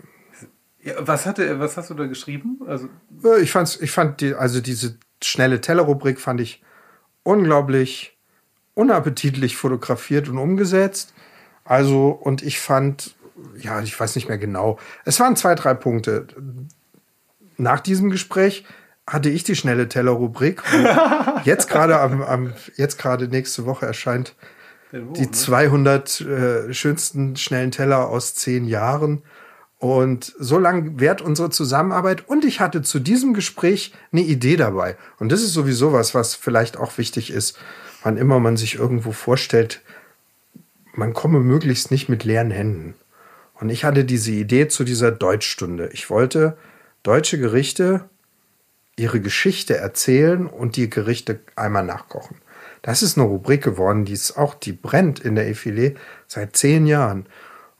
ja 0.83 0.95
was 0.99 1.27
hatte, 1.27 1.59
was 1.59 1.77
hast 1.77 1.91
du 1.91 1.95
da 1.95 2.07
geschrieben? 2.07 2.61
Also 2.67 2.88
ich 3.41 3.51
fand's, 3.51 3.79
ich 3.81 3.91
fand 3.91 4.21
die, 4.21 4.35
also 4.35 4.61
diese 4.61 4.97
schnelle 5.23 5.61
Tellerrubrik 5.61 6.21
fand 6.21 6.41
ich 6.41 6.62
unglaublich 7.25 8.17
unappetitlich 8.75 9.57
fotografiert 9.57 10.29
und 10.29 10.38
umgesetzt. 10.38 11.12
Also, 11.65 12.09
und 12.09 12.43
ich 12.43 12.59
fand 12.59 13.15
ja, 13.59 13.81
ich 13.81 13.99
weiß 13.99 14.15
nicht 14.17 14.29
mehr 14.29 14.39
genau. 14.39 14.79
Es 15.05 15.21
waren 15.21 15.37
zwei, 15.37 15.55
drei 15.55 15.75
Punkte. 15.75 16.27
Nach 17.57 17.81
diesem 17.81 18.11
Gespräch 18.11 18.65
hatte 19.07 19.29
ich 19.29 19.45
die 19.45 19.57
schnelle 19.57 19.89
Teller-Rubrik. 19.89 20.63
jetzt 21.45 21.69
gerade 21.69 22.01
am, 22.01 22.23
am, 22.23 22.53
jetzt 22.77 22.99
gerade 22.99 23.29
nächste 23.29 23.67
Woche 23.67 23.87
erscheint 23.87 24.35
Buch, 24.93 25.13
die 25.15 25.31
200 25.31 26.21
ne? 26.21 26.67
äh, 26.69 26.75
schönsten 26.75 27.37
schnellen 27.37 27.71
Teller 27.71 28.09
aus 28.09 28.35
zehn 28.35 28.65
Jahren. 28.65 29.23
Und 29.79 30.33
so 30.39 30.59
lang 30.59 31.01
währt 31.01 31.23
unsere 31.23 31.51
Zusammenarbeit. 31.51 32.29
Und 32.29 32.45
ich 32.45 32.61
hatte 32.61 32.83
zu 32.83 33.01
diesem 33.01 33.35
Gespräch 33.35 33.93
eine 34.13 34.23
Idee 34.23 34.57
dabei. 34.57 34.97
Und 35.19 35.33
das 35.33 35.43
ist 35.43 35.53
sowieso 35.53 35.93
was, 35.93 36.15
was 36.15 36.37
vielleicht 36.37 36.77
auch 36.77 36.99
wichtig 36.99 37.33
ist. 37.33 37.59
Wann 38.05 38.17
immer 38.17 38.39
man 38.39 38.57
sich 38.57 38.77
irgendwo 38.77 39.11
vorstellt, 39.11 39.81
man 40.95 41.15
komme 41.15 41.41
möglichst 41.41 41.91
nicht 41.91 42.09
mit 42.09 42.23
leeren 42.23 42.51
Händen. 42.51 42.95
Und 43.62 43.70
ich 43.70 43.85
hatte 43.85 44.05
diese 44.05 44.33
Idee 44.33 44.66
zu 44.66 44.83
dieser 44.83 45.12
Deutschstunde. 45.12 45.88
Ich 45.92 46.11
wollte 46.11 46.57
deutsche 47.05 47.38
Gerichte 47.38 48.11
ihre 48.96 49.20
Geschichte 49.20 49.77
erzählen 49.77 50.48
und 50.48 50.75
die 50.75 50.90
Gerichte 50.90 51.38
einmal 51.55 51.85
nachkochen. 51.85 52.38
Das 52.83 53.05
ist 53.05 53.16
eine 53.16 53.29
Rubrik 53.29 53.62
geworden, 53.62 54.05
die 54.05 54.14
ist 54.14 54.37
auch, 54.37 54.55
die 54.55 54.72
brennt 54.72 55.20
in 55.20 55.37
der 55.37 55.48
Effilé 55.48 55.94
seit 56.27 56.57
zehn 56.57 56.88
Jahren. 56.88 57.27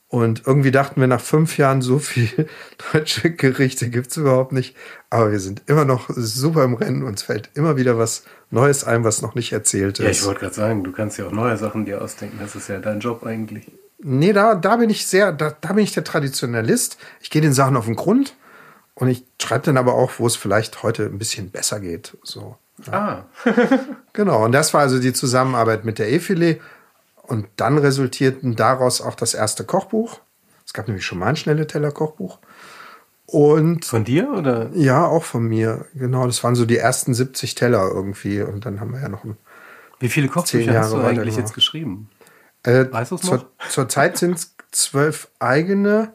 Und 0.07 0.43
irgendwie 0.47 0.71
dachten 0.71 1.01
wir 1.01 1.07
nach 1.07 1.19
fünf 1.19 1.57
Jahren, 1.57 1.81
so 1.81 1.99
viel 1.99 2.47
deutsche 2.93 3.31
Gerichte 3.31 3.89
gibt 3.89 4.07
es 4.07 4.15
überhaupt 4.15 4.53
nicht. 4.53 4.77
Aber 5.09 5.33
wir 5.33 5.41
sind 5.41 5.63
immer 5.65 5.83
noch 5.83 6.09
super 6.09 6.63
im 6.63 6.75
Rennen. 6.75 7.03
Uns 7.03 7.23
fällt 7.23 7.49
immer 7.55 7.75
wieder 7.75 7.97
was 7.97 8.23
Neues 8.51 8.85
ein, 8.85 9.03
was 9.03 9.21
noch 9.21 9.35
nicht 9.35 9.51
erzählt 9.51 9.99
ist. 9.99 10.05
Ja, 10.05 10.11
ich 10.11 10.23
wollte 10.23 10.39
gerade 10.39 10.55
sagen, 10.55 10.85
du 10.85 10.93
kannst 10.93 11.17
ja 11.17 11.27
auch 11.27 11.33
neue 11.33 11.57
Sachen 11.57 11.83
dir 11.83 12.01
ausdenken. 12.01 12.37
Das 12.39 12.55
ist 12.55 12.69
ja 12.69 12.79
dein 12.79 13.01
Job 13.01 13.25
eigentlich. 13.25 13.69
Nee, 14.03 14.33
da, 14.33 14.55
da 14.55 14.75
bin 14.75 14.89
ich 14.89 15.07
sehr, 15.07 15.31
da, 15.31 15.55
da 15.59 15.73
bin 15.73 15.83
ich 15.83 15.93
der 15.93 16.03
Traditionalist. 16.03 16.97
Ich 17.21 17.29
gehe 17.29 17.41
den 17.41 17.53
Sachen 17.53 17.77
auf 17.77 17.85
den 17.85 17.95
Grund 17.95 18.35
und 18.95 19.07
ich 19.07 19.25
schreibe 19.41 19.65
dann 19.65 19.77
aber 19.77 19.95
auch, 19.95 20.11
wo 20.17 20.27
es 20.27 20.35
vielleicht 20.35 20.83
heute 20.83 21.05
ein 21.05 21.17
bisschen 21.17 21.49
besser 21.49 21.79
geht. 21.79 22.17
So. 22.23 22.57
Ja. 22.85 22.93
Ah. 22.93 23.25
genau, 24.13 24.45
und 24.45 24.51
das 24.51 24.73
war 24.73 24.81
also 24.81 24.99
die 24.99 25.13
Zusammenarbeit 25.13 25.85
mit 25.85 25.99
der 25.99 26.11
Efile. 26.11 26.59
Und 27.23 27.47
dann 27.55 27.77
resultierten 27.77 28.55
daraus 28.55 29.01
auch 29.01 29.15
das 29.15 29.33
erste 29.33 29.63
Kochbuch. 29.63 30.19
Es 30.65 30.73
gab 30.73 30.87
nämlich 30.87 31.05
schon 31.05 31.19
mal 31.19 31.27
ein 31.27 31.35
schnelle 31.35 31.67
Teller-Kochbuch. 31.67 32.39
Und 33.25 33.85
von 33.85 34.03
dir 34.03 34.29
oder? 34.31 34.69
Ja, 34.73 35.05
auch 35.05 35.23
von 35.23 35.47
mir. 35.47 35.85
Genau, 35.93 36.25
das 36.25 36.43
waren 36.43 36.55
so 36.55 36.65
die 36.65 36.77
ersten 36.77 37.13
70 37.13 37.55
Teller 37.55 37.89
irgendwie. 37.91 38.41
Und 38.41 38.65
dann 38.65 38.79
haben 38.79 38.91
wir 38.91 39.01
ja 39.01 39.09
noch 39.09 39.23
ein 39.23 39.37
Wie 39.99 40.09
viele 40.09 40.27
Kochbücher 40.27 40.77
hast 40.77 40.91
du 40.91 40.97
eigentlich 40.97 41.37
jetzt 41.37 41.53
geschrieben? 41.53 42.09
Äh, 42.63 42.85
Weißt 42.91 43.11
du's 43.11 43.21
zur, 43.21 43.37
noch? 43.37 43.45
Zurzeit 43.69 44.17
sind 44.17 44.35
es 44.35 44.55
zwölf 44.71 45.29
eigene 45.39 46.13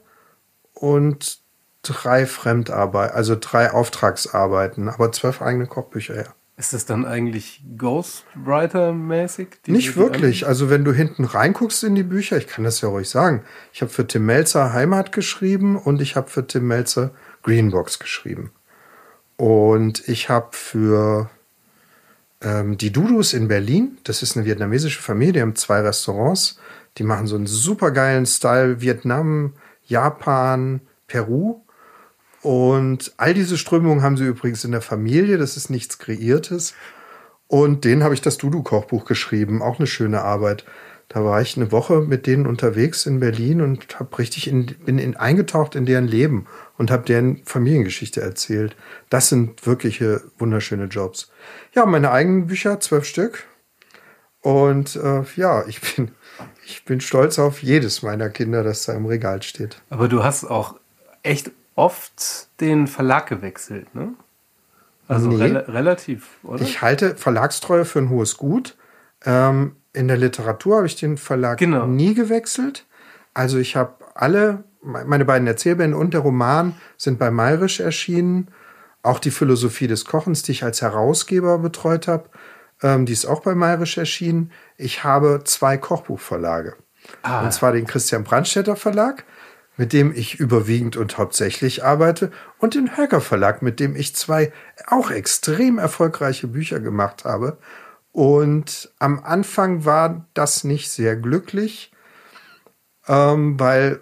und 0.74 1.40
drei 1.82 2.26
Fremdarbeit, 2.26 3.12
also 3.12 3.36
drei 3.38 3.72
Auftragsarbeiten, 3.72 4.88
aber 4.88 5.12
zwölf 5.12 5.42
eigene 5.42 5.66
Kochbücher, 5.66 6.16
ja. 6.16 6.34
Ist 6.58 6.72
das 6.72 6.86
dann 6.86 7.06
eigentlich 7.06 7.62
Ghostwriter-mäßig? 7.76 9.46
Nicht 9.68 9.96
wirklich. 9.96 10.44
Also 10.44 10.68
wenn 10.68 10.84
du 10.84 10.92
hinten 10.92 11.24
reinguckst 11.24 11.84
in 11.84 11.94
die 11.94 12.02
Bücher, 12.02 12.36
ich 12.36 12.48
kann 12.48 12.64
das 12.64 12.80
ja 12.80 12.88
ruhig 12.88 13.08
sagen, 13.08 13.44
ich 13.72 13.80
habe 13.80 13.92
für 13.92 14.04
Tim 14.04 14.26
Melzer 14.26 14.72
Heimat 14.72 15.12
geschrieben 15.12 15.76
und 15.76 16.02
ich 16.02 16.16
habe 16.16 16.28
für 16.28 16.44
Tim 16.44 16.66
Melzer 16.66 17.12
Greenbox 17.44 18.00
geschrieben. 18.00 18.50
Und 19.36 20.08
ich 20.08 20.30
habe 20.30 20.48
für 20.50 21.30
ähm, 22.42 22.78
die 22.78 22.92
Dudus 22.92 23.32
in 23.32 23.48
Berlin, 23.48 23.98
das 24.04 24.22
ist 24.22 24.36
eine 24.36 24.46
vietnamesische 24.46 25.02
Familie, 25.02 25.32
die 25.34 25.42
haben 25.42 25.56
zwei 25.56 25.80
Restaurants, 25.80 26.58
die 26.96 27.02
machen 27.04 27.26
so 27.26 27.36
einen 27.36 27.46
supergeilen 27.46 28.26
Style 28.26 28.80
Vietnam, 28.80 29.54
Japan, 29.84 30.80
Peru. 31.06 31.62
Und 32.42 33.12
all 33.16 33.34
diese 33.34 33.58
Strömungen 33.58 34.02
haben 34.02 34.16
sie 34.16 34.26
übrigens 34.26 34.64
in 34.64 34.72
der 34.72 34.80
Familie, 34.80 35.38
das 35.38 35.56
ist 35.56 35.70
nichts 35.70 35.98
Kreiertes. 35.98 36.74
Und 37.48 37.84
denen 37.84 38.04
habe 38.04 38.14
ich 38.14 38.20
das 38.20 38.36
Dudu-Kochbuch 38.36 39.04
geschrieben, 39.06 39.62
auch 39.62 39.78
eine 39.78 39.86
schöne 39.86 40.22
Arbeit. 40.22 40.64
Da 41.08 41.24
war 41.24 41.40
ich 41.40 41.56
eine 41.56 41.72
Woche 41.72 42.00
mit 42.02 42.26
denen 42.26 42.46
unterwegs 42.46 43.06
in 43.06 43.18
Berlin 43.18 43.62
und 43.62 43.98
habe 43.98 44.18
richtig 44.18 44.46
in, 44.46 44.66
bin 44.66 44.98
in, 44.98 45.16
eingetaucht 45.16 45.74
in 45.74 45.86
deren 45.86 46.06
Leben 46.06 46.46
und 46.76 46.90
habe 46.90 47.04
deren 47.04 47.42
Familiengeschichte 47.44 48.20
erzählt. 48.20 48.76
Das 49.08 49.30
sind 49.30 49.66
wirkliche 49.66 50.20
wunderschöne 50.38 50.84
Jobs. 50.84 51.30
Ja, 51.74 51.86
meine 51.86 52.10
eigenen 52.10 52.46
Bücher, 52.46 52.78
zwölf 52.80 53.06
Stück. 53.06 53.44
Und 54.42 54.96
äh, 54.96 55.22
ja, 55.36 55.66
ich 55.66 55.80
bin, 55.80 56.10
ich 56.66 56.84
bin 56.84 57.00
stolz 57.00 57.38
auf 57.38 57.62
jedes 57.62 58.02
meiner 58.02 58.28
Kinder, 58.28 58.62
das 58.62 58.84
da 58.84 58.92
im 58.92 59.06
Regal 59.06 59.42
steht. 59.42 59.80
Aber 59.88 60.08
du 60.08 60.22
hast 60.22 60.44
auch 60.44 60.78
echt 61.22 61.50
oft 61.74 62.48
den 62.60 62.86
Verlag 62.86 63.28
gewechselt, 63.28 63.94
ne? 63.94 64.12
Also 65.06 65.28
Nee. 65.30 65.42
rela 65.42 65.60
relativ, 65.60 66.36
oder? 66.42 66.60
Ich 66.62 66.82
halte 66.82 67.16
Verlagstreue 67.16 67.86
für 67.86 67.98
ein 67.98 68.10
hohes 68.10 68.36
Gut. 68.36 68.76
Ähm, 69.24 69.74
in 69.92 70.08
der 70.08 70.16
Literatur 70.16 70.76
habe 70.78 70.86
ich 70.86 70.96
den 70.96 71.16
Verlag 71.16 71.58
Genau. 71.58 71.86
nie 71.86 72.14
gewechselt. 72.14 72.86
Also 73.34 73.58
ich 73.58 73.76
habe 73.76 73.94
alle, 74.14 74.64
me- 74.82 75.04
meine 75.06 75.24
beiden 75.24 75.46
Erzählbände 75.46 75.96
und 75.96 76.14
der 76.14 76.20
Roman 76.20 76.74
sind 76.96 77.18
bei 77.18 77.30
Mayrisch 77.30 77.80
erschienen. 77.80 78.48
Auch 79.02 79.18
die 79.20 79.30
Philosophie 79.30 79.86
des 79.86 80.04
Kochens, 80.04 80.42
die 80.42 80.52
ich 80.52 80.64
als 80.64 80.82
Herausgeber 80.82 81.58
betreut 81.58 82.08
habe, 82.08 82.28
ähm, 82.82 83.06
die 83.06 83.12
ist 83.12 83.26
auch 83.26 83.40
bei 83.40 83.54
Mayrisch 83.54 83.96
erschienen. 83.96 84.50
Ich 84.76 85.04
habe 85.04 85.42
zwei 85.44 85.76
Kochbuchverlage. 85.78 86.74
Ah. 87.22 87.42
Und 87.44 87.52
zwar 87.52 87.72
den 87.72 87.86
Christian 87.86 88.24
Brandstätter 88.24 88.76
Verlag, 88.76 89.24
mit 89.76 89.92
dem 89.92 90.12
ich 90.12 90.40
überwiegend 90.40 90.96
und 90.96 91.16
hauptsächlich 91.16 91.84
arbeite, 91.84 92.32
und 92.58 92.74
den 92.74 92.96
Höcker 92.96 93.20
Verlag, 93.20 93.62
mit 93.62 93.78
dem 93.80 93.94
ich 93.94 94.14
zwei 94.16 94.52
auch 94.86 95.10
extrem 95.12 95.78
erfolgreiche 95.78 96.48
Bücher 96.48 96.80
gemacht 96.80 97.24
habe. 97.24 97.56
Und 98.12 98.92
am 98.98 99.22
Anfang 99.22 99.84
war 99.84 100.26
das 100.34 100.64
nicht 100.64 100.90
sehr 100.90 101.16
glücklich, 101.16 101.92
ähm, 103.06 103.58
weil 103.60 104.00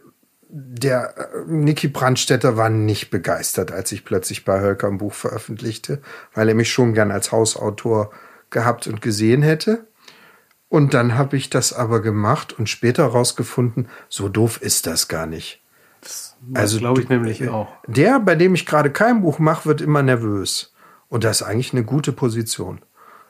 der 0.49 1.15
äh, 1.17 1.45
Niki 1.47 1.89
Brandstätter 1.89 2.57
war 2.57 2.71
nicht 2.71 3.11
begeistert, 3.11 3.73
als 3.73 3.93
ich 3.93 4.05
plötzlich 4.05 4.45
bei 4.45 4.61
Hölker 4.61 4.87
ein 4.87 4.99
Buch 4.99 5.13
veröffentlichte, 5.13 6.01
weil 6.35 6.49
er 6.49 6.55
mich 6.55 6.73
schon 6.73 6.95
gern 6.95 7.11
als 7.11 7.33
Hausautor 7.33 8.11
gehabt 8.51 8.87
und 8.87 9.03
gesehen 9.03 9.43
hätte. 9.43 9.87
Und 10.69 10.95
dann 10.95 11.17
habe 11.17 11.37
ich 11.37 11.51
das 11.51 11.73
aber 11.73 12.01
gemacht 12.01 12.59
und 12.59 12.69
später 12.69 13.07
rausgefunden, 13.07 13.89
so 14.09 14.29
doof 14.29 14.61
ist 14.61 14.87
das 14.87 15.09
gar 15.09 15.27
nicht. 15.27 15.63
also 16.55 16.79
glaube 16.79 17.03
ich 17.03 17.09
nämlich 17.09 17.49
auch. 17.49 17.69
Der, 17.87 18.19
bei 18.21 18.35
dem 18.35 18.55
ich 18.55 18.67
gerade 18.67 18.91
kein 18.91 19.23
Buch 19.23 19.39
mache, 19.39 19.67
wird 19.67 19.81
immer 19.81 20.03
nervös. 20.03 20.75
Und 21.09 21.25
das 21.25 21.41
ist 21.41 21.47
eigentlich 21.47 21.73
eine 21.73 21.85
gute 21.85 22.13
Position. 22.13 22.81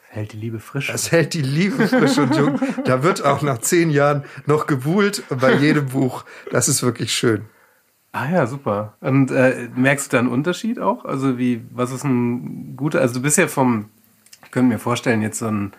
Hält 0.08 0.32
die 0.32 0.38
Liebe 0.38 0.60
frisch. 0.60 0.88
Das 0.88 1.12
hält 1.12 1.34
die 1.34 1.42
Liebe 1.42 1.88
frisch 1.88 2.18
und 2.18 2.34
jung. 2.34 2.58
Da 2.84 3.02
wird 3.02 3.24
auch 3.24 3.42
nach 3.42 3.58
zehn 3.58 3.90
Jahren 3.90 4.24
noch 4.46 4.66
gebuhlt 4.66 5.22
bei 5.28 5.54
jedem 5.54 5.86
Buch. 5.86 6.24
Das 6.50 6.68
ist 6.68 6.82
wirklich 6.82 7.12
schön. 7.12 7.44
Ah 8.12 8.30
ja, 8.30 8.46
super. 8.46 8.94
Und 9.00 9.30
äh, 9.30 9.68
merkst 9.74 10.10
du 10.10 10.16
da 10.16 10.20
einen 10.20 10.28
Unterschied 10.28 10.78
auch? 10.78 11.04
Also 11.04 11.36
wie, 11.36 11.66
was 11.70 11.92
ist 11.92 12.04
ein 12.04 12.74
guter, 12.74 13.02
also 13.02 13.14
du 13.14 13.20
bist 13.20 13.36
ja 13.36 13.46
vom, 13.46 13.90
ich 14.42 14.50
könnte 14.50 14.72
mir 14.72 14.78
vorstellen, 14.78 15.20
jetzt 15.20 15.40
so 15.40 15.48
ein 15.48 15.72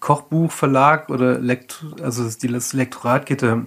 Kochbuchverlag 0.00 1.08
oder 1.08 1.38
Lekt, 1.38 1.84
also 2.02 2.24
das, 2.24 2.72
Lektorat 2.72 3.26
geht 3.26 3.42
da 3.42 3.64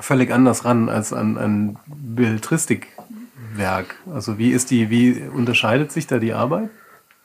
völlig 0.00 0.32
anders 0.32 0.64
ran 0.64 0.88
als 0.88 1.12
an 1.12 1.38
ein 1.38 1.78
Belletristikwerk. 1.86 3.94
Also 4.12 4.38
wie 4.38 4.50
ist 4.50 4.72
die, 4.72 4.90
wie 4.90 5.28
unterscheidet 5.32 5.92
sich 5.92 6.08
da 6.08 6.18
die 6.18 6.32
Arbeit? 6.32 6.70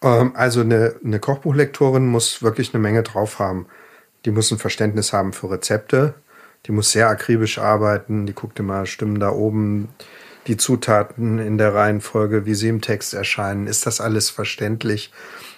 Ähm, 0.04 0.34
also 0.36 0.62
eine, 0.62 0.96
eine 1.04 1.20
Kochbuchlektorin 1.20 2.06
muss 2.06 2.44
wirklich 2.44 2.74
eine 2.74 2.82
Menge 2.82 3.04
drauf 3.04 3.40
haben. 3.40 3.68
Die 4.26 4.32
muss 4.32 4.52
ein 4.52 4.60
Verständnis 4.60 5.14
haben 5.14 5.34
für 5.34 5.50
Rezepte. 5.50 6.14
Die 6.66 6.72
muss 6.72 6.92
sehr 6.92 7.10
akribisch 7.10 7.58
arbeiten. 7.58 8.26
Die 8.26 8.34
guckt 8.34 8.60
immer, 8.60 8.86
stimmen 8.86 9.20
da 9.20 9.32
oben 9.32 9.90
die 10.48 10.58
Zutaten 10.58 11.40
in 11.40 11.58
der 11.58 11.74
Reihenfolge, 11.74 12.46
wie 12.46 12.54
sie 12.54 12.70
im 12.70 12.82
Text 12.82 13.14
erscheinen. 13.14 13.68
Ist 13.68 13.86
das 13.86 14.02
alles 14.02 14.30
verständlich? 14.30 15.12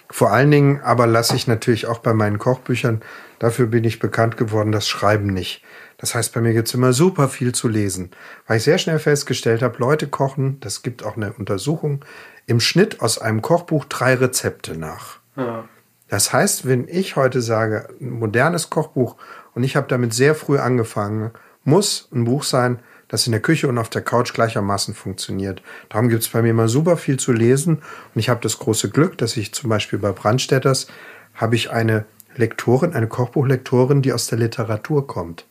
Vor 0.08 0.32
allen 0.32 0.50
Dingen 0.50 0.80
aber 0.82 1.06
lasse 1.06 1.34
ich 1.34 1.48
natürlich 1.48 1.86
auch 1.86 1.98
bei 1.98 2.14
meinen 2.14 2.38
Kochbüchern, 2.38 3.02
dafür 3.40 3.66
bin 3.66 3.82
ich 3.82 3.98
bekannt 3.98 4.36
geworden, 4.36 4.70
das 4.70 4.86
Schreiben 4.86 5.26
nicht. 5.26 5.62
Das 5.98 6.14
heißt, 6.14 6.32
bei 6.32 6.40
mir 6.40 6.52
gibt's 6.52 6.74
immer 6.74 6.92
super 6.92 7.28
viel 7.28 7.52
zu 7.52 7.68
lesen, 7.68 8.10
weil 8.46 8.58
ich 8.58 8.62
sehr 8.62 8.78
schnell 8.78 8.98
festgestellt 8.98 9.62
habe, 9.62 9.78
Leute 9.78 10.06
kochen, 10.06 10.60
das 10.60 10.82
gibt 10.82 11.04
auch 11.04 11.16
eine 11.16 11.32
Untersuchung, 11.32 12.04
im 12.46 12.60
Schnitt 12.60 13.00
aus 13.00 13.18
einem 13.18 13.42
Kochbuch 13.42 13.84
drei 13.84 14.14
Rezepte 14.14 14.76
nach. 14.76 15.18
Ja. 15.36 15.68
Das 16.08 16.32
heißt, 16.32 16.66
wenn 16.66 16.86
ich 16.88 17.16
heute 17.16 17.42
sage, 17.42 17.88
ein 18.00 18.10
modernes 18.10 18.70
Kochbuch 18.70 19.16
und 19.54 19.64
ich 19.64 19.76
habe 19.76 19.88
damit 19.88 20.14
sehr 20.14 20.34
früh 20.34 20.58
angefangen, 20.58 21.32
muss 21.64 22.08
ein 22.12 22.24
Buch 22.24 22.44
sein, 22.44 22.78
das 23.08 23.26
in 23.26 23.32
der 23.32 23.40
Küche 23.40 23.68
und 23.68 23.78
auf 23.78 23.90
der 23.90 24.02
Couch 24.02 24.32
gleichermaßen 24.32 24.94
funktioniert. 24.94 25.62
Darum 25.88 26.08
gibt 26.08 26.22
es 26.22 26.28
bei 26.28 26.42
mir 26.42 26.50
immer 26.50 26.68
super 26.68 26.96
viel 26.96 27.18
zu 27.18 27.32
lesen 27.32 27.78
und 28.14 28.18
ich 28.20 28.28
habe 28.28 28.40
das 28.40 28.58
große 28.58 28.90
Glück, 28.90 29.18
dass 29.18 29.36
ich 29.36 29.52
zum 29.52 29.70
Beispiel 29.70 29.98
bei 29.98 30.12
Brandstätters 30.12 30.86
habe 31.34 31.56
ich 31.56 31.70
eine 31.70 32.04
Lektorin, 32.36 32.92
eine 32.94 33.08
Kochbuchlektorin, 33.08 34.02
die 34.02 34.12
aus 34.12 34.28
der 34.28 34.38
Literatur 34.38 35.06
kommt. 35.06 35.46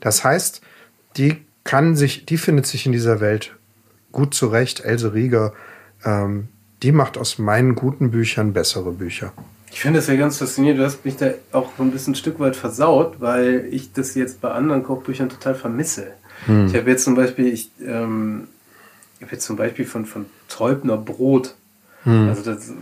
Das 0.00 0.22
heißt, 0.22 0.60
die 1.16 1.44
kann 1.64 1.96
sich, 1.96 2.26
die 2.26 2.38
findet 2.38 2.66
sich 2.66 2.86
in 2.86 2.92
dieser 2.92 3.20
Welt 3.20 3.56
gut 4.12 4.34
zurecht. 4.34 4.80
Else 4.80 5.12
Rieger, 5.14 5.52
ähm, 6.04 6.48
die 6.82 6.92
macht 6.92 7.18
aus 7.18 7.38
meinen 7.38 7.74
guten 7.74 8.10
Büchern 8.10 8.52
bessere 8.52 8.92
Bücher. 8.92 9.32
Ich 9.70 9.80
finde 9.80 9.98
das 9.98 10.08
ja 10.08 10.16
ganz 10.16 10.38
faszinierend. 10.38 10.80
Du 10.80 10.84
hast 10.84 11.04
mich 11.04 11.16
da 11.16 11.30
auch 11.52 11.70
so 11.76 11.82
ein 11.82 11.90
bisschen 11.90 12.12
ein 12.12 12.16
Stück 12.16 12.40
weit 12.40 12.56
versaut, 12.56 13.20
weil 13.20 13.68
ich 13.70 13.92
das 13.92 14.14
jetzt 14.14 14.40
bei 14.40 14.50
anderen 14.50 14.82
Kochbüchern 14.82 15.28
total 15.28 15.54
vermisse. 15.54 16.08
Ich 16.46 16.74
habe 16.74 16.88
jetzt 16.90 17.04
zum 17.04 17.16
Beispiel, 17.16 17.48
ich, 17.48 17.70
ähm, 17.84 18.46
ich 19.16 19.22
habe 19.22 19.32
jetzt 19.32 19.44
zum 19.44 19.56
Beispiel 19.56 19.84
von, 19.84 20.06
von 20.06 20.26
Teubner 20.48 20.96
Brot. 20.96 21.56
Also 22.04 22.42
das 22.42 22.72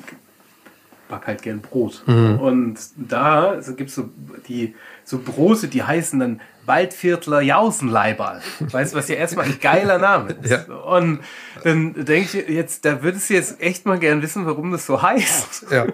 back 1.08 1.26
halt 1.26 1.42
gern 1.42 1.60
Brot. 1.60 2.02
Und 2.06 2.76
da 2.96 3.48
also 3.48 3.74
gibt 3.74 3.90
es 3.90 3.96
so 3.96 4.10
die 4.48 4.74
so 5.04 5.18
Brote, 5.18 5.68
die 5.68 5.82
heißen 5.82 6.18
dann 6.18 6.40
Waldviertler 6.66 7.40
Jausenleiberl. 7.40 8.40
Weißt 8.58 8.92
du, 8.92 8.98
was 8.98 9.08
ja 9.08 9.14
erstmal 9.14 9.46
ein 9.46 9.58
geiler 9.60 9.98
Name 9.98 10.34
ist. 10.42 10.50
Ja. 10.50 10.74
Und 10.74 11.20
dann 11.62 11.94
denke 11.94 12.40
ich 12.40 12.48
jetzt, 12.48 12.84
da 12.84 13.02
würdest 13.02 13.30
du 13.30 13.34
jetzt 13.34 13.60
echt 13.60 13.86
mal 13.86 13.98
gern 13.98 14.20
wissen, 14.20 14.46
warum 14.46 14.72
das 14.72 14.84
so 14.84 15.00
heißt. 15.00 15.66
Ja. 15.70 15.86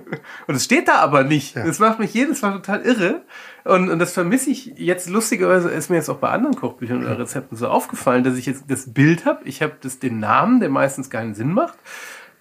Und 0.47 0.55
es 0.55 0.65
steht 0.65 0.89
da 0.89 0.97
aber 0.97 1.25
nicht. 1.25 1.57
Ja. 1.57 1.67
Das 1.67 1.79
macht 1.79 1.99
mich 1.99 2.15
jedes 2.15 2.43
Mal 2.43 2.53
total 2.53 2.81
irre. 2.83 3.23
Und, 3.65 3.91
und 3.91 3.99
das 3.99 4.13
vermisse 4.15 4.51
ich 4.51 4.73
jetzt 4.77 5.09
lustigerweise, 5.09 5.69
ist 5.69 5.91
mir 5.91 5.97
jetzt 5.97 6.09
auch 6.09 6.17
bei 6.17 6.31
anderen 6.31 6.57
Kochbüchern 6.57 7.05
oder 7.05 7.19
Rezepten 7.19 7.57
so 7.57 7.69
aufgefallen, 7.69 8.25
dass 8.25 8.37
ich 8.37 8.47
jetzt 8.47 8.65
das 8.69 8.93
Bild 8.93 9.25
habe. 9.25 9.41
Ich 9.45 9.63
habe 9.63 9.75
das 9.81 9.99
den 9.99 10.19
Namen, 10.19 10.61
der 10.61 10.71
meistens 10.71 11.11
keinen 11.11 11.35
Sinn 11.35 11.53
macht. 11.53 11.79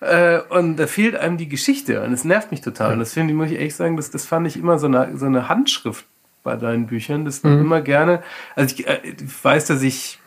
Äh, 0.01 0.39
und 0.49 0.77
da 0.77 0.87
fehlt 0.87 1.15
einem 1.15 1.37
die 1.37 1.47
Geschichte. 1.47 2.01
Und 2.03 2.11
es 2.11 2.23
nervt 2.25 2.51
mich 2.51 2.61
total. 2.61 2.93
Und 2.93 2.99
das 2.99 3.13
finde 3.13 3.31
ich, 3.31 3.37
muss 3.37 3.51
ich 3.51 3.59
echt 3.59 3.75
sagen, 3.75 3.95
das, 3.97 4.11
das 4.11 4.25
fand 4.25 4.47
ich 4.47 4.57
immer 4.57 4.79
so 4.79 4.87
eine, 4.87 5.17
so 5.17 5.27
eine 5.27 5.47
Handschrift 5.47 6.05
bei 6.43 6.55
deinen 6.55 6.87
Büchern. 6.87 7.23
Das 7.23 7.43
war 7.43 7.51
immer 7.51 7.81
gerne. 7.81 8.23
Also 8.55 8.75
ich, 8.75 8.87
äh, 8.87 8.99
ich 9.05 9.43
weiß, 9.43 9.67
dass 9.67 9.81
ich, 9.83 10.19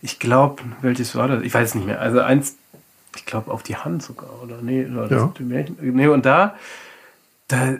ich 0.00 0.18
glaube, 0.18 0.62
welches 0.80 1.14
war 1.14 1.28
das? 1.28 1.42
Ich 1.42 1.52
weiß 1.52 1.70
es 1.70 1.74
nicht 1.74 1.86
mehr. 1.86 2.00
Also 2.00 2.20
eins, 2.20 2.56
ich 3.14 3.26
glaube 3.26 3.50
auf 3.50 3.62
die 3.62 3.76
Hand 3.76 4.02
sogar, 4.02 4.42
oder? 4.42 4.62
Nee, 4.62 4.86
oder 4.86 5.10
Ja. 5.10 5.34
Märchen. 5.40 5.76
Nee, 5.80 6.08
und 6.08 6.24
da, 6.24 6.56
da 7.48 7.76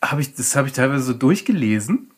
habe 0.00 0.20
ich, 0.20 0.34
das 0.34 0.54
habe 0.54 0.68
ich 0.68 0.74
teilweise 0.74 1.02
so 1.02 1.12
durchgelesen. 1.12 2.10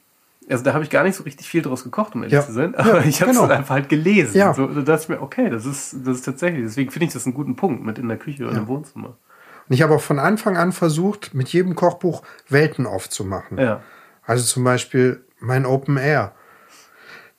Also 0.51 0.65
da 0.65 0.73
habe 0.75 0.83
ich 0.85 0.91
gar 0.91 1.05
nicht 1.05 1.15
so 1.17 1.23
richtig 1.25 1.49
viel 1.49 1.63
draus 1.63 1.85
gekocht, 1.85 2.15
um 2.15 2.23
ehrlich 2.23 2.33
Ja. 2.33 2.45
zu 2.47 2.53
sein. 2.53 2.75
Aber 2.75 3.01
Ja, 3.01 3.05
ich 3.05 3.21
habe 3.21 3.31
es 3.33 3.37
genau. 3.39 3.51
einfach 3.53 3.75
halt 3.75 3.89
gelesen. 3.89 4.37
Ja. 4.37 4.55
So, 4.55 4.67
da 4.67 4.81
dachte 4.83 5.03
ich 5.03 5.09
mir, 5.09 5.21
okay, 5.23 5.51
das 5.51 5.67
ist, 5.67 5.97
das 6.05 6.17
ist 6.19 6.25
tatsächlich. 6.25 6.63
Deswegen 6.65 6.91
finde 6.91 7.07
ich 7.07 7.13
das 7.13 7.27
einen 7.27 7.35
guten 7.35 7.57
Punkt 7.57 7.85
mit 7.85 7.99
in 7.99 8.09
der 8.09 8.17
Küche 8.19 8.47
oder 8.47 8.57
im 8.57 8.67
Wohnzimmer. 8.67 9.09
Und 9.69 9.75
ich 9.75 9.83
habe 9.83 9.95
auch 9.95 10.01
von 10.01 10.19
Anfang 10.19 10.57
an 10.57 10.73
versucht, 10.73 11.35
mit 11.35 11.49
jedem 11.51 11.75
Kochbuch 11.75 12.23
Welten 12.49 12.87
aufzumachen. 12.87 13.59
Ja. 13.59 13.83
Also 14.25 14.45
zum 14.45 14.65
Beispiel 14.65 15.25
mein 15.41 15.67
Open 15.67 15.97
Air. 15.99 16.33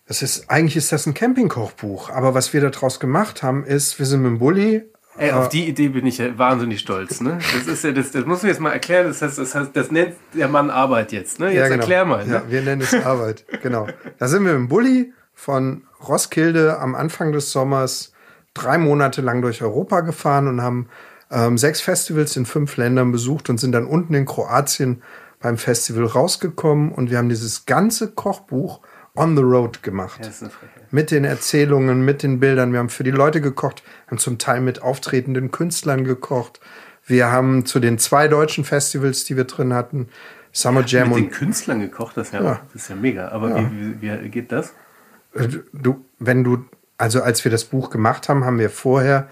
Das 0.07 0.21
ist, 0.21 0.49
eigentlich 0.49 0.75
ist 0.75 0.91
das 0.91 1.05
ein 1.05 1.13
Campingkochbuch. 1.13 2.09
Aber 2.09 2.33
was 2.33 2.53
wir 2.53 2.61
daraus 2.67 2.99
gemacht 2.99 3.43
haben, 3.43 3.63
ist, 3.63 3.99
wir 3.99 4.05
sind 4.05 4.21
mit 4.21 4.29
dem 4.31 4.39
Bulli 4.39 4.83
Ey, 5.19 5.31
auf 5.31 5.49
die 5.49 5.67
Idee 5.67 5.89
bin 5.89 6.05
ich 6.05 6.17
ja 6.17 6.37
wahnsinnig 6.37 6.79
stolz. 6.79 7.19
Ne? 7.21 7.39
Das 7.53 7.67
ist 7.67 7.83
ja, 7.83 7.91
das, 7.91 8.11
das 8.11 8.25
muss 8.25 8.41
man 8.41 8.49
jetzt 8.49 8.61
mal 8.61 8.71
erklären. 8.71 9.07
Das 9.07 9.21
heißt, 9.21 9.37
das, 9.37 9.53
heißt, 9.53 9.71
das 9.73 9.91
nennt 9.91 10.15
der 10.33 10.47
Mann 10.47 10.69
Arbeit 10.69 11.11
jetzt. 11.11 11.39
Ne? 11.39 11.47
Jetzt 11.47 11.55
Ja, 11.55 11.67
genau. 11.67 11.81
erklär 11.81 12.05
mal. 12.05 12.25
Ne? 12.25 12.33
Ja, 12.33 12.43
wir 12.47 12.61
nennen 12.61 12.81
es 12.81 12.93
Arbeit. 12.93 13.45
genau. 13.61 13.87
Da 14.17 14.27
sind 14.27 14.45
wir 14.45 14.53
im 14.53 14.69
Bulli 14.69 15.13
von 15.33 15.83
Roskilde 16.07 16.79
am 16.79 16.95
Anfang 16.95 17.31
des 17.31 17.51
Sommers 17.51 18.13
drei 18.53 18.77
Monate 18.77 19.21
lang 19.21 19.41
durch 19.41 19.61
Europa 19.61 20.01
gefahren 20.01 20.47
und 20.47 20.61
haben 20.61 20.87
ähm, 21.31 21.57
sechs 21.57 21.81
Festivals 21.81 22.35
in 22.35 22.45
fünf 22.45 22.77
Ländern 22.77 23.11
besucht 23.11 23.49
und 23.49 23.59
sind 23.59 23.73
dann 23.73 23.85
unten 23.85 24.13
in 24.13 24.25
Kroatien 24.25 25.03
beim 25.41 25.57
Festival 25.57 26.05
rausgekommen 26.05 26.91
und 26.91 27.09
wir 27.09 27.17
haben 27.17 27.29
dieses 27.29 27.65
ganze 27.65 28.11
Kochbuch 28.11 28.81
on 29.19 29.35
the 29.35 29.43
road 29.43 29.83
gemacht. 29.83 30.21
Ja. 30.23 30.49
Mit 30.91 31.11
den 31.11 31.25
Erzählungen, 31.25 32.03
mit 32.05 32.23
den 32.23 32.39
Bildern. 32.39 32.71
Wir 32.71 32.79
haben 32.79 32.89
für 32.89 33.03
die 33.03 33.11
Leute 33.11 33.41
gekocht, 33.41 33.83
haben 34.07 34.17
zum 34.17 34.37
Teil 34.37 34.61
mit 34.61 34.81
auftretenden 34.81 35.51
Künstlern 35.51 36.05
gekocht. 36.05 36.59
Wir 37.05 37.31
haben 37.31 37.65
zu 37.65 37.79
den 37.79 37.99
zwei 37.99 38.27
deutschen 38.27 38.63
Festivals, 38.63 39.25
die 39.25 39.35
wir 39.35 39.43
drin 39.43 39.73
hatten, 39.73 40.09
Summer 40.51 40.83
Jam 40.85 41.09
Mit 41.09 41.17
den 41.17 41.25
und 41.25 41.31
Künstlern 41.31 41.79
gekocht, 41.79 42.17
das 42.17 42.27
ist 42.27 42.33
ja, 42.33 42.43
Ja. 42.43 42.61
Das 42.73 42.83
ist 42.83 42.89
ja 42.89 42.95
mega. 42.95 43.27
Aber 43.29 43.49
Ja. 43.49 43.71
Wie, 43.71 44.01
wie, 44.01 44.23
wie 44.23 44.29
geht 44.29 44.51
das? 44.51 44.73
Äh, 45.33 45.47
du, 45.73 46.05
wenn 46.17 46.43
du, 46.43 46.65
also 46.97 47.21
als 47.21 47.43
wir 47.43 47.51
das 47.51 47.65
Buch 47.65 47.89
gemacht 47.89 48.29
haben, 48.29 48.45
haben 48.45 48.57
wir 48.57 48.69
vorher, 48.69 49.29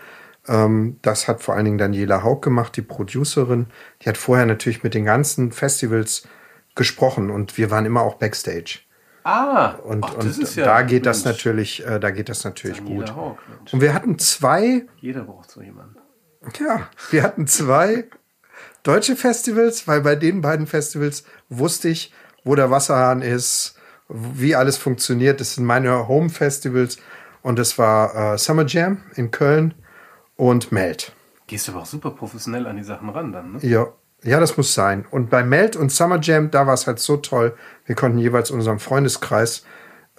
ähm, 0.48 0.98
das 1.02 1.28
hat 1.28 1.42
vor 1.42 1.56
allen 1.56 1.66
Dingen 1.66 1.78
Daniela 1.78 2.24
Haug 2.24 2.42
gemacht, 2.42 2.76
die 2.76 2.82
Producerin, 2.82 3.68
die 4.02 4.10
hat 4.10 4.18
vorher 4.18 4.46
natürlich 4.46 4.84
mit 4.84 4.94
den 4.94 5.06
ganzen 5.06 5.52
Festivals 5.52 6.28
gesprochen 6.76 7.30
und 7.32 7.58
wir 7.58 7.72
waren 7.72 7.86
immer 7.86 8.02
auch 8.02 8.16
Backstage. 8.16 8.80
Ah, 9.28 9.72
Und, 9.84 10.06
ach, 10.06 10.14
und 10.14 10.58
da 10.58 10.82
geht 10.84 11.06
das 11.06 11.26
natürlich, 11.26 11.86
äh, 11.86 12.00
da 12.00 12.12
geht 12.12 12.30
das 12.30 12.46
natürlich 12.46 12.78
Daniela 12.78 13.12
gut. 13.12 13.38
Mensch. 13.50 13.74
Und 13.74 13.82
wir 13.82 13.94
hatten 13.94 14.18
zwei, 14.20 14.86
Jeder 15.02 15.24
braucht 15.24 15.52
so 15.52 15.62
jemanden. 15.62 15.98
ja, 16.60 16.88
wir 17.12 17.24
hatten 17.24 17.46
zwei 17.46 18.06
deutsche 18.84 19.18
Festivals, 19.18 19.86
weil 19.86 20.00
bei 20.00 20.16
den 20.16 20.40
beiden 20.40 20.66
Festivals 20.66 21.26
wusste 21.50 21.90
ich, 21.90 22.14
wo 22.46 22.56
der 22.56 22.72
Wasserhahn 22.72 23.22
ist, 23.22 23.76
wie 24.08 24.56
alles 24.56 24.78
funktioniert. 24.78 25.42
Das 25.42 25.56
sind 25.56 25.66
meine 25.66 26.08
Home 26.08 26.30
Festivals 26.30 26.98
und 27.42 27.60
das 27.60 27.78
war 27.78 28.34
äh, 28.36 28.38
Summer 28.38 28.66
Jam 28.66 29.04
in 29.16 29.32
Köln 29.32 29.74
und 30.38 30.72
Melt. 30.72 31.12
Gehst 31.48 31.68
du 31.68 31.74
aber 31.74 31.82
auch 31.82 31.86
super 31.86 32.12
professionell 32.12 32.66
an 32.66 32.78
die 32.78 32.84
Sachen 32.84 33.10
ran 33.10 33.34
dann, 33.34 33.54
ne? 33.54 33.60
Ja, 33.62 33.88
ja, 34.28 34.42
das 34.42 34.58
muss 34.58 34.74
sein. 34.74 35.06
Und 35.10 35.30
bei 35.30 35.42
Melt 35.44 35.78
und 35.78 35.90
Summer 35.90 36.20
Jam, 36.22 36.52
da 36.52 36.68
war 36.68 36.74
es 36.74 36.86
halt 36.86 37.00
so 37.00 37.16
toll. 37.16 37.56
Wir 37.86 37.96
konnten 37.96 38.18
jeweils 38.18 38.52
unseren 38.52 38.80
Freundeskreis 38.80 39.64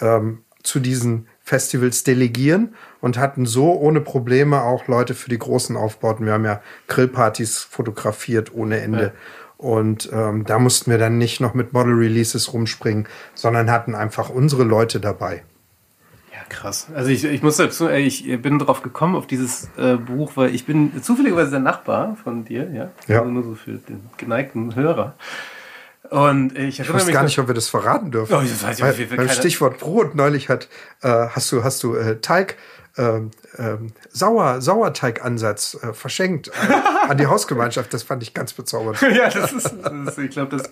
ähm, 0.00 0.44
zu 0.62 0.80
diesen 0.80 1.28
Festivals 1.40 2.04
delegieren 2.04 2.74
und 3.00 3.18
hatten 3.18 3.44
so 3.44 3.74
ohne 3.74 4.00
Probleme 4.00 4.62
auch 4.62 4.86
Leute 4.86 5.14
für 5.14 5.28
die 5.28 5.38
großen 5.38 5.76
Aufbauten. 5.76 6.24
Wir 6.24 6.32
haben 6.32 6.46
ja 6.46 6.62
Grillpartys 6.86 7.58
fotografiert 7.58 8.54
ohne 8.54 8.80
Ende. 8.80 9.02
Ja. 9.02 9.12
Und 9.58 10.08
ähm, 10.10 10.46
da 10.46 10.58
mussten 10.58 10.90
wir 10.90 10.98
dann 10.98 11.18
nicht 11.18 11.40
noch 11.40 11.52
mit 11.52 11.74
Model 11.74 11.92
Releases 11.92 12.54
rumspringen, 12.54 13.08
sondern 13.34 13.70
hatten 13.70 13.94
einfach 13.94 14.30
unsere 14.30 14.64
Leute 14.64 15.00
dabei. 15.00 15.42
Krass. 16.48 16.88
Also 16.94 17.10
ich, 17.10 17.24
ich 17.24 17.42
muss 17.42 17.56
dazu, 17.56 17.88
ey, 17.88 18.02
ich 18.02 18.40
bin 18.40 18.58
drauf 18.58 18.82
gekommen 18.82 19.14
auf 19.14 19.26
dieses 19.26 19.68
äh, 19.76 19.96
Buch, 19.96 20.32
weil 20.36 20.54
ich 20.54 20.66
bin 20.66 21.02
zufälligerweise 21.02 21.50
der 21.52 21.60
Nachbar 21.60 22.16
von 22.22 22.44
dir, 22.44 22.70
ja. 22.72 22.90
Ja. 23.06 23.20
Also 23.20 23.30
nur 23.30 23.42
so 23.42 23.54
für 23.54 23.72
den 23.72 24.08
geneigten 24.16 24.74
Hörer. 24.74 25.14
Und 26.10 26.56
ich 26.56 26.68
Ich 26.68 26.80
erinnere 26.80 26.96
weiß 26.96 27.06
mich 27.06 27.14
gar 27.14 27.22
nicht, 27.22 27.38
ob 27.38 27.48
wir 27.48 27.54
das 27.54 27.68
verraten 27.68 28.10
dürfen. 28.10 28.34
Oh, 28.34 28.40
ich 28.40 28.50
weiß 28.50 28.80
nicht, 28.80 29.10
Weil, 29.10 29.16
beim 29.16 29.28
Stichwort 29.28 29.78
Brot 29.78 30.14
neulich 30.14 30.48
hat, 30.48 30.68
äh, 31.02 31.08
hast 31.08 31.52
du, 31.52 31.64
hast 31.64 31.82
du 31.82 31.94
äh, 31.94 32.20
Teig, 32.20 32.56
ähm, 32.96 33.30
ähm, 33.58 33.92
Sauer, 34.10 34.60
Sauerteigansatz 34.60 35.78
äh, 35.82 35.92
verschenkt 35.92 36.48
äh, 36.48 37.08
an 37.08 37.16
die 37.16 37.26
Hausgemeinschaft. 37.26 37.92
Das 37.94 38.02
fand 38.02 38.22
ich 38.22 38.34
ganz 38.34 38.52
bezaubernd. 38.52 39.00
ja, 39.16 39.28
das 39.28 39.52
ist, 39.52 39.74
das 39.82 39.92
ist 40.08 40.18
ich 40.18 40.30
glaube, 40.30 40.56
das, 40.56 40.68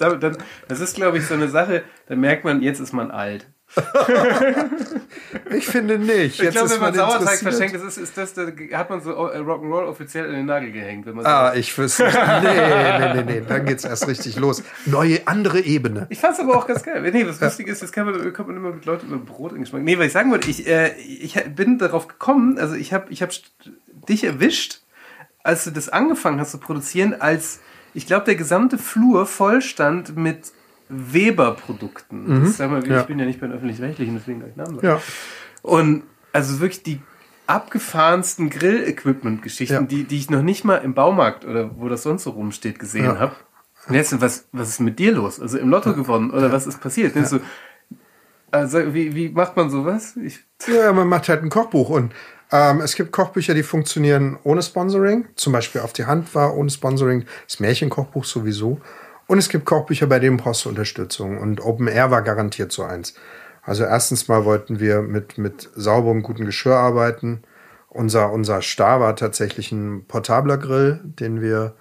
das 0.68 0.80
ist, 0.80 0.96
glaube 0.96 1.18
ich, 1.18 1.26
so 1.26 1.34
eine 1.34 1.48
Sache, 1.48 1.84
da 2.08 2.16
merkt 2.16 2.44
man, 2.44 2.62
jetzt 2.62 2.80
ist 2.80 2.92
man 2.92 3.10
alt. 3.10 3.46
Ich 5.50 5.66
finde 5.66 5.98
nicht. 5.98 6.34
Ich 6.34 6.38
Jetzt 6.38 6.52
glaube, 6.52 6.66
ist 6.66 6.74
wenn 6.74 6.80
man 6.80 6.94
Sauerteig 6.94 7.38
verschenkt, 7.38 7.74
das 7.74 7.82
ist, 7.82 7.98
ist 7.98 8.16
das, 8.16 8.34
da 8.34 8.46
hat 8.72 8.90
man 8.90 9.00
so 9.00 9.10
äh, 9.10 9.38
Rock'n'Roll 9.38 9.86
offiziell 9.86 10.26
in 10.26 10.32
den 10.32 10.46
Nagel 10.46 10.72
gehängt. 10.72 11.06
Wenn 11.06 11.16
man 11.16 11.26
Ah, 11.26 11.52
so. 11.52 11.58
ich 11.58 11.76
wüsste 11.76 12.04
nicht. 12.04 12.14
Nee, 12.42 12.98
nee, 12.98 13.14
nee, 13.14 13.40
nee. 13.40 13.42
Dann 13.46 13.64
geht's 13.66 13.84
erst 13.84 14.06
richtig 14.08 14.36
los. 14.36 14.62
Neue, 14.86 15.26
andere 15.26 15.60
Ebene. 15.60 16.06
Ich 16.10 16.18
fand's 16.18 16.40
aber 16.40 16.56
auch 16.56 16.66
ganz 16.66 16.82
geil. 16.82 17.02
Nee, 17.12 17.26
was 17.26 17.40
lustig 17.40 17.68
ist, 17.68 17.82
das 17.82 17.92
kann 17.92 18.06
man, 18.06 18.32
kommt 18.32 18.48
man 18.48 18.56
immer 18.56 18.72
mit 18.72 18.84
Leuten 18.84 19.06
über 19.06 19.18
Brot 19.18 19.52
in 19.52 19.60
Geschmack. 19.60 19.82
Nee, 19.82 19.98
was 19.98 20.06
ich 20.06 20.12
sagen 20.12 20.30
wollte, 20.30 20.50
ich, 20.50 20.66
äh, 20.66 20.94
ich 20.96 21.34
bin 21.54 21.78
darauf 21.78 22.08
gekommen, 22.08 22.58
also 22.58 22.74
ich 22.74 22.92
habe 22.92 23.06
ich 23.10 23.22
hab 23.22 23.30
dich 24.08 24.24
erwischt, 24.24 24.80
als 25.42 25.64
du 25.64 25.70
das 25.70 25.88
angefangen 25.88 26.40
hast 26.40 26.50
zu 26.52 26.58
produzieren, 26.58 27.14
als 27.18 27.60
ich 27.94 28.06
glaube, 28.06 28.24
der 28.26 28.36
gesamte 28.36 28.78
Flur 28.78 29.26
voll 29.26 29.62
stand 29.62 30.16
mit 30.16 30.52
Weber-Produkten. 30.88 32.46
Sag 32.46 32.70
mal, 32.70 32.82
ich 32.82 32.88
Mhm. 32.88 32.94
Ja. 32.94 33.02
bin 33.02 33.18
ja 33.18 33.24
nicht 33.26 33.40
bei 33.40 33.46
den 33.46 33.56
Öffentlich-Rechtlichen, 33.56 34.14
deswegen 34.14 34.40
gleich 34.40 34.56
Namen 34.56 34.76
sagen. 34.76 34.86
Ja. 34.86 35.00
Und 35.62 36.02
also 36.32 36.60
wirklich 36.60 36.82
die 36.82 37.00
abgefahrensten 37.46 38.50
Grill-Equipment-Geschichten, 38.50 39.74
Ja. 39.74 39.82
die, 39.82 40.04
die 40.04 40.18
ich 40.18 40.30
noch 40.30 40.42
nicht 40.42 40.64
mal 40.64 40.76
im 40.76 40.94
Baumarkt 40.94 41.44
oder 41.44 41.70
wo 41.78 41.88
das 41.88 42.02
sonst 42.02 42.24
so 42.24 42.30
rumsteht 42.30 42.78
gesehen 42.78 43.04
Ja. 43.04 43.18
habe. 43.18 43.36
Und 43.88 43.94
jetzt, 43.94 44.20
was, 44.20 44.48
was 44.52 44.68
ist 44.68 44.80
mit 44.80 44.98
dir 44.98 45.12
los? 45.12 45.40
Also 45.40 45.58
im 45.58 45.68
Lotto 45.70 45.94
gewonnen 45.94 46.30
oder 46.32 46.50
was 46.50 46.66
ist 46.66 46.80
passiert? 46.80 47.14
Denkst 47.14 47.30
du, 47.30 47.38
also 48.50 48.94
wie, 48.94 49.14
wie 49.14 49.28
macht 49.28 49.56
man 49.56 49.70
sowas? 49.70 50.16
Ich, 50.16 50.40
Ja, 50.66 50.92
man 50.92 51.06
macht 51.08 51.28
halt 51.28 51.42
ein 51.42 51.50
Kochbuch 51.50 51.90
und 51.90 52.12
ähm, 52.52 52.80
es 52.80 52.94
gibt 52.96 53.12
Kochbücher, 53.12 53.54
die 53.54 53.62
funktionieren 53.62 54.38
ohne 54.44 54.62
Sponsoring. 54.62 55.26
Zum 55.36 55.52
Beispiel 55.52 55.80
auf 55.82 55.92
die 55.92 56.06
Hand 56.06 56.34
war 56.34 56.56
ohne 56.56 56.70
Sponsoring 56.70 57.24
das 57.46 57.60
Märchenkochbuch 57.60 58.24
sowieso. 58.24 58.80
Und 59.26 59.38
es 59.38 59.48
gibt 59.48 59.64
Kochbücher, 59.64 60.06
bei 60.06 60.18
denen 60.18 60.36
brauchst 60.36 60.64
du 60.64 60.68
Unterstützung. 60.68 61.38
Und 61.38 61.60
Open 61.60 61.88
Air 61.88 62.10
war 62.10 62.22
garantiert 62.22 62.72
so 62.72 62.84
eins. 62.84 63.14
Also 63.62 63.84
erstens 63.84 64.28
mal 64.28 64.44
wollten 64.44 64.78
wir 64.78 65.02
mit, 65.02 65.38
mit 65.38 65.68
sauberem, 65.74 66.22
guten 66.22 66.44
Geschirr 66.44 66.76
arbeiten. 66.76 67.42
Unser, 67.88 68.30
unser 68.32 68.62
Star 68.62 69.00
war 69.00 69.16
tatsächlich 69.16 69.72
ein 69.72 70.04
portabler 70.06 70.58
Grill, 70.58 71.00
den 71.02 71.40
wir 71.40 71.74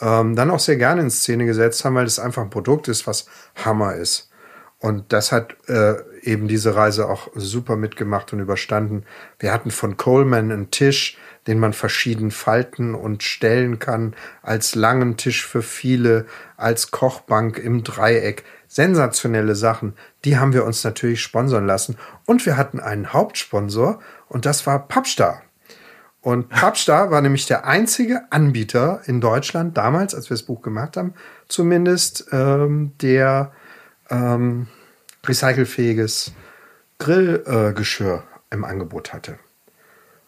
ähm, 0.00 0.34
dann 0.36 0.50
auch 0.50 0.60
sehr 0.60 0.76
gerne 0.76 1.02
in 1.02 1.10
Szene 1.10 1.44
gesetzt 1.44 1.84
haben, 1.84 1.94
weil 1.94 2.06
es 2.06 2.18
einfach 2.18 2.42
ein 2.42 2.50
Produkt 2.50 2.88
ist, 2.88 3.06
was 3.06 3.26
Hammer 3.54 3.94
ist. 3.94 4.30
Und 4.78 5.12
das 5.12 5.32
hat 5.32 5.56
äh, 5.68 5.94
eben 6.22 6.48
diese 6.48 6.76
Reise 6.76 7.08
auch 7.08 7.28
super 7.34 7.76
mitgemacht 7.76 8.32
und 8.32 8.40
überstanden. 8.40 9.04
Wir 9.38 9.52
hatten 9.52 9.70
von 9.70 9.96
Coleman 9.96 10.52
einen 10.52 10.70
Tisch, 10.70 11.18
den 11.46 11.58
man 11.58 11.72
verschieden 11.72 12.30
falten 12.30 12.94
und 12.94 13.22
stellen 13.22 13.78
kann, 13.78 14.14
als 14.42 14.74
langen 14.74 15.16
Tisch 15.16 15.46
für 15.46 15.62
viele, 15.62 16.26
als 16.56 16.90
Kochbank 16.90 17.58
im 17.58 17.84
Dreieck. 17.84 18.44
Sensationelle 18.68 19.54
Sachen, 19.54 19.94
die 20.24 20.38
haben 20.38 20.52
wir 20.52 20.64
uns 20.64 20.82
natürlich 20.82 21.22
sponsern 21.22 21.66
lassen. 21.66 21.96
Und 22.24 22.44
wir 22.46 22.56
hatten 22.56 22.80
einen 22.80 23.12
Hauptsponsor 23.12 24.00
und 24.28 24.44
das 24.44 24.66
war 24.66 24.88
Pappstar. 24.88 25.42
Und 26.20 26.48
Pappstar 26.50 27.10
war 27.10 27.20
nämlich 27.20 27.46
der 27.46 27.66
einzige 27.66 28.32
Anbieter 28.32 29.02
in 29.06 29.20
Deutschland 29.20 29.76
damals, 29.76 30.14
als 30.14 30.28
wir 30.28 30.36
das 30.36 30.42
Buch 30.42 30.62
gemacht 30.62 30.96
haben, 30.96 31.14
zumindest, 31.46 32.26
ähm, 32.32 32.92
der 33.00 33.52
ähm, 34.10 34.66
recycelfähiges 35.24 36.32
Grillgeschirr 36.98 38.24
äh, 38.50 38.54
im 38.54 38.64
Angebot 38.64 39.12
hatte. 39.12 39.38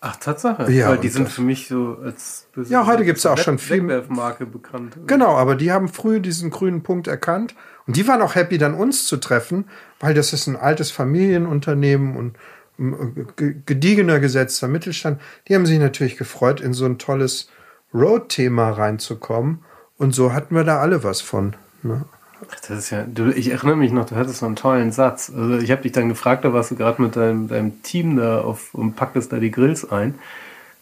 Ach, 0.00 0.16
Tatsache. 0.16 0.70
Ja, 0.72 0.88
Weil 0.90 0.98
die 0.98 1.08
sind 1.08 1.28
für 1.28 1.42
mich 1.42 1.68
so 1.68 1.98
als 2.02 2.46
Ja, 2.68 2.86
heute 2.86 3.04
gibt's 3.04 3.24
auch 3.26 3.36
Weg- 3.36 3.44
schon 3.44 3.58
viel- 3.58 3.82
Wegwerfmarke 3.82 4.46
bekannt. 4.46 4.96
Genau, 5.06 5.36
aber 5.36 5.54
die 5.56 5.72
haben 5.72 5.88
früh 5.88 6.20
diesen 6.20 6.50
grünen 6.50 6.82
Punkt 6.82 7.06
erkannt 7.08 7.54
und 7.86 7.96
die 7.96 8.06
waren 8.08 8.22
auch 8.22 8.34
happy, 8.34 8.58
dann 8.58 8.74
uns 8.74 9.06
zu 9.06 9.16
treffen, 9.16 9.64
weil 10.00 10.14
das 10.14 10.32
ist 10.32 10.46
ein 10.46 10.56
altes 10.56 10.90
Familienunternehmen 10.90 12.16
und 12.16 12.36
ähm, 12.78 13.26
ge- 13.36 13.56
gediegener 13.66 14.20
gesetzter 14.20 14.68
Mittelstand. 14.68 15.20
Die 15.48 15.54
haben 15.54 15.66
sich 15.66 15.78
natürlich 15.78 16.16
gefreut, 16.16 16.60
in 16.60 16.72
so 16.72 16.84
ein 16.86 16.98
tolles 16.98 17.48
Road-Thema 17.94 18.70
reinzukommen 18.70 19.64
und 19.96 20.14
so 20.14 20.32
hatten 20.32 20.54
wir 20.54 20.64
da 20.64 20.78
alle 20.78 21.02
was 21.04 21.20
von. 21.20 21.56
Ne? 21.82 22.04
Das 22.50 22.70
ist 22.70 22.90
ja, 22.90 23.04
du, 23.04 23.30
ich 23.30 23.50
erinnere 23.50 23.76
mich 23.76 23.92
noch, 23.92 24.06
du 24.06 24.16
hattest 24.16 24.38
so 24.38 24.46
einen 24.46 24.56
tollen 24.56 24.92
Satz. 24.92 25.30
Also 25.34 25.58
ich 25.58 25.70
habe 25.70 25.82
dich 25.82 25.92
dann 25.92 26.08
gefragt, 26.08 26.44
da 26.44 26.52
warst 26.52 26.70
du 26.70 26.76
gerade 26.76 27.02
mit 27.02 27.16
deinem, 27.16 27.48
deinem 27.48 27.82
Team 27.82 28.16
da 28.16 28.40
auf 28.42 28.74
und 28.74 28.94
packtest 28.94 29.32
da 29.32 29.38
die 29.38 29.50
Grills 29.50 29.90
ein. 29.90 30.14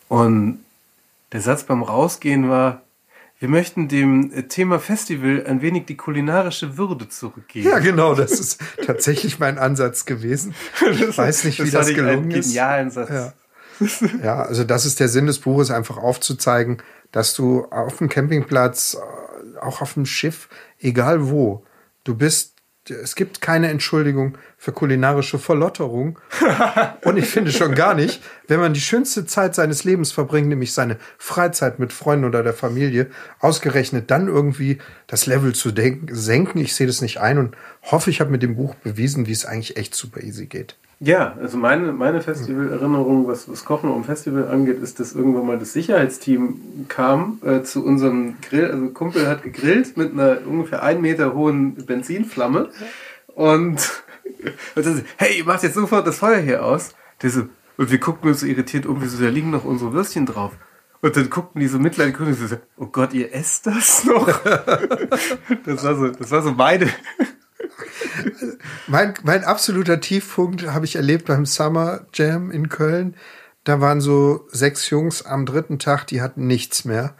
Und 0.09 0.61
der 1.32 1.40
Satz 1.40 1.64
beim 1.64 1.82
Rausgehen 1.82 2.48
war, 2.48 2.82
wir 3.38 3.48
möchten 3.48 3.88
dem 3.88 4.48
Thema 4.48 4.78
Festival 4.78 5.44
ein 5.46 5.61
wenig 5.61 5.84
die 5.84 5.96
kulinarische 5.96 6.78
Würde 6.78 7.09
zurückgeben. 7.09 7.68
Ja, 7.68 7.78
genau, 7.80 8.14
das 8.14 8.32
ist 8.32 8.61
tatsächlich 8.86 9.38
mein 9.38 9.59
Ansatz 9.59 10.07
gewesen. 10.07 10.54
Ich 10.90 11.18
weiß 11.18 11.44
nicht, 11.44 11.62
wie 11.62 11.70
das, 11.70 11.88
einen 11.88 11.96
gelungen 11.96 12.30
ist. 12.30 12.48
genialen 12.48 12.90
Satz. 12.90 13.11
Ja. 13.11 13.32
Ja, 14.22 14.42
also 14.42 14.64
das 14.64 14.86
ist 14.86 15.00
der 15.00 15.09
Sinn 15.09 15.26
des 15.26 15.40
Buches, 15.40 15.70
einfach 15.70 15.98
aufzuzeigen, 15.98 16.78
dass 17.12 17.34
du 17.34 17.66
auf 17.66 17.98
dem 17.98 18.09
Campingplatz, 18.09 18.94
äh, 18.94 19.59
auch 19.59 19.82
auf 19.82 19.94
dem 19.94 20.07
Schiff, 20.07 20.48
egal 20.81 21.31
wo, 21.31 21.64
du 22.05 22.14
bist 22.14 22.57
es 22.91 23.14
gibt 23.14 23.41
keine 23.41 23.68
Entschuldigung 23.68 24.39
für 24.57 24.72
kulinarische 24.72 25.39
Verlotterung. 25.39 26.18
Und 27.05 27.16
ich 27.16 27.27
finde 27.27 27.53
schon 27.53 27.74
gar 27.74 27.95
nicht, 27.95 28.22
wenn 28.49 28.61
man 28.61 28.74
die 28.74 28.81
schönste 28.81 29.27
Zeit 29.27 29.55
seines 29.55 29.85
Lebens 29.85 30.12
verbringt, 30.12 30.49
nämlich 30.49 30.72
seine 30.72 30.99
Freizeit 31.18 31.79
mit 31.79 31.93
Freunden 31.93 32.24
oder 32.24 32.43
der 32.43 32.55
Familie, 32.55 33.09
ausgerechnet 33.41 34.11
dann 34.11 34.29
irgendwie 34.29 34.79
das 35.07 35.27
Level 35.27 35.55
zu 35.55 35.72
senken. 36.11 36.59
Ich 36.59 36.74
sehe 36.74 36.87
das 36.87 37.01
nicht 37.01 37.18
ein 37.18 37.39
und 37.39 37.57
hoffe, 37.83 38.11
ich 38.11 38.20
habe 38.20 38.31
mit 38.31 38.43
dem 38.43 38.57
Buch 38.57 38.74
bewiesen, 38.77 39.27
wie 39.27 39.33
es 39.33 39.47
eigentlich 39.47 39.77
echt 39.77 39.95
super 39.95 40.22
easy 40.22 40.47
geht. 40.47 40.77
Ja, 40.99 41.36
also 41.38 41.59
meine, 41.59 41.92
meine 41.92 42.22
Festivalerinnerung, 42.22 43.28
was 43.28 43.47
das 43.47 43.66
Kochen 43.66 43.90
um 43.90 44.05
Festival 44.05 44.49
angeht, 44.49 44.80
ist, 44.82 44.99
dass 44.99 45.14
irgendwann 45.14 45.47
mal 45.47 45.59
das 45.59 45.74
Sicherheitsteam 45.74 46.86
kam 46.88 47.38
äh, 47.44 47.62
zu 47.62 47.84
unserem 47.84 48.36
Grill. 48.40 48.70
Also 48.70 48.88
Kumpel 48.88 49.28
hat 49.28 49.42
gegrillt 49.42 49.99
mit 49.99 50.12
einer 50.12 50.38
ungefähr 50.47 50.82
einen 50.82 51.03
Meter 51.03 51.34
hohen 51.34 51.74
Benzinflamme 51.84 52.70
und, 53.34 54.03
und 54.74 54.86
dann, 54.86 55.05
hey, 55.18 55.38
ihr 55.38 55.44
macht 55.44 55.64
jetzt 55.64 55.74
sofort 55.74 56.07
das 56.07 56.18
Feuer 56.18 56.40
hier 56.40 56.64
aus. 56.64 56.94
Die 57.20 57.28
so, 57.28 57.42
und 57.76 57.90
wir 57.90 58.01
gucken 58.01 58.30
uns 58.30 58.40
so 58.40 58.47
irritiert 58.47 58.86
um, 58.86 59.03
wieso 59.03 59.22
da 59.22 59.28
liegen 59.28 59.51
noch 59.51 59.64
unsere 59.64 59.92
Würstchen 59.92 60.24
drauf. 60.24 60.53
Und 61.03 61.14
dann 61.14 61.28
guckten 61.28 61.61
die 61.61 61.68
so 61.68 61.78
mitleidig 61.78 62.18
und 62.18 62.32
so, 62.32 62.57
oh 62.78 62.86
Gott, 62.86 63.12
ihr 63.12 63.34
esst 63.34 63.66
das 63.66 64.05
noch? 64.05 64.26
das 65.66 65.84
war 65.84 65.94
so, 65.94 66.09
das 66.09 66.30
war 66.30 66.40
so 66.40 66.53
meine 66.53 66.88
mein, 68.87 69.14
mein 69.22 69.45
absoluter 69.45 70.01
Tiefpunkt 70.01 70.66
habe 70.66 70.84
ich 70.84 70.97
erlebt 70.97 71.26
beim 71.26 71.47
Summer 71.47 72.07
Jam 72.12 72.51
in 72.51 72.68
Köln. 72.68 73.16
Da 73.64 73.80
waren 73.80 74.01
so 74.01 74.47
sechs 74.51 74.91
Jungs 74.91 75.22
am 75.22 75.45
dritten 75.45 75.78
Tag, 75.78 76.07
die 76.07 76.22
hatten 76.22 76.47
nichts 76.47 76.84
mehr. 76.84 77.14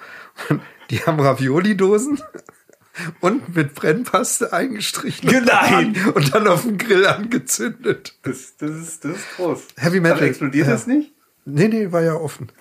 Die 0.91 1.01
haben 1.01 1.19
Ravioli-Dosen 1.19 2.23
und 3.21 3.57
mit 3.57 3.75
Brennpaste 3.75 4.53
eingestrichen. 4.53 5.45
Nein! 5.45 5.97
Und 6.15 6.33
dann 6.33 6.47
auf 6.47 6.63
dem 6.63 6.79
Grill 6.79 7.05
angezündet. 7.07 8.17
Das, 8.23 8.57
das, 8.57 8.71
ist, 8.71 9.05
das 9.05 9.17
ist 9.17 9.37
groß. 9.37 9.63
Heavy 9.77 9.99
Metal. 9.99 10.19
Aber 10.19 10.27
explodiert 10.27 10.69
ja. 10.69 10.73
das 10.73 10.87
nicht? 10.87 11.13
Nee, 11.45 11.67
nee, 11.67 11.91
war 11.91 12.03
ja 12.03 12.15
offen. 12.15 12.53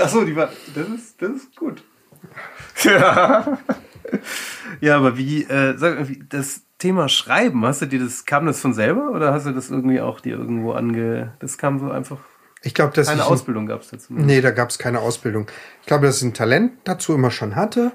Achso, 0.00 0.24
die 0.24 0.34
war. 0.34 0.50
Das 0.74 0.88
ist, 0.88 1.22
das 1.22 1.30
ist 1.30 1.56
gut. 1.56 1.84
Ja. 2.82 3.58
ja, 4.80 4.96
aber 4.96 5.16
wie, 5.16 5.44
äh, 5.44 5.76
sag, 5.76 6.06
das, 6.28 6.62
Thema 6.78 7.08
Schreiben, 7.08 7.64
hast 7.66 7.82
du 7.82 7.86
dir 7.86 7.98
das, 7.98 8.24
kam 8.24 8.46
das 8.46 8.60
von 8.60 8.72
selber 8.72 9.10
oder 9.10 9.32
hast 9.32 9.46
du 9.46 9.50
das 9.50 9.68
irgendwie 9.68 10.00
auch 10.00 10.20
dir 10.20 10.38
irgendwo 10.38 10.72
ange. 10.72 11.32
Das 11.40 11.58
kam 11.58 11.80
so 11.80 11.90
einfach. 11.90 12.18
Ich 12.62 12.72
glaube, 12.72 12.92
dass 12.94 13.08
keine 13.08 13.22
ich 13.22 13.26
Ausbildung 13.26 13.66
gab 13.66 13.82
es 13.82 13.90
dazu. 13.90 14.12
Nee, 14.12 14.40
da 14.40 14.52
gab 14.52 14.70
es 14.70 14.78
keine 14.78 15.00
Ausbildung. 15.00 15.48
Ich 15.80 15.86
glaube, 15.86 16.06
dass 16.06 16.18
ich 16.18 16.22
ein 16.22 16.34
Talent 16.34 16.72
dazu 16.84 17.14
immer 17.14 17.30
schon 17.30 17.56
hatte. 17.56 17.92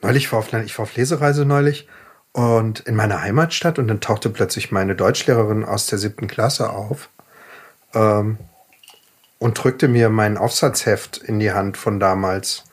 Neulich 0.00 0.32
war 0.32 0.38
auf, 0.38 0.52
ich 0.52 0.78
war 0.78 0.84
auf 0.84 0.96
Lesereise 0.96 1.44
neulich 1.44 1.88
und 2.32 2.80
in 2.80 2.96
meiner 2.96 3.20
Heimatstadt 3.20 3.78
und 3.78 3.88
dann 3.88 4.00
tauchte 4.00 4.30
plötzlich 4.30 4.72
meine 4.72 4.96
Deutschlehrerin 4.96 5.64
aus 5.64 5.86
der 5.86 5.98
siebten 5.98 6.26
Klasse 6.26 6.70
auf 6.70 7.10
ähm, 7.94 8.38
und 9.38 9.62
drückte 9.62 9.88
mir 9.88 10.08
mein 10.08 10.38
Aufsatzheft 10.38 11.18
in 11.18 11.38
die 11.38 11.52
Hand 11.52 11.76
von 11.76 12.00
damals. 12.00 12.64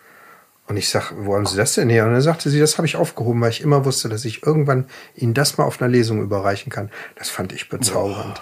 Und 0.69 0.77
ich 0.77 0.89
sag, 0.89 1.11
wo 1.17 1.35
haben 1.35 1.47
Sie 1.47 1.57
das 1.57 1.73
denn 1.73 1.89
her? 1.89 2.05
Und 2.05 2.13
dann 2.13 2.21
sagte 2.21 2.51
sie, 2.51 2.59
das 2.59 2.77
habe 2.77 2.85
ich 2.85 2.95
aufgehoben, 2.95 3.41
weil 3.41 3.49
ich 3.49 3.61
immer 3.61 3.85
wusste, 3.85 4.07
dass 4.07 4.23
ich 4.23 4.45
irgendwann 4.45 4.85
Ihnen 5.15 5.33
das 5.33 5.57
mal 5.57 5.63
auf 5.63 5.81
einer 5.81 5.89
Lesung 5.89 6.21
überreichen 6.21 6.71
kann. 6.71 6.91
Das 7.15 7.27
fand 7.27 7.53
ich 7.53 7.69
bezaubernd. 7.69 8.39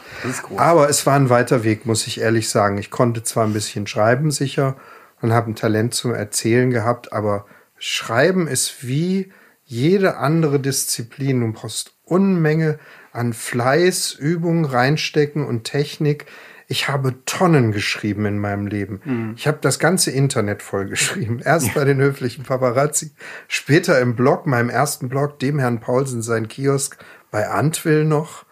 Boah, 0.50 0.60
Aber 0.60 0.90
es 0.90 1.06
war 1.06 1.16
ein 1.16 1.30
weiter 1.30 1.64
Weg, 1.64 1.86
muss 1.86 2.06
ich 2.06 2.20
ehrlich 2.20 2.50
sagen. 2.50 2.80
Ich 2.80 2.92
konnte 2.92 3.24
zwar 3.24 3.46
ein 3.46 3.54
bisschen 3.54 3.88
schreiben, 3.88 4.30
sicher, 4.30 4.76
und 5.22 5.32
habe 5.32 5.50
ein 5.50 5.56
Talent 5.56 5.94
zum 5.94 6.14
Erzählen 6.14 6.70
gehabt, 6.70 7.14
aber 7.14 7.46
Schreiben 7.78 8.48
ist 8.48 8.86
wie 8.86 9.32
jede 9.64 10.18
andere 10.18 10.60
Disziplin. 10.60 11.40
Du 11.40 11.54
brauchst 11.54 11.94
Unmenge 12.04 12.78
an 13.14 13.32
Fleiß, 13.32 14.14
Übung, 14.14 14.66
reinstecken 14.66 15.46
und 15.46 15.64
Technik. 15.64 16.26
Ich 16.70 16.90
habe 16.90 17.24
Tonnen 17.26 17.72
geschrieben 17.72 18.26
in 18.26 18.40
meinem 18.40 18.68
Leben. 18.68 19.02
Mhm. 19.06 19.34
Ich 19.38 19.48
habe 19.48 19.60
das 19.62 19.80
ganze 19.80 20.12
Internet 20.12 20.62
vollgeschrieben. 20.62 21.40
Erst 21.46 21.74
bei 21.74 21.86
den 21.86 22.00
höflichen 22.00 22.44
Paparazzi, 22.44 23.12
später 23.48 24.00
im 24.02 24.16
Blog, 24.16 24.46
meinem 24.46 24.70
ersten 24.70 25.08
Blog, 25.08 25.40
dem 25.40 25.60
Herrn 25.60 25.80
Paulsen, 25.80 26.22
sein 26.22 26.50
Kiosk 26.50 26.98
bei 27.32 27.48
Antwill 27.48 28.04
noch. 28.04 28.46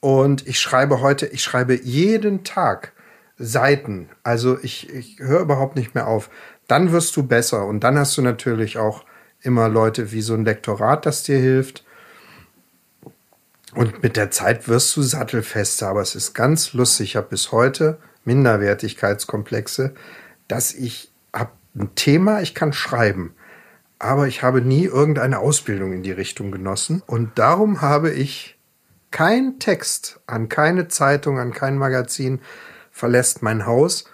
Und 0.00 0.46
ich 0.46 0.60
schreibe 0.60 1.00
heute, 1.00 1.26
ich 1.26 1.42
schreibe 1.42 1.74
jeden 1.74 2.44
Tag 2.44 2.92
Seiten. 3.38 4.10
Also 4.22 4.58
ich, 4.62 4.92
ich 4.92 5.18
höre 5.18 5.40
überhaupt 5.40 5.76
nicht 5.76 5.94
mehr 5.94 6.06
auf. 6.06 6.28
Dann 6.66 6.92
wirst 6.92 7.16
du 7.16 7.22
besser. 7.22 7.64
Und 7.64 7.82
dann 7.82 7.98
hast 7.98 8.16
du 8.18 8.22
natürlich 8.22 8.76
auch 8.76 9.04
immer 9.40 9.68
Leute 9.68 10.12
wie 10.12 10.20
so 10.20 10.34
ein 10.34 10.44
Lektorat, 10.44 11.06
das 11.06 11.22
dir 11.22 11.38
hilft. 11.38 11.84
Und 13.74 14.02
mit 14.02 14.16
der 14.16 14.30
Zeit 14.30 14.68
wirst 14.68 14.96
du 14.96 15.02
sattelfester, 15.02 15.88
aber 15.88 16.00
es 16.00 16.14
ist 16.14 16.34
ganz 16.34 16.72
lustig. 16.72 17.10
Ich 17.10 17.16
habe 17.16 17.28
bis 17.28 17.52
heute 17.52 17.98
Minderwertigkeitskomplexe, 18.24 19.94
dass 20.48 20.74
ich 20.74 21.12
habe 21.34 21.52
ein 21.76 21.94
Thema, 21.94 22.40
ich 22.40 22.54
kann 22.54 22.72
schreiben, 22.72 23.34
aber 23.98 24.26
ich 24.26 24.42
habe 24.42 24.62
nie 24.62 24.84
irgendeine 24.84 25.38
Ausbildung 25.38 25.92
in 25.92 26.02
die 26.02 26.12
Richtung 26.12 26.50
genossen. 26.50 27.02
Und 27.06 27.38
darum 27.38 27.80
habe 27.80 28.10
ich 28.10 28.58
kein 29.10 29.58
Text 29.58 30.20
an 30.26 30.48
keine 30.48 30.88
Zeitung, 30.88 31.38
an 31.38 31.52
kein 31.52 31.76
Magazin 31.76 32.40
verlässt 32.90 33.42
mein 33.42 33.66
Haus, 33.66 34.04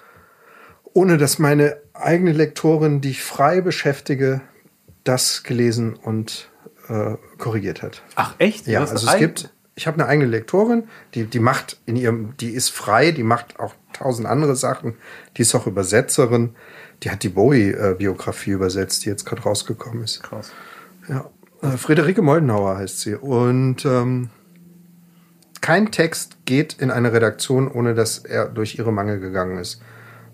ohne 0.93 1.17
dass 1.17 1.39
meine 1.39 1.79
eigene 1.93 2.33
Lektorin, 2.33 3.01
die 3.01 3.11
ich 3.11 3.23
frei 3.23 3.61
beschäftige, 3.61 4.41
das 5.05 5.43
gelesen 5.43 5.95
und 5.95 6.51
äh, 6.89 7.17
korrigiert 7.39 7.83
hat. 7.83 8.03
Ach 8.15 8.35
echt? 8.39 8.67
Ja, 8.67 8.81
also 8.81 9.09
es 9.09 9.17
gibt, 9.17 9.51
ich 9.75 9.87
habe 9.87 10.01
eine 10.01 10.09
eigene 10.09 10.29
Lektorin, 10.29 10.85
die, 11.15 11.25
die 11.25 11.41
macht 11.41 11.81
in 11.87 11.97
ihrem, 11.97 12.37
die 12.39 12.51
ist 12.51 12.71
frei, 12.71 13.11
die 13.11 13.23
macht 13.23 13.59
auch 13.59 13.75
tausend 13.93 14.27
andere 14.29 14.57
Sachen, 14.57 14.95
die 15.37 15.43
ist 15.43 15.55
auch 15.55 15.67
Übersetzerin, 15.67 16.55
die 17.03 17.11
hat 17.11 17.23
die 17.23 17.29
Bowie-Biografie 17.29 18.51
übersetzt, 18.51 19.05
die 19.05 19.09
jetzt 19.09 19.25
gerade 19.25 19.43
rausgekommen 19.43 20.05
ist. 20.05 20.23
Krass. 20.23 20.53
Ja. 21.09 21.31
Äh, 21.63 21.77
Friederike 21.77 22.23
Moldenhauer 22.23 22.79
heißt 22.79 23.01
sie. 23.01 23.15
Und 23.15 23.85
ähm, 23.85 24.31
kein 25.61 25.91
Text 25.91 26.37
geht 26.45 26.75
in 26.75 26.91
eine 26.91 27.13
Redaktion, 27.13 27.71
ohne 27.71 27.95
dass 27.95 28.19
er 28.19 28.47
durch 28.47 28.79
ihre 28.79 28.93
Mangel 28.93 29.19
gegangen 29.19 29.59
ist. 29.59 29.81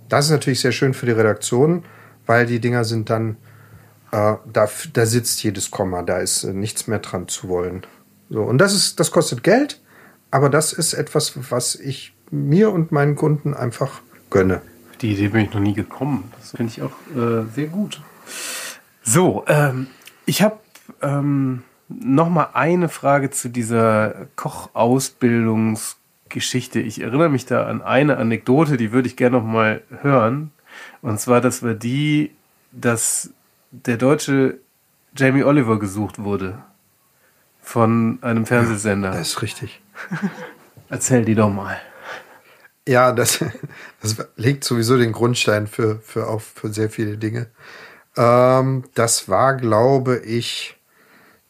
Das 0.08 0.26
ist 0.26 0.32
natürlich 0.32 0.60
sehr 0.60 0.72
schön 0.72 0.92
für 0.92 1.06
die 1.06 1.12
Redaktion, 1.12 1.84
weil 2.26 2.46
die 2.46 2.60
Dinger 2.60 2.84
sind 2.84 3.10
dann 3.10 3.36
äh, 4.12 4.34
da, 4.52 4.68
da 4.92 5.06
sitzt 5.06 5.42
jedes 5.42 5.70
Komma, 5.70 6.02
da 6.02 6.18
ist 6.18 6.44
äh, 6.44 6.52
nichts 6.52 6.86
mehr 6.86 6.98
dran 6.98 7.28
zu 7.28 7.48
wollen. 7.48 7.86
So, 8.28 8.42
und 8.42 8.58
das 8.58 8.74
ist, 8.74 9.00
das 9.00 9.10
kostet 9.10 9.42
Geld, 9.42 9.80
aber 10.30 10.50
das 10.50 10.72
ist 10.72 10.94
etwas, 10.94 11.32
was 11.50 11.74
ich 11.74 12.14
mir 12.30 12.70
und 12.70 12.92
meinen 12.92 13.16
Kunden 13.16 13.54
einfach 13.54 14.00
gönne. 14.30 14.62
Die 15.00 15.12
Idee 15.12 15.28
bin 15.28 15.46
ich 15.46 15.52
noch 15.52 15.60
nie 15.60 15.74
gekommen. 15.74 16.32
Das 16.38 16.50
finde 16.50 16.72
ich 16.72 16.82
auch 16.82 16.92
äh, 17.16 17.44
sehr 17.54 17.66
gut. 17.66 18.00
So, 19.02 19.44
ähm, 19.48 19.88
ich 20.26 20.42
habe 20.42 20.58
ähm, 21.02 21.64
noch 21.88 22.28
mal 22.28 22.50
eine 22.54 22.88
Frage 22.88 23.30
zu 23.30 23.48
dieser 23.48 24.28
Kochausbildungsgeschichte. 24.36 26.78
Ich 26.80 27.00
erinnere 27.00 27.30
mich 27.30 27.46
da 27.46 27.66
an 27.66 27.82
eine 27.82 28.18
Anekdote, 28.18 28.76
die 28.76 28.92
würde 28.92 29.08
ich 29.08 29.16
gerne 29.16 29.38
noch 29.38 29.44
mal 29.44 29.82
hören. 30.02 30.52
Und 31.02 31.18
zwar, 31.18 31.40
das 31.40 31.64
war 31.64 31.74
die, 31.74 32.30
dass 32.70 33.32
der 33.70 33.96
deutsche 33.96 34.58
Jamie 35.16 35.44
Oliver 35.44 35.78
gesucht 35.78 36.18
wurde. 36.18 36.62
Von 37.62 38.18
einem 38.22 38.46
Fernsehsender. 38.46 39.10
Das 39.10 39.28
ist 39.28 39.42
richtig. 39.42 39.80
Erzähl 40.88 41.24
die 41.24 41.34
doch 41.34 41.50
mal. 41.50 41.76
Ja, 42.88 43.12
das, 43.12 43.44
das 44.00 44.16
legt 44.36 44.64
sowieso 44.64 44.96
den 44.96 45.12
Grundstein 45.12 45.66
für, 45.66 46.00
für, 46.00 46.26
auch 46.28 46.40
für 46.40 46.72
sehr 46.72 46.90
viele 46.90 47.18
Dinge. 47.18 47.48
Ähm, 48.16 48.84
das 48.94 49.28
war, 49.28 49.54
glaube 49.54 50.18
ich, 50.18 50.76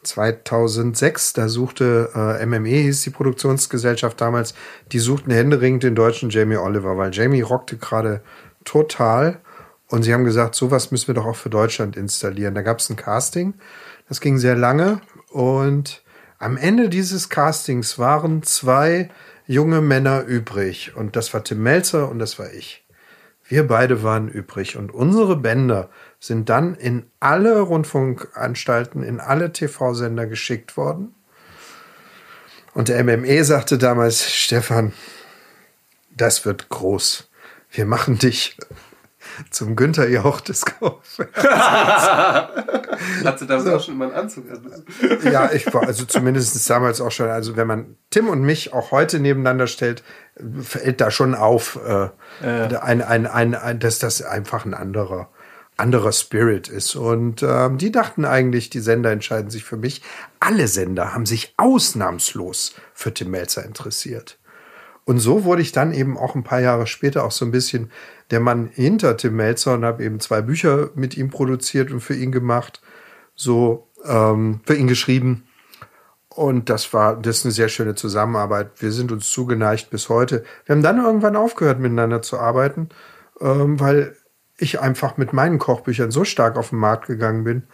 2006. 0.03 1.33
Da 1.35 1.49
suchte 1.49 2.11
äh, 2.15 2.45
MME, 2.45 2.69
hieß 2.69 3.03
die 3.03 3.11
Produktionsgesellschaft 3.11 4.21
damals, 4.21 4.55
die 4.93 4.99
suchten 4.99 5.31
händeringend 5.31 5.85
den 5.85 5.95
deutschen 5.95 6.31
Jamie 6.31 6.57
Oliver, 6.57 6.97
weil 6.99 7.13
Jamie 7.15 7.43
rockte 7.43 7.77
gerade 7.77 8.23
total. 8.65 9.41
Und 9.91 10.05
sie 10.05 10.15
haben 10.15 10.25
gesagt, 10.25 10.55
sowas 10.55 10.93
müssen 10.93 11.09
wir 11.09 11.15
doch 11.15 11.27
auch 11.27 11.37
für 11.37 11.51
Deutschland 11.51 11.97
installieren. 11.97 12.55
Da 12.55 12.63
gab 12.63 12.79
es 12.79 12.89
ein 12.89 12.97
Casting, 12.97 13.55
das 14.09 14.21
ging 14.21 14.39
sehr 14.39 14.55
lange. 14.55 15.01
Und 15.31 16.03
am 16.39 16.57
Ende 16.57 16.89
dieses 16.89 17.29
Castings 17.29 17.99
waren 17.99 18.45
zwei 18.45 19.11
junge 19.47 19.81
Männer 19.81 20.23
übrig. 20.23 20.93
Und 20.95 21.17
das 21.17 21.35
war 21.35 21.43
Tim 21.43 21.63
Melzer 21.65 22.09
und 22.09 22.21
das 22.21 22.39
war 22.39 22.53
ich. 22.53 22.87
Wir 23.49 23.67
beide 23.67 24.05
waren 24.05 24.29
übrig. 24.29 24.77
Und 24.77 24.95
unsere 24.95 25.37
Bänder 25.37 25.91
sind 26.21 26.49
dann 26.49 26.77
in 26.77 27.11
alle 27.19 27.61
Rundfunkanstalten, 27.61 29.03
in 29.03 29.19
alle 29.19 29.53
TV-Sender 29.53 30.27
geschickt 30.27 30.77
worden. 30.77 31.17
Und 32.75 32.89
der 32.89 33.03
MME 33.03 33.45
sagte 33.45 33.77
damals, 33.77 34.31
Stefan, 34.31 34.93
das 36.17 36.45
wird 36.45 36.69
groß. 36.69 37.29
Wir 37.73 37.87
machen 37.87 38.19
dich 38.19 38.57
zum 39.51 39.77
Günther 39.77 40.09
Jauch 40.09 40.41
des 40.41 40.65
Kaufmanns. 40.65 41.33
Hat 43.25 43.39
sie 43.39 43.47
damals 43.47 43.67
auch 43.67 43.83
schon 43.83 43.95
immer 43.95 44.07
einen 44.07 44.15
Anzug 44.15 44.45
an? 44.51 44.85
ja, 45.25 45.51
ich 45.53 45.73
war 45.73 45.87
also 45.87 46.05
zumindest 46.05 46.69
damals 46.69 47.01
auch 47.01 47.11
schon, 47.11 47.29
also 47.29 47.57
wenn 47.57 47.67
man 47.67 47.97
Tim 48.11 48.29
und 48.29 48.43
mich 48.43 48.73
auch 48.73 48.91
heute 48.91 49.21
nebeneinander 49.21 49.67
stellt, 49.67 50.03
fällt 50.63 51.01
da 51.01 51.11
schon 51.11 51.35
auf, 51.35 51.79
äh, 51.85 52.09
ein, 52.43 53.03
ein, 53.03 53.27
ein, 53.27 53.55
ein, 53.55 53.79
dass 53.79 53.99
das 53.99 54.23
einfach 54.23 54.65
ein 54.65 54.75
anderer, 54.75 55.29
anderer 55.77 56.13
Spirit 56.13 56.69
ist. 56.69 56.95
Und 56.95 57.43
ähm, 57.43 57.79
die 57.79 57.91
dachten 57.91 58.25
eigentlich, 58.25 58.71
die 58.71 58.81
Sender 58.81 59.11
entscheiden 59.11 59.51
sich 59.51 59.65
für 59.65 59.77
mich. 59.77 60.03
Alle 60.39 60.69
Sender 60.69 61.15
haben 61.15 61.27
sich 61.27 61.55
ausnahmslos 61.57 62.75
für 62.93 63.15
Tim 63.15 63.31
Melzer 63.31 63.65
interessiert. 63.65 64.40
Und 65.11 65.19
so 65.19 65.43
wurde 65.43 65.61
ich 65.61 65.73
dann 65.73 65.93
eben 65.93 66.17
auch 66.17 66.37
ein 66.37 66.45
paar 66.45 66.61
Jahre 66.61 66.87
später 66.87 67.25
auch 67.25 67.33
so 67.33 67.45
ein 67.45 67.51
bisschen 67.51 67.91
der 68.31 68.39
Mann 68.39 68.71
hinter 68.73 69.17
Tim 69.17 69.35
Melzer 69.35 69.75
und 69.75 69.85
habe 69.85 70.05
eben 70.05 70.21
zwei 70.21 70.41
Bücher 70.41 70.91
mit 70.95 71.17
ihm 71.17 71.31
produziert 71.31 71.91
und 71.91 71.99
für 71.99 72.15
ihn 72.15 72.31
gemacht, 72.31 72.81
so 73.35 73.89
ähm, 74.05 74.61
für 74.65 74.77
ihn 74.77 74.87
geschrieben. 74.87 75.49
Und 76.29 76.71
das 76.71 76.93
war, 76.93 77.21
das 77.21 77.39
ist 77.39 77.45
eine 77.45 77.51
sehr 77.51 77.69
schöne 77.69 77.97
Zusammenarbeit. 77.97 78.71
Wir 78.77 78.93
sind 78.93 79.11
uns 79.11 79.29
zugeneigt 79.33 79.91
bis 79.91 80.09
heute. 80.09 80.45
Wir 80.65 80.77
haben 80.77 80.83
dann 80.85 81.05
irgendwann 81.05 81.35
aufgehört, 81.35 81.81
miteinander 81.81 82.23
zu 82.23 82.39
arbeiten, 82.39 82.91
ähm, 83.41 83.81
weil 83.81 84.17
ich 84.59 84.79
einfach 84.79 85.17
mit 85.17 85.33
meinen 85.33 85.59
Kochbüchern 85.59 86.13
so 86.13 86.23
stark 86.23 86.57
auf 86.57 86.71
den 86.71 86.79
Markt 86.79 87.09
gegangen 87.09 87.43
bin, 87.43 87.65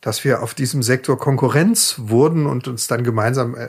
dass 0.00 0.24
wir 0.24 0.42
auf 0.42 0.52
diesem 0.52 0.82
Sektor 0.82 1.16
Konkurrenz 1.16 1.94
wurden 1.98 2.44
und 2.46 2.66
uns 2.66 2.88
dann 2.88 3.04
gemeinsam 3.04 3.54
äh, 3.54 3.68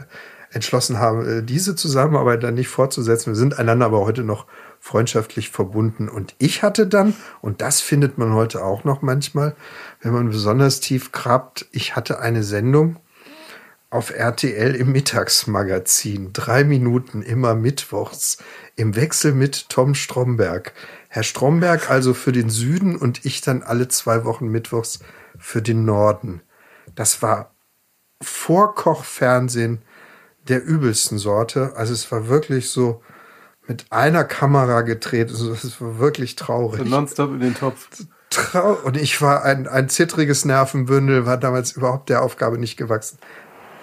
entschlossen 0.53 0.99
haben, 0.99 1.25
äh, 1.25 1.43
diese 1.43 1.75
Zusammenarbeit 1.75 2.43
dann 2.43 2.53
nicht 2.53 2.67
fortzusetzen. 2.67 3.31
Wir 3.31 3.37
sind 3.37 3.59
einander 3.59 3.87
aber 3.87 4.01
heute 4.01 4.23
noch 4.23 4.45
freundschaftlich 4.79 5.49
verbunden. 5.49 6.09
Und 6.09 6.35
ich 6.37 6.61
hatte 6.63 6.87
dann, 6.87 7.15
und 7.41 7.61
das 7.61 7.81
findet 7.81 8.17
man 8.17 8.33
heute 8.33 8.63
auch 8.63 8.83
noch 8.83 9.01
manchmal, 9.01 9.55
wenn 10.01 10.13
man 10.13 10.29
besonders 10.29 10.79
tief 10.79 11.11
grabt, 11.11 11.67
ich 11.71 11.95
hatte 11.95 12.19
eine 12.19 12.43
Sendung 12.43 12.97
auf 13.89 14.09
RTL 14.09 14.75
im 14.75 14.91
Mittagsmagazin. 14.91 16.33
Drei 16.33 16.63
Minuten 16.63 17.21
immer 17.21 17.53
mittwochs 17.53 18.39
im 18.75 18.95
Wechsel 18.95 19.33
mit 19.33 19.69
Tom 19.69 19.93
Stromberg. 19.93 20.73
Herr 21.09 21.23
Stromberg 21.23 21.91
also 21.91 22.15
für 22.15 22.31
den 22.31 22.49
Süden 22.49 22.95
und 22.95 23.23
ich 23.23 23.41
dann 23.41 23.61
alle 23.61 23.87
zwei 23.87 24.25
Wochen 24.25 24.47
mittwochs 24.47 24.99
für 25.37 25.61
den 25.61 25.85
Norden. 25.85 26.41
Das 26.95 27.21
war 27.21 27.53
Vorkochfernsehen 28.21 29.83
der 30.47 30.63
übelsten 30.63 31.17
Sorte. 31.17 31.73
Also 31.75 31.93
es 31.93 32.11
war 32.11 32.27
wirklich 32.27 32.69
so 32.69 33.01
mit 33.67 33.85
einer 33.91 34.23
Kamera 34.23 34.81
gedreht. 34.81 35.29
Also 35.29 35.51
es 35.51 35.79
war 35.79 35.99
wirklich 35.99 36.35
traurig. 36.35 36.79
So 36.79 36.85
nonstop 36.89 37.31
in 37.31 37.39
den 37.39 37.55
Topf. 37.55 37.87
Trau 38.29 38.73
und 38.83 38.97
ich 38.97 39.21
war 39.21 39.43
ein, 39.43 39.67
ein 39.67 39.89
zittriges 39.89 40.43
Nervenbündel, 40.43 41.27
war 41.27 41.37
damals 41.37 41.73
überhaupt 41.73 42.09
der 42.09 42.23
Aufgabe 42.23 42.57
nicht 42.57 42.77
gewachsen. 42.77 43.19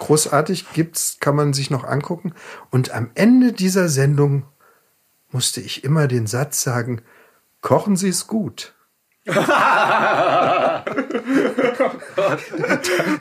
Großartig 0.01 0.73
gibt's, 0.73 1.19
kann 1.21 1.37
man 1.37 1.53
sich 1.53 1.71
noch 1.71 1.85
angucken. 1.85 2.35
Und 2.71 2.93
am 2.93 3.11
Ende 3.15 3.53
dieser 3.53 3.89
Sendung 3.89 4.45
musste 5.31 5.61
ich 5.61 5.85
immer 5.85 6.09
den 6.09 6.27
Satz 6.27 6.63
sagen, 6.63 7.03
kochen 7.61 7.97
Sie 7.97 8.09
es 8.09 8.27
gut. 8.27 8.75
da 9.27 10.85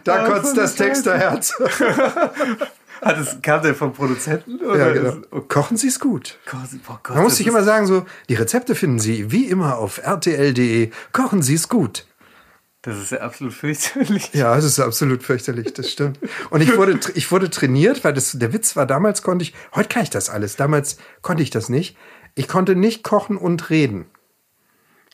da 0.03 0.29
kotzt 0.29 0.57
das 0.57 0.75
Texterherz. 0.75 1.53
Hat 3.01 3.17
es, 3.17 3.41
kam 3.41 3.61
der 3.61 3.75
vom 3.75 3.93
Produzenten? 3.93 4.59
Oder 4.61 4.77
Ja, 4.77 4.93
genau. 4.93 5.25
oh, 5.31 5.41
Kochen 5.41 5.77
Sie 5.77 5.87
es 5.87 5.99
gut. 5.99 6.37
Gott, 6.49 6.59
oh 6.87 6.97
Gott, 7.03 7.15
Man 7.15 7.23
muss 7.23 7.33
das 7.33 7.37
sich 7.37 7.47
immer 7.47 7.63
sagen, 7.63 7.87
so, 7.87 8.05
die 8.29 8.35
Rezepte 8.35 8.75
finden 8.75 8.99
Sie 8.99 9.31
wie 9.31 9.45
immer 9.45 9.77
auf 9.77 9.99
rtl.de. 10.05 10.91
Kochen 11.11 11.41
Sie 11.41 11.53
es 11.55 11.69
gut. 11.69 12.05
Das 12.81 12.97
ist 12.97 13.11
ja 13.11 13.19
absolut 13.19 13.53
fürchterlich. 13.53 14.33
Ja, 14.33 14.55
es 14.57 14.63
ist 14.63 14.79
absolut 14.79 15.21
fürchterlich, 15.23 15.73
das 15.73 15.91
stimmt. 15.91 16.17
Und 16.49 16.61
ich 16.61 16.77
wurde, 16.77 16.97
ich 17.13 17.29
wurde 17.31 17.49
trainiert, 17.49 18.03
weil 18.05 18.13
das, 18.13 18.31
der 18.33 18.53
Witz 18.53 18.75
war, 18.77 18.85
damals 18.85 19.21
konnte 19.21 19.43
ich, 19.43 19.53
heute 19.75 19.89
kann 19.89 20.03
ich 20.03 20.09
das 20.09 20.29
alles, 20.29 20.55
damals 20.55 20.97
konnte 21.21 21.43
ich 21.43 21.49
das 21.49 21.67
nicht. 21.67 21.97
Ich 22.35 22.47
konnte 22.47 22.75
nicht 22.75 23.03
kochen 23.03 23.35
und 23.35 23.69
reden. 23.69 24.05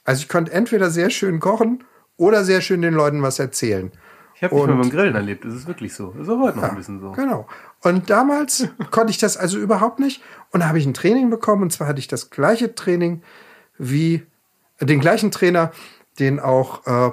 Also 0.04 0.22
ich 0.22 0.30
konnte 0.30 0.52
entweder 0.52 0.92
sehr 0.92 1.10
schön 1.10 1.40
kochen 1.40 1.84
oder 2.18 2.44
sehr 2.44 2.62
schön 2.62 2.84
den 2.84 2.94
Leuten 2.94 3.24
was 3.24 3.40
erzählen. 3.40 3.92
Ich 4.36 4.44
habe 4.44 4.54
Und- 4.54 4.70
mal 4.70 4.78
beim 4.78 4.92
Grillen 4.92 5.16
erlebt. 5.16 5.44
Das 5.46 5.54
ist 5.56 5.66
wirklich 5.66 5.94
so. 5.96 6.12
Das 6.12 6.28
ist 6.28 6.30
auch 6.30 6.40
heute 6.42 6.58
noch 6.58 6.66
ein 6.66 6.76
bisschen 6.76 7.00
so. 7.00 7.14
Genau. 7.14 7.48
Und 7.86 8.10
damals 8.10 8.68
konnte 8.92 9.12
ich 9.12 9.18
das 9.20 9.38
also 9.38 9.60
überhaupt 9.60 10.00
nicht. 10.00 10.22
Und 10.52 10.62
da 10.62 10.68
habe 10.68 10.80
ich 10.80 10.86
ein 10.86 10.94
Training 10.96 11.30
bekommen. 11.30 11.64
Und 11.64 11.72
zwar 11.72 11.88
hatte 11.88 12.00
ich 12.00 12.08
das 12.08 12.32
gleiche 12.32 12.74
Training 12.74 13.22
wie 13.78 14.26
äh, 14.80 14.86
den 14.86 15.00
gleichen 15.00 15.30
Trainer, 15.32 15.72
den 16.20 16.40
auch 16.40 16.86
äh, 16.88 17.12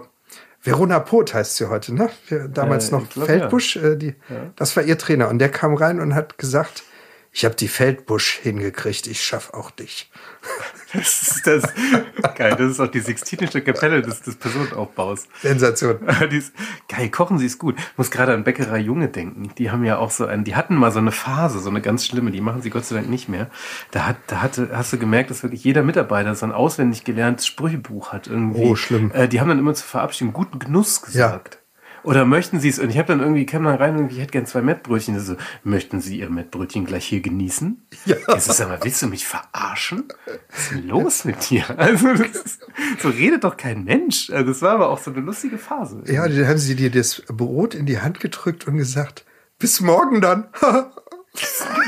Verona 0.63 1.01
Poth 1.01 1.35
heißt 1.35 1.57
sie 1.57 1.69
heute, 1.69 1.93
ne? 1.95 2.09
Damals 2.49 2.89
Äh, 2.89 2.93
noch 2.93 3.03
ich 3.03 3.11
glaub, 3.11 3.27
Feldbusch. 3.27 3.77
Äh, 3.77 3.97
die, 3.97 4.15
Das 4.57 4.75
war 4.77 4.83
ihr 4.85 4.97
Trainer. 4.97 5.29
Und 5.29 5.41
der 5.41 5.51
kam 5.51 5.75
rein 5.75 6.01
und 6.01 6.15
hat 6.15 6.39
gesagt, 6.39 6.85
ich 7.35 7.47
habe 7.47 7.55
die 7.55 7.69
Feldbusch 7.69 8.41
hingekriegt, 8.43 9.07
ich 9.07 9.23
schaff 9.23 9.55
auch 9.55 9.71
dich. 9.71 10.11
Das 10.95 11.23
ist 11.23 11.47
das, 11.47 11.63
geil. 12.35 12.55
Das 12.59 12.71
ist 12.71 12.79
auch 12.79 12.87
die 12.87 13.01
Sixtinische 13.01 13.63
Kapelle 13.63 14.03
des, 14.03 14.21
des 14.21 14.37
Personenaufbaus. 14.37 15.27
Sensation. 15.41 16.07
ist, 16.31 16.53
geil, 16.87 17.09
kochen 17.09 17.39
sie 17.39 17.47
es 17.47 17.57
gut. 17.57 17.79
Ich 17.79 17.97
muss 17.97 18.11
gerade 18.11 18.35
an 18.35 18.45
Bäckerei 18.45 18.77
Junge 18.77 19.09
denken. 19.09 19.55
Die 19.57 19.71
haben 19.71 19.85
ja 19.85 19.97
auch 19.97 20.11
so 20.11 20.27
einen, 20.27 20.45
die 20.45 20.55
hatten 20.55 20.77
mal 20.77 20.91
so 20.91 20.99
eine 20.99 21.11
Phase, 21.11 21.61
so 21.61 21.71
eine 21.71 21.81
ganz 21.81 22.05
schlimme, 22.05 22.31
die 22.31 22.43
machen 22.43 22.61
sie 22.61 22.69
Gott 22.69 22.85
sei 22.85 22.97
Dank 22.97 23.09
nicht 23.09 23.31
mehr. 23.31 23.49
Da 23.91 24.05
hat, 24.05 24.17
da 24.27 24.43
hatte, 24.43 24.69
hast 24.75 24.93
du 24.93 24.99
gemerkt, 24.99 25.31
dass 25.31 25.43
wirklich 25.43 25.65
jeder 25.65 25.83
Mitarbeiter 25.83 26.35
so 26.35 26.45
ein 26.45 26.53
auswendig 26.53 27.05
gelerntes 27.05 27.47
Sprüchebuch 27.47 28.13
hat 28.13 28.27
irgendwie. 28.27 28.61
Oh, 28.61 28.77
schlimm. 28.77 29.13
Äh, 29.13 29.29
die 29.29 29.41
haben 29.41 29.49
dann 29.49 29.59
immer 29.59 29.73
zur 29.73 29.87
Verabschiedung 29.87 30.35
guten 30.35 30.59
Genuss 30.59 31.01
gesagt. 31.01 31.62
Oder 32.05 32.25
möchten 32.25 32.61
Sie 32.61 32.69
es, 32.69 32.79
und 32.79 32.91
ich 32.91 32.99
habe 32.99 33.09
dann 33.09 33.21
irgendwie, 33.21 33.47
kam 33.47 33.65
dann 33.65 33.77
rein 33.77 33.97
und 33.97 34.13
ich 34.13 34.19
hätte 34.19 34.33
gern 34.33 34.47
zwei 34.47 34.63
Mettbrötchen. 34.63 35.19
So, 35.21 35.37
möchten 35.63 36.01
Sie 36.01 36.19
Ihr 36.19 36.31
Mettbrötchen 36.31 36.85
gleich 36.85 37.07
hier 37.07 37.21
genießen? 37.21 37.83
Ja. 38.07 38.17
Das 38.27 38.49
ist 38.49 38.61
aber, 38.61 38.83
willst 38.83 39.03
du 39.03 39.07
mich 39.07 39.27
verarschen? 39.27 40.05
Was 40.51 40.59
ist 40.59 40.71
denn 40.73 40.89
los 40.89 41.25
mit 41.25 41.51
dir? 41.51 41.65
Also, 41.79 42.09
ist, 42.09 42.61
so 43.01 43.09
redet 43.09 43.45
doch 43.45 43.57
kein 43.57 43.85
Mensch. 43.85 44.31
Also, 44.31 44.53
das 44.53 44.63
war 44.63 44.73
aber 44.73 44.91
auch 44.91 44.99
so 44.99 45.13
eine 45.13 45.21
lustige 45.21 45.59
Phase. 45.59 46.03
Ja, 46.07 46.27
dann 46.27 46.49
haben 46.49 46.59
sie 46.59 46.75
dir 46.75 46.91
das 46.91 47.23
Brot 47.29 47.75
in 47.75 47.87
die 47.87 48.01
Hand 48.01 48.21
gedrückt 48.21 48.67
und 48.67 48.77
gesagt, 48.77 49.25
bis 49.59 49.81
morgen 49.81 50.21
dann. 50.21 50.49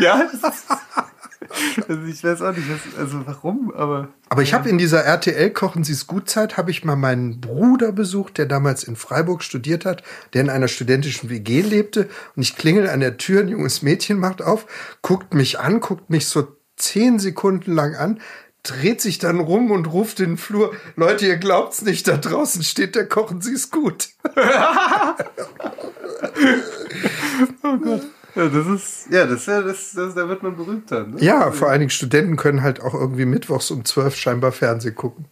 Ja, 0.01 0.31
also 1.89 2.03
ich 2.05 2.23
weiß 2.23 2.43
auch 2.43 2.57
nicht, 2.57 2.69
was, 2.69 2.99
also 2.99 3.27
warum, 3.27 3.73
aber. 3.75 4.09
Aber 4.29 4.43
ich 4.43 4.55
habe 4.55 4.69
in 4.69 4.79
dieser 4.79 5.05
RTL 5.05 5.51
Kochen 5.51 5.85
Sie 5.85 5.93
es 5.93 6.07
gut 6.07 6.29
Zeit, 6.29 6.57
habe 6.57 6.71
ich 6.71 6.85
mal 6.85 6.97
meinen 6.97 7.41
Bruder 7.41 7.93
besucht, 7.93 8.39
der 8.39 8.47
damals 8.47 8.85
in 8.85 8.97
Freiburg 8.97 9.43
studiert 9.43 9.85
hat, 9.85 10.03
der 10.33 10.43
in 10.43 10.51
einer 10.51 10.69
studentischen 10.69 11.31
WG 11.31 11.61
lebte. 11.61 12.09
Und 12.37 12.43
ich 12.43 12.57
klingel 12.57 12.89
an 12.89 13.01
der 13.01 13.17
Tür, 13.17 13.41
ein 13.41 13.49
junges 13.49 13.83
Mädchen 13.83 14.19
macht 14.19 14.43
auf, 14.43 14.67
guckt 15.03 15.35
mich 15.35 15.61
an, 15.61 15.81
guckt 15.81 16.11
mich 16.11 16.27
so 16.27 16.49
zehn 16.77 17.19
Sekunden 17.19 17.73
lang 17.73 17.95
an, 17.95 18.21
dreht 18.63 19.01
sich 19.01 19.19
dann 19.19 19.41
rum 19.41 19.71
und 19.71 19.93
ruft 19.93 20.21
in 20.21 20.31
den 20.31 20.37
Flur, 20.39 20.75
Leute, 20.97 21.27
ihr 21.27 21.37
glaubt's 21.37 21.83
nicht, 21.83 22.09
da 22.09 22.17
draußen 22.17 22.63
steht 22.63 22.95
der 22.95 23.07
Kochen 23.07 23.41
Sie 23.41 23.53
es 23.53 23.71
gut. 23.71 24.09
Ja, 28.35 28.49
das 28.49 28.67
ist, 28.67 29.11
ja, 29.11 29.27
das, 29.27 29.41
ist 29.41 29.47
ja, 29.47 29.63
das, 29.63 29.93
das, 29.93 30.15
da 30.15 30.29
wird 30.29 30.43
man 30.43 30.57
berühmt 30.57 30.91
dann. 30.91 31.13
Ne? 31.13 31.21
Ja, 31.21 31.53
vor 31.53 31.69
allen 31.69 31.81
Dingen 31.81 31.91
Studenten 31.91 32.37
können 32.37 32.63
halt 32.63 32.81
auch 32.81 32.95
irgendwie 32.95 33.27
mittwochs 33.27 33.71
um 33.71 33.85
zwölf 33.85 34.17
scheinbar 34.17 34.53
Fernsehen 34.53 34.95
gucken. 34.95 35.27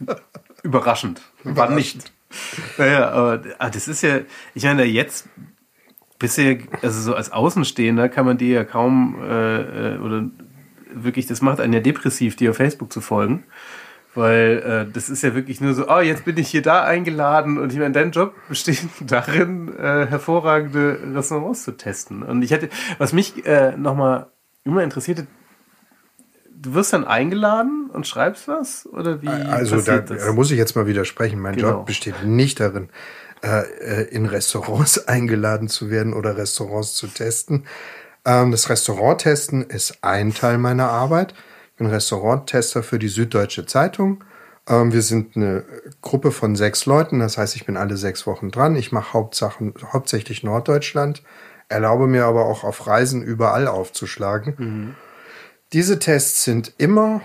Überraschend. 0.62 1.22
Wann 1.44 1.74
nicht? 1.74 2.12
Naja, 2.78 3.10
aber 3.10 3.42
ah, 3.58 3.70
das 3.70 3.88
ist 3.88 4.02
ja, 4.02 4.20
ich 4.54 4.64
meine, 4.64 4.84
jetzt 4.84 5.28
bisher, 6.18 6.58
also 6.82 7.00
so 7.00 7.14
als 7.14 7.32
Außenstehender 7.32 8.08
kann 8.08 8.24
man 8.24 8.38
dir 8.38 8.54
ja 8.54 8.64
kaum 8.64 9.20
äh, 9.22 9.94
äh, 9.94 9.98
oder 9.98 10.30
wirklich, 10.94 11.26
das 11.26 11.42
macht 11.42 11.60
einen 11.60 11.72
ja 11.72 11.80
depressiv, 11.80 12.36
dir 12.36 12.50
auf 12.50 12.56
Facebook 12.56 12.92
zu 12.92 13.00
folgen. 13.00 13.44
Weil 14.14 14.86
äh, 14.88 14.92
das 14.92 15.08
ist 15.08 15.22
ja 15.22 15.34
wirklich 15.34 15.60
nur 15.60 15.72
so, 15.72 15.88
oh, 15.88 16.00
jetzt 16.00 16.26
bin 16.26 16.36
ich 16.36 16.48
hier 16.48 16.60
da 16.60 16.84
eingeladen 16.84 17.58
und 17.58 17.72
ich 17.72 17.78
meine, 17.78 17.92
dein 17.92 18.10
Job 18.10 18.34
besteht 18.48 18.80
darin, 19.00 19.74
äh, 19.76 20.06
hervorragende 20.06 20.98
Restaurants 21.14 21.64
zu 21.64 21.72
testen. 21.72 22.22
Und 22.22 22.42
ich 22.42 22.50
hätte, 22.50 22.68
was 22.98 23.12
mich 23.12 23.46
äh, 23.46 23.76
nochmal 23.76 24.26
immer 24.64 24.82
interessierte, 24.82 25.26
du 26.54 26.74
wirst 26.74 26.92
dann 26.92 27.04
eingeladen 27.04 27.90
und 27.90 28.06
schreibst 28.06 28.48
was? 28.48 28.86
Oder 28.86 29.22
wie 29.22 29.28
Also 29.28 29.80
da, 29.80 29.98
da 29.98 30.32
muss 30.32 30.50
ich 30.50 30.58
jetzt 30.58 30.76
mal 30.76 30.86
widersprechen. 30.86 31.40
Mein 31.40 31.56
Genau. 31.56 31.70
Job 31.70 31.86
besteht 31.86 32.24
nicht 32.24 32.60
darin, 32.60 32.90
äh, 33.42 33.62
äh, 33.62 34.08
in 34.10 34.26
Restaurants 34.26 34.98
eingeladen 35.08 35.68
zu 35.68 35.90
werden 35.90 36.12
oder 36.12 36.36
Restaurants 36.36 36.94
zu 36.94 37.08
testen. 37.08 37.66
Ähm, 38.24 38.52
das 38.52 38.68
Restauranttesten 38.68 39.62
ist 39.62 39.98
ein 40.02 40.32
Teil 40.32 40.58
meiner 40.58 40.88
Arbeit. 40.88 41.34
Ich 41.72 41.78
bin 41.78 41.86
Restauranttester 41.86 42.82
für 42.82 42.98
die 42.98 43.08
Süddeutsche 43.08 43.64
Zeitung. 43.66 44.22
Ähm, 44.68 44.92
wir 44.92 45.02
sind 45.02 45.36
eine 45.36 45.64
Gruppe 46.02 46.30
von 46.30 46.54
sechs 46.54 46.86
Leuten, 46.86 47.18
das 47.18 47.38
heißt, 47.38 47.56
ich 47.56 47.64
bin 47.64 47.76
alle 47.76 47.96
sechs 47.96 48.26
Wochen 48.26 48.50
dran. 48.50 48.76
Ich 48.76 48.92
mache 48.92 49.14
Hauptsachen, 49.14 49.74
hauptsächlich 49.92 50.42
Norddeutschland, 50.42 51.22
erlaube 51.68 52.06
mir 52.06 52.26
aber 52.26 52.44
auch 52.44 52.62
auf 52.62 52.86
Reisen 52.86 53.22
überall 53.22 53.66
aufzuschlagen. 53.68 54.94
Diese 55.72 55.98
Tests 55.98 56.44
sind 56.44 56.74
immer 56.76 57.22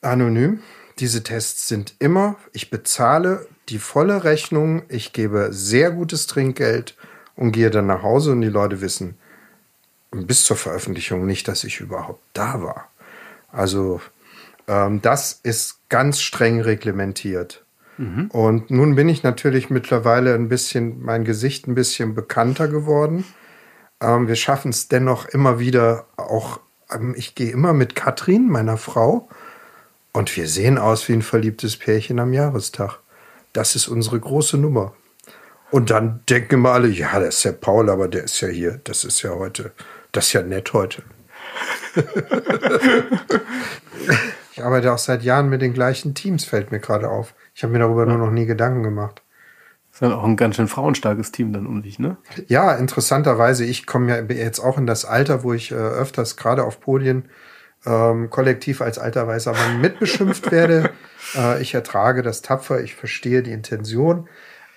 anonym. 0.00 0.62
diese 0.98 1.22
Tests 1.22 1.66
sind 1.66 1.94
immer, 1.98 2.36
ich 2.52 2.70
bezahle 2.70 3.46
die 3.70 3.78
volle 3.78 4.22
Rechnung, 4.24 4.82
ich 4.88 5.12
gebe 5.12 5.48
sehr 5.50 5.90
gutes 5.90 6.26
Trinkgeld 6.26 6.96
und 7.36 7.52
gehe 7.52 7.70
dann 7.70 7.86
nach 7.86 8.02
Hause 8.02 8.32
und 8.32 8.42
die 8.42 8.48
Leute 8.48 8.80
wissen 8.80 9.18
bis 10.10 10.44
zur 10.44 10.56
Veröffentlichung 10.56 11.24
nicht, 11.24 11.48
dass 11.48 11.64
ich 11.64 11.80
überhaupt 11.80 12.22
da 12.32 12.62
war. 12.62 12.89
Also 13.52 14.00
ähm, 14.68 15.02
das 15.02 15.40
ist 15.42 15.80
ganz 15.88 16.20
streng 16.20 16.60
reglementiert. 16.60 17.64
Mhm. 17.98 18.30
Und 18.30 18.70
nun 18.70 18.94
bin 18.94 19.08
ich 19.08 19.22
natürlich 19.22 19.68
mittlerweile 19.68 20.34
ein 20.34 20.48
bisschen, 20.48 21.02
mein 21.02 21.24
Gesicht 21.24 21.66
ein 21.66 21.74
bisschen 21.74 22.14
bekannter 22.14 22.68
geworden. 22.68 23.24
Ähm, 24.00 24.28
wir 24.28 24.36
schaffen 24.36 24.70
es 24.70 24.88
dennoch 24.88 25.26
immer 25.26 25.58
wieder 25.58 26.06
auch, 26.16 26.60
ähm, 26.90 27.14
ich 27.16 27.34
gehe 27.34 27.50
immer 27.50 27.72
mit 27.72 27.94
Katrin, 27.94 28.48
meiner 28.48 28.76
Frau, 28.76 29.28
und 30.12 30.34
wir 30.36 30.48
sehen 30.48 30.78
aus 30.78 31.08
wie 31.08 31.12
ein 31.12 31.22
verliebtes 31.22 31.76
Pärchen 31.76 32.18
am 32.18 32.32
Jahrestag. 32.32 32.98
Das 33.52 33.76
ist 33.76 33.86
unsere 33.86 34.18
große 34.18 34.56
Nummer. 34.56 34.94
Und 35.70 35.90
dann 35.90 36.20
denken 36.28 36.54
immer 36.54 36.70
alle, 36.70 36.88
ja, 36.88 37.20
das 37.20 37.36
ist 37.36 37.44
ja 37.44 37.52
Paul, 37.52 37.90
aber 37.90 38.08
der 38.08 38.24
ist 38.24 38.40
ja 38.40 38.48
hier. 38.48 38.80
Das 38.84 39.04
ist 39.04 39.22
ja 39.22 39.30
heute, 39.30 39.72
das 40.10 40.26
ist 40.26 40.32
ja 40.32 40.42
nett 40.42 40.72
heute. 40.72 41.02
Ich 44.52 44.64
arbeite 44.64 44.92
auch 44.92 44.98
seit 44.98 45.22
Jahren 45.22 45.48
mit 45.48 45.62
den 45.62 45.72
gleichen 45.72 46.14
Teams, 46.14 46.44
fällt 46.44 46.70
mir 46.70 46.80
gerade 46.80 47.08
auf. 47.08 47.34
Ich 47.54 47.62
habe 47.62 47.72
mir 47.72 47.78
darüber 47.78 48.06
ja. 48.06 48.12
nur 48.12 48.26
noch 48.26 48.32
nie 48.32 48.46
Gedanken 48.46 48.82
gemacht. 48.82 49.22
Das 49.90 50.02
ist 50.02 50.08
ja 50.08 50.16
auch 50.16 50.24
ein 50.24 50.36
ganz 50.36 50.56
schön 50.56 50.68
frauenstarkes 50.68 51.32
Team 51.32 51.52
dann 51.52 51.66
um 51.66 51.82
dich, 51.82 51.98
ne? 51.98 52.16
Ja, 52.46 52.74
interessanterweise. 52.74 53.64
Ich 53.64 53.86
komme 53.86 54.08
ja 54.08 54.22
jetzt 54.34 54.60
auch 54.60 54.78
in 54.78 54.86
das 54.86 55.04
Alter, 55.04 55.42
wo 55.42 55.52
ich 55.52 55.72
äh, 55.72 55.74
öfters 55.74 56.36
gerade 56.36 56.64
auf 56.64 56.80
Podien 56.80 57.28
ähm, 57.86 58.30
kollektiv 58.30 58.82
als 58.82 58.98
alter 58.98 59.26
weißer 59.26 59.52
Mann 59.52 59.80
mitbeschimpft 59.80 60.50
werde. 60.52 60.90
Äh, 61.34 61.60
ich 61.62 61.74
ertrage 61.74 62.22
das 62.22 62.42
tapfer, 62.42 62.80
ich 62.80 62.94
verstehe 62.94 63.42
die 63.42 63.52
Intention. 63.52 64.28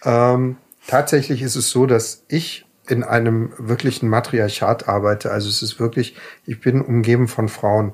Ähm, 0.03 0.57
tatsächlich 0.88 1.41
ist 1.41 1.55
es 1.55 1.69
so, 1.69 1.86
dass 1.86 2.24
ich 2.28 2.65
in 2.88 3.03
einem 3.03 3.53
wirklichen 3.57 4.09
Matriarchat 4.09 4.88
arbeite. 4.88 5.31
Also 5.31 5.49
es 5.49 5.61
ist 5.61 5.79
wirklich, 5.79 6.15
ich 6.45 6.59
bin 6.59 6.81
umgeben 6.81 7.27
von 7.27 7.47
Frauen. 7.47 7.93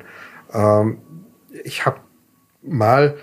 Ähm, 0.51 0.99
ich 1.63 1.85
habe 1.85 1.99
mal 2.61 3.17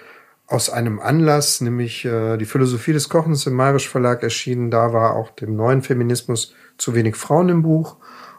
aus 0.46 0.70
einem 0.70 1.00
Anlass, 1.00 1.60
nämlich 1.60 2.04
äh, 2.04 2.36
die 2.36 2.44
Philosophie 2.44 2.92
des 2.92 3.08
Kochens 3.08 3.46
im 3.46 3.54
Mayrisch 3.54 3.88
Verlag 3.88 4.22
erschienen, 4.22 4.70
da 4.70 4.92
war 4.92 5.16
auch 5.16 5.30
dem 5.30 5.56
neuen 5.56 5.82
Feminismus 5.82 6.54
zu 6.78 6.94
wenig 6.94 7.16
Frauen 7.16 7.48
im 7.48 7.62
Buch. 7.62 7.96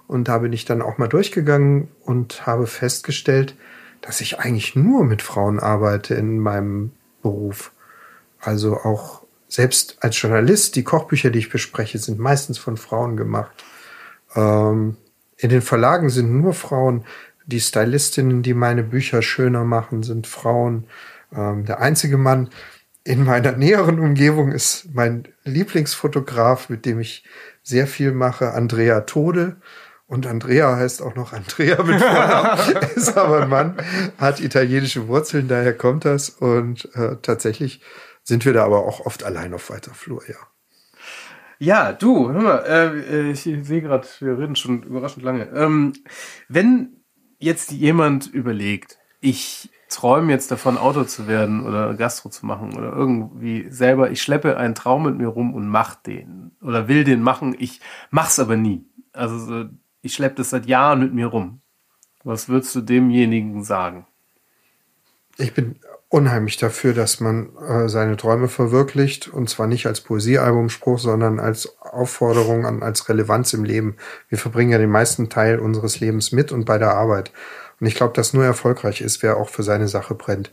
Und 0.07 0.29
da 0.29 0.37
bin 0.37 0.53
ich 0.53 0.63
dann 0.63 0.81
auch 0.81 0.97
mal 0.97 1.09
durchgegangen 1.09 1.89
und 2.05 2.45
habe 2.45 2.65
festgestellt, 2.65 3.55
dass 3.99 4.21
ich 4.21 4.39
eigentlich 4.39 4.75
nur 4.75 5.03
mit 5.03 5.21
Frauen 5.21 5.59
arbeite 5.59 6.13
in 6.13 6.39
meinem 6.39 6.91
Beruf. 7.21 7.73
Also 8.39 8.77
auch 8.77 9.16
selbst 9.47 9.97
als 10.01 10.21
Journalist, 10.21 10.75
die 10.75 10.83
Kochbücher, 10.83 11.29
die 11.29 11.39
ich 11.39 11.49
bespreche, 11.49 11.97
sind 11.97 12.19
meistens 12.19 12.57
von 12.57 12.77
Frauen 12.77 13.17
gemacht. 13.17 13.63
Ähm, 14.35 14.97
in 15.37 15.49
den 15.49 15.61
Verlagen 15.61 16.09
sind 16.09 16.33
nur 16.33 16.53
Frauen. 16.53 17.05
Die 17.45 17.61
Stylistinnen, 17.61 18.43
die 18.43 18.53
meine 18.53 18.83
Bücher 18.83 19.21
schöner 19.21 19.63
machen, 19.63 20.03
sind 20.03 20.27
Frauen. 20.27 20.87
Ähm, 21.33 21.65
der 21.65 21.79
einzige 21.79 22.17
Mann 22.17 22.49
in 23.03 23.23
meiner 23.23 23.53
näheren 23.53 23.99
Umgebung 23.99 24.51
ist 24.51 24.93
mein 24.93 25.29
Lieblingsfotograf, 25.45 26.67
mit 26.67 26.85
dem 26.85 26.99
ich 26.99 27.23
sehr 27.63 27.87
viel 27.87 28.11
mache, 28.11 28.53
Andrea 28.53 29.01
Tode. 29.01 29.55
Und 30.07 30.27
Andrea 30.27 30.75
heißt 30.75 31.01
auch 31.01 31.15
noch 31.15 31.31
Andrea 31.33 31.83
mit 31.83 32.01
Vornamen, 32.01 32.77
ist 32.95 33.17
aber 33.17 33.43
ein 33.43 33.49
Mann, 33.49 33.77
hat 34.17 34.39
italienische 34.39 35.07
Wurzeln, 35.07 35.47
daher 35.47 35.73
kommt 35.73 36.03
das. 36.03 36.29
Und 36.29 36.93
äh, 36.95 37.15
tatsächlich 37.21 37.81
sind 38.27 38.43
wir 38.43 38.51
da 38.51 38.65
aber 38.65 38.85
auch 38.85 39.05
oft 39.05 39.23
allein 39.23 39.53
auf 39.53 39.69
weiter 39.69 39.93
Flur, 39.93 40.21
ja. 40.27 40.35
Ja, 41.59 41.93
du, 41.93 42.29
hör 42.29 42.41
mal, 42.41 42.57
äh, 42.67 43.31
ich 43.31 43.41
sehe 43.41 43.81
gerade, 43.81 44.05
wir 44.19 44.37
reden 44.37 44.57
schon 44.57 44.83
überraschend 44.83 45.23
lange. 45.23 45.45
Ähm, 45.55 45.93
wenn 46.49 46.97
jetzt 47.39 47.71
jemand 47.71 48.27
überlegt, 48.27 48.99
ich 49.21 49.69
träume 49.89 50.33
jetzt 50.33 50.51
davon, 50.51 50.77
Autor 50.77 51.07
zu 51.07 51.27
werden 51.27 51.65
oder 51.65 51.93
Gastro 51.93 52.27
zu 52.29 52.45
machen 52.45 52.77
oder 52.77 52.91
irgendwie 52.91 53.69
selber, 53.69 54.11
ich 54.11 54.21
schleppe 54.21 54.57
einen 54.57 54.75
Traum 54.75 55.03
mit 55.03 55.17
mir 55.17 55.29
rum 55.29 55.55
und 55.55 55.67
mach 55.69 55.95
den 55.95 56.51
oder 56.61 56.89
will 56.89 57.05
den 57.05 57.21
machen, 57.21 57.55
ich 57.57 57.79
mach's 58.11 58.39
aber 58.39 58.57
nie. 58.57 58.85
Also 59.13 59.39
so, 59.39 59.65
ich 60.01 60.13
schleppe 60.13 60.35
das 60.35 60.49
seit 60.49 60.65
Jahren 60.65 60.99
mit 60.99 61.13
mir 61.13 61.27
rum. 61.27 61.61
Was 62.25 62.49
würdest 62.49 62.75
du 62.75 62.81
demjenigen 62.81 63.63
sagen? 63.63 64.05
Ich 65.37 65.53
bin 65.53 65.79
unheimlich 66.09 66.57
dafür, 66.57 66.93
dass 66.93 67.19
man 67.19 67.55
äh, 67.57 67.89
seine 67.89 68.15
Träume 68.15 68.47
verwirklicht 68.47 69.27
und 69.27 69.49
zwar 69.49 69.67
nicht 69.67 69.87
als 69.87 70.01
Poesiealbumspruch, 70.01 70.99
sondern 70.99 71.39
als 71.39 71.77
Aufforderung 71.79 72.65
an 72.65 72.81
als 72.81 73.09
Relevanz 73.09 73.53
im 73.53 73.65
Leben. 73.65 73.97
Wir 74.29 74.37
verbringen 74.37 74.71
ja 74.71 74.77
den 74.77 74.89
meisten 74.89 75.29
Teil 75.29 75.59
unseres 75.59 75.99
Lebens 75.99 76.31
mit 76.31 76.51
und 76.51 76.65
bei 76.65 76.77
der 76.77 76.93
Arbeit. 76.93 77.31
Und 77.79 77.87
ich 77.87 77.95
glaube, 77.95 78.13
dass 78.13 78.33
nur 78.33 78.45
erfolgreich 78.45 79.01
ist, 79.01 79.21
wer 79.21 79.37
auch 79.37 79.49
für 79.49 79.63
seine 79.63 79.87
Sache 79.87 80.15
brennt. 80.15 80.51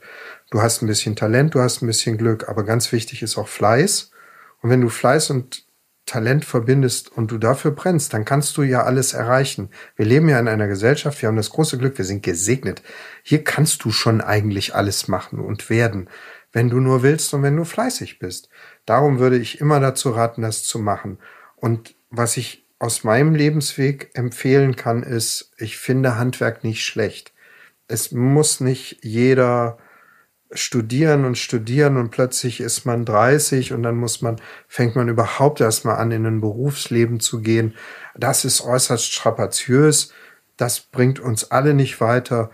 Du 0.51 0.61
hast 0.61 0.83
ein 0.83 0.87
bisschen 0.87 1.17
Talent, 1.17 1.55
du 1.55 1.61
hast 1.61 1.83
ein 1.83 1.87
bisschen 1.87 2.19
Glück, 2.19 2.49
aber 2.49 2.65
ganz 2.65 2.93
wichtig 2.93 3.23
ist 3.23 3.39
auch 3.39 3.49
Fleiß. 3.49 4.11
Und 4.61 4.71
wenn 4.71 4.81
du 4.81 4.89
Fleiß 4.89 5.31
und 5.31 5.64
Talent 6.07 6.45
verbindest 6.45 7.11
und 7.11 7.31
du 7.31 7.39
dafür 7.39 7.71
brennst, 7.71 8.13
dann 8.13 8.25
kannst 8.25 8.57
du 8.57 8.63
ja 8.63 8.83
alles 8.83 9.15
erreichen. 9.15 9.71
Wir 9.97 10.05
leben 10.05 10.29
ja 10.29 10.39
in 10.39 10.49
einer 10.49 10.69
Gesellschaft, 10.69 11.21
wir 11.23 11.29
haben 11.29 11.37
das 11.37 11.51
große 11.51 11.79
Glück, 11.79 11.97
wir 11.97 12.05
sind 12.05 12.23
gesegnet. 12.23 12.83
Hier 13.23 13.43
kannst 13.43 13.85
du 13.85 13.91
schon 13.91 14.21
eigentlich 14.21 14.75
alles 14.75 15.09
machen 15.09 15.39
und 15.39 15.71
werden, 15.71 16.11
wenn 16.53 16.69
du 16.69 16.79
nur 16.79 17.03
willst 17.03 17.33
und 17.33 17.43
wenn 17.43 17.57
du 17.57 17.65
fleißig 17.65 18.19
bist. 18.19 18.51
Darum 18.85 19.19
würde 19.19 19.39
ich 19.39 19.61
immer 19.61 19.81
dazu 19.81 20.11
raten, 20.11 20.43
das 20.43 20.63
zu 20.63 20.79
machen. 20.79 21.19
Und 21.57 21.95
was 22.11 22.37
ich 22.37 22.67
aus 22.79 23.03
meinem 23.03 23.35
Lebensweg 23.35 24.11
empfehlen 24.13 24.77
kann, 24.77 25.03
ist, 25.03 25.53
ich 25.57 25.79
finde 25.79 26.19
Handwerk 26.19 26.65
nicht 26.65 26.85
schlecht. 26.85 27.33
Es 27.89 28.13
muss 28.13 28.61
nicht 28.61 28.99
jeder 29.03 29.79
studieren 30.55 31.25
und 31.25 31.37
studieren 31.37 31.97
und 31.97 32.11
plötzlich 32.11 32.61
ist 32.61 32.85
man 32.85 33.05
30 33.05 33.73
und 33.73 33.83
dann 33.83 33.97
muss 33.97 34.23
man, 34.23 34.37
fängt 34.69 34.97
man 34.97 35.09
überhaupt 35.09 35.61
erstmal 35.61 35.97
an, 35.97 36.11
in 36.11 36.27
ein 36.27 36.41
Berufsleben 36.41 37.21
zu 37.21 37.41
gehen. 37.41 37.75
Das 38.17 38.45
ist 38.45 38.63
äußerst 38.63 39.13
strapaziös. 39.13 40.13
Das 40.57 40.81
bringt 40.81 41.21
uns 41.21 41.51
alle 41.51 41.75
nicht 41.75 42.01
weiter. 42.01 42.51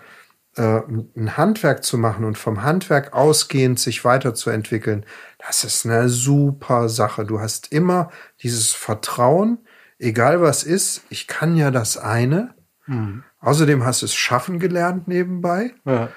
Äh, 0.57 0.81
ein 1.17 1.37
Handwerk 1.37 1.85
zu 1.85 1.97
machen 1.99 2.25
und 2.25 2.37
vom 2.37 2.63
Handwerk 2.63 3.13
ausgehend 3.13 3.79
sich 3.79 4.05
weiterzuentwickeln, 4.05 5.07
das 5.39 5.65
ist 5.65 5.87
eine 5.87 6.09
super 6.09 6.89
Sache. 6.89 7.25
Du 7.25 7.41
hast 7.41 7.73
immer 7.73 8.11
dieses 8.43 8.73
Vertrauen, 8.73 9.59
egal 9.99 10.43
was 10.43 10.65
ist, 10.65 11.03
ich 11.09 11.27
kann 11.27 11.57
ja 11.57 11.71
das 11.71 11.97
eine. 11.97 12.55
Mhm. 12.87 13.25
Außerdem 13.41 13.85
hast 13.85 14.03
du 14.03 14.07
es 14.07 14.15
schaffen 14.15 14.59
gelernt 14.59 15.09
nebenbei. 15.09 15.75
Ja. 15.85 16.09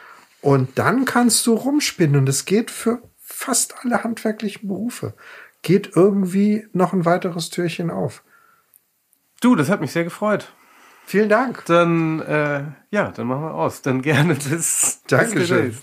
Und 0.43 0.77
dann 0.77 1.05
kannst 1.05 1.47
du 1.47 1.53
rumspinnen. 1.53 2.17
Und 2.17 2.29
es 2.29 2.43
geht 2.43 2.69
für 2.69 3.01
fast 3.17 3.75
alle 3.81 4.03
handwerklichen 4.03 4.67
Berufe. 4.67 5.13
Geht 5.61 5.95
irgendwie 5.95 6.67
noch 6.73 6.91
ein 6.91 7.05
weiteres 7.05 7.49
Türchen 7.49 7.89
auf. 7.89 8.23
Du, 9.41 9.55
das 9.55 9.69
hat 9.69 9.79
mich 9.79 9.93
sehr 9.93 10.03
gefreut. 10.03 10.53
Vielen 11.05 11.29
Dank. 11.29 11.63
Dann, 11.65 12.19
äh, 12.21 12.63
ja, 12.91 13.11
dann 13.11 13.27
machen 13.27 13.43
wir 13.43 13.53
aus. 13.53 13.81
Dann 13.81 14.01
gerne 14.01 14.35
bis. 14.35 15.01
Dankeschön. 15.07 15.69
Bis 15.69 15.81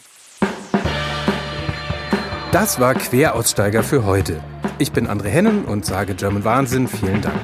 das 2.53 2.81
war 2.81 2.95
Queraussteiger 2.95 3.83
für 3.83 4.05
heute. 4.05 4.43
Ich 4.79 4.93
bin 4.93 5.07
André 5.07 5.29
Hennen 5.29 5.65
und 5.65 5.87
sage 5.87 6.15
German 6.15 6.45
Wahnsinn 6.45 6.89
vielen 6.89 7.23
Dank. 7.23 7.41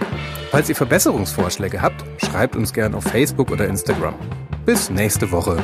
Falls 0.50 0.68
ihr 0.68 0.74
Verbesserungsvorschläge 0.74 1.80
habt, 1.80 2.04
schreibt 2.22 2.56
uns 2.56 2.72
gern 2.72 2.94
auf 2.94 3.04
Facebook 3.04 3.52
oder 3.52 3.68
Instagram. 3.68 4.16
Bis 4.64 4.90
nächste 4.90 5.30
Woche. 5.30 5.62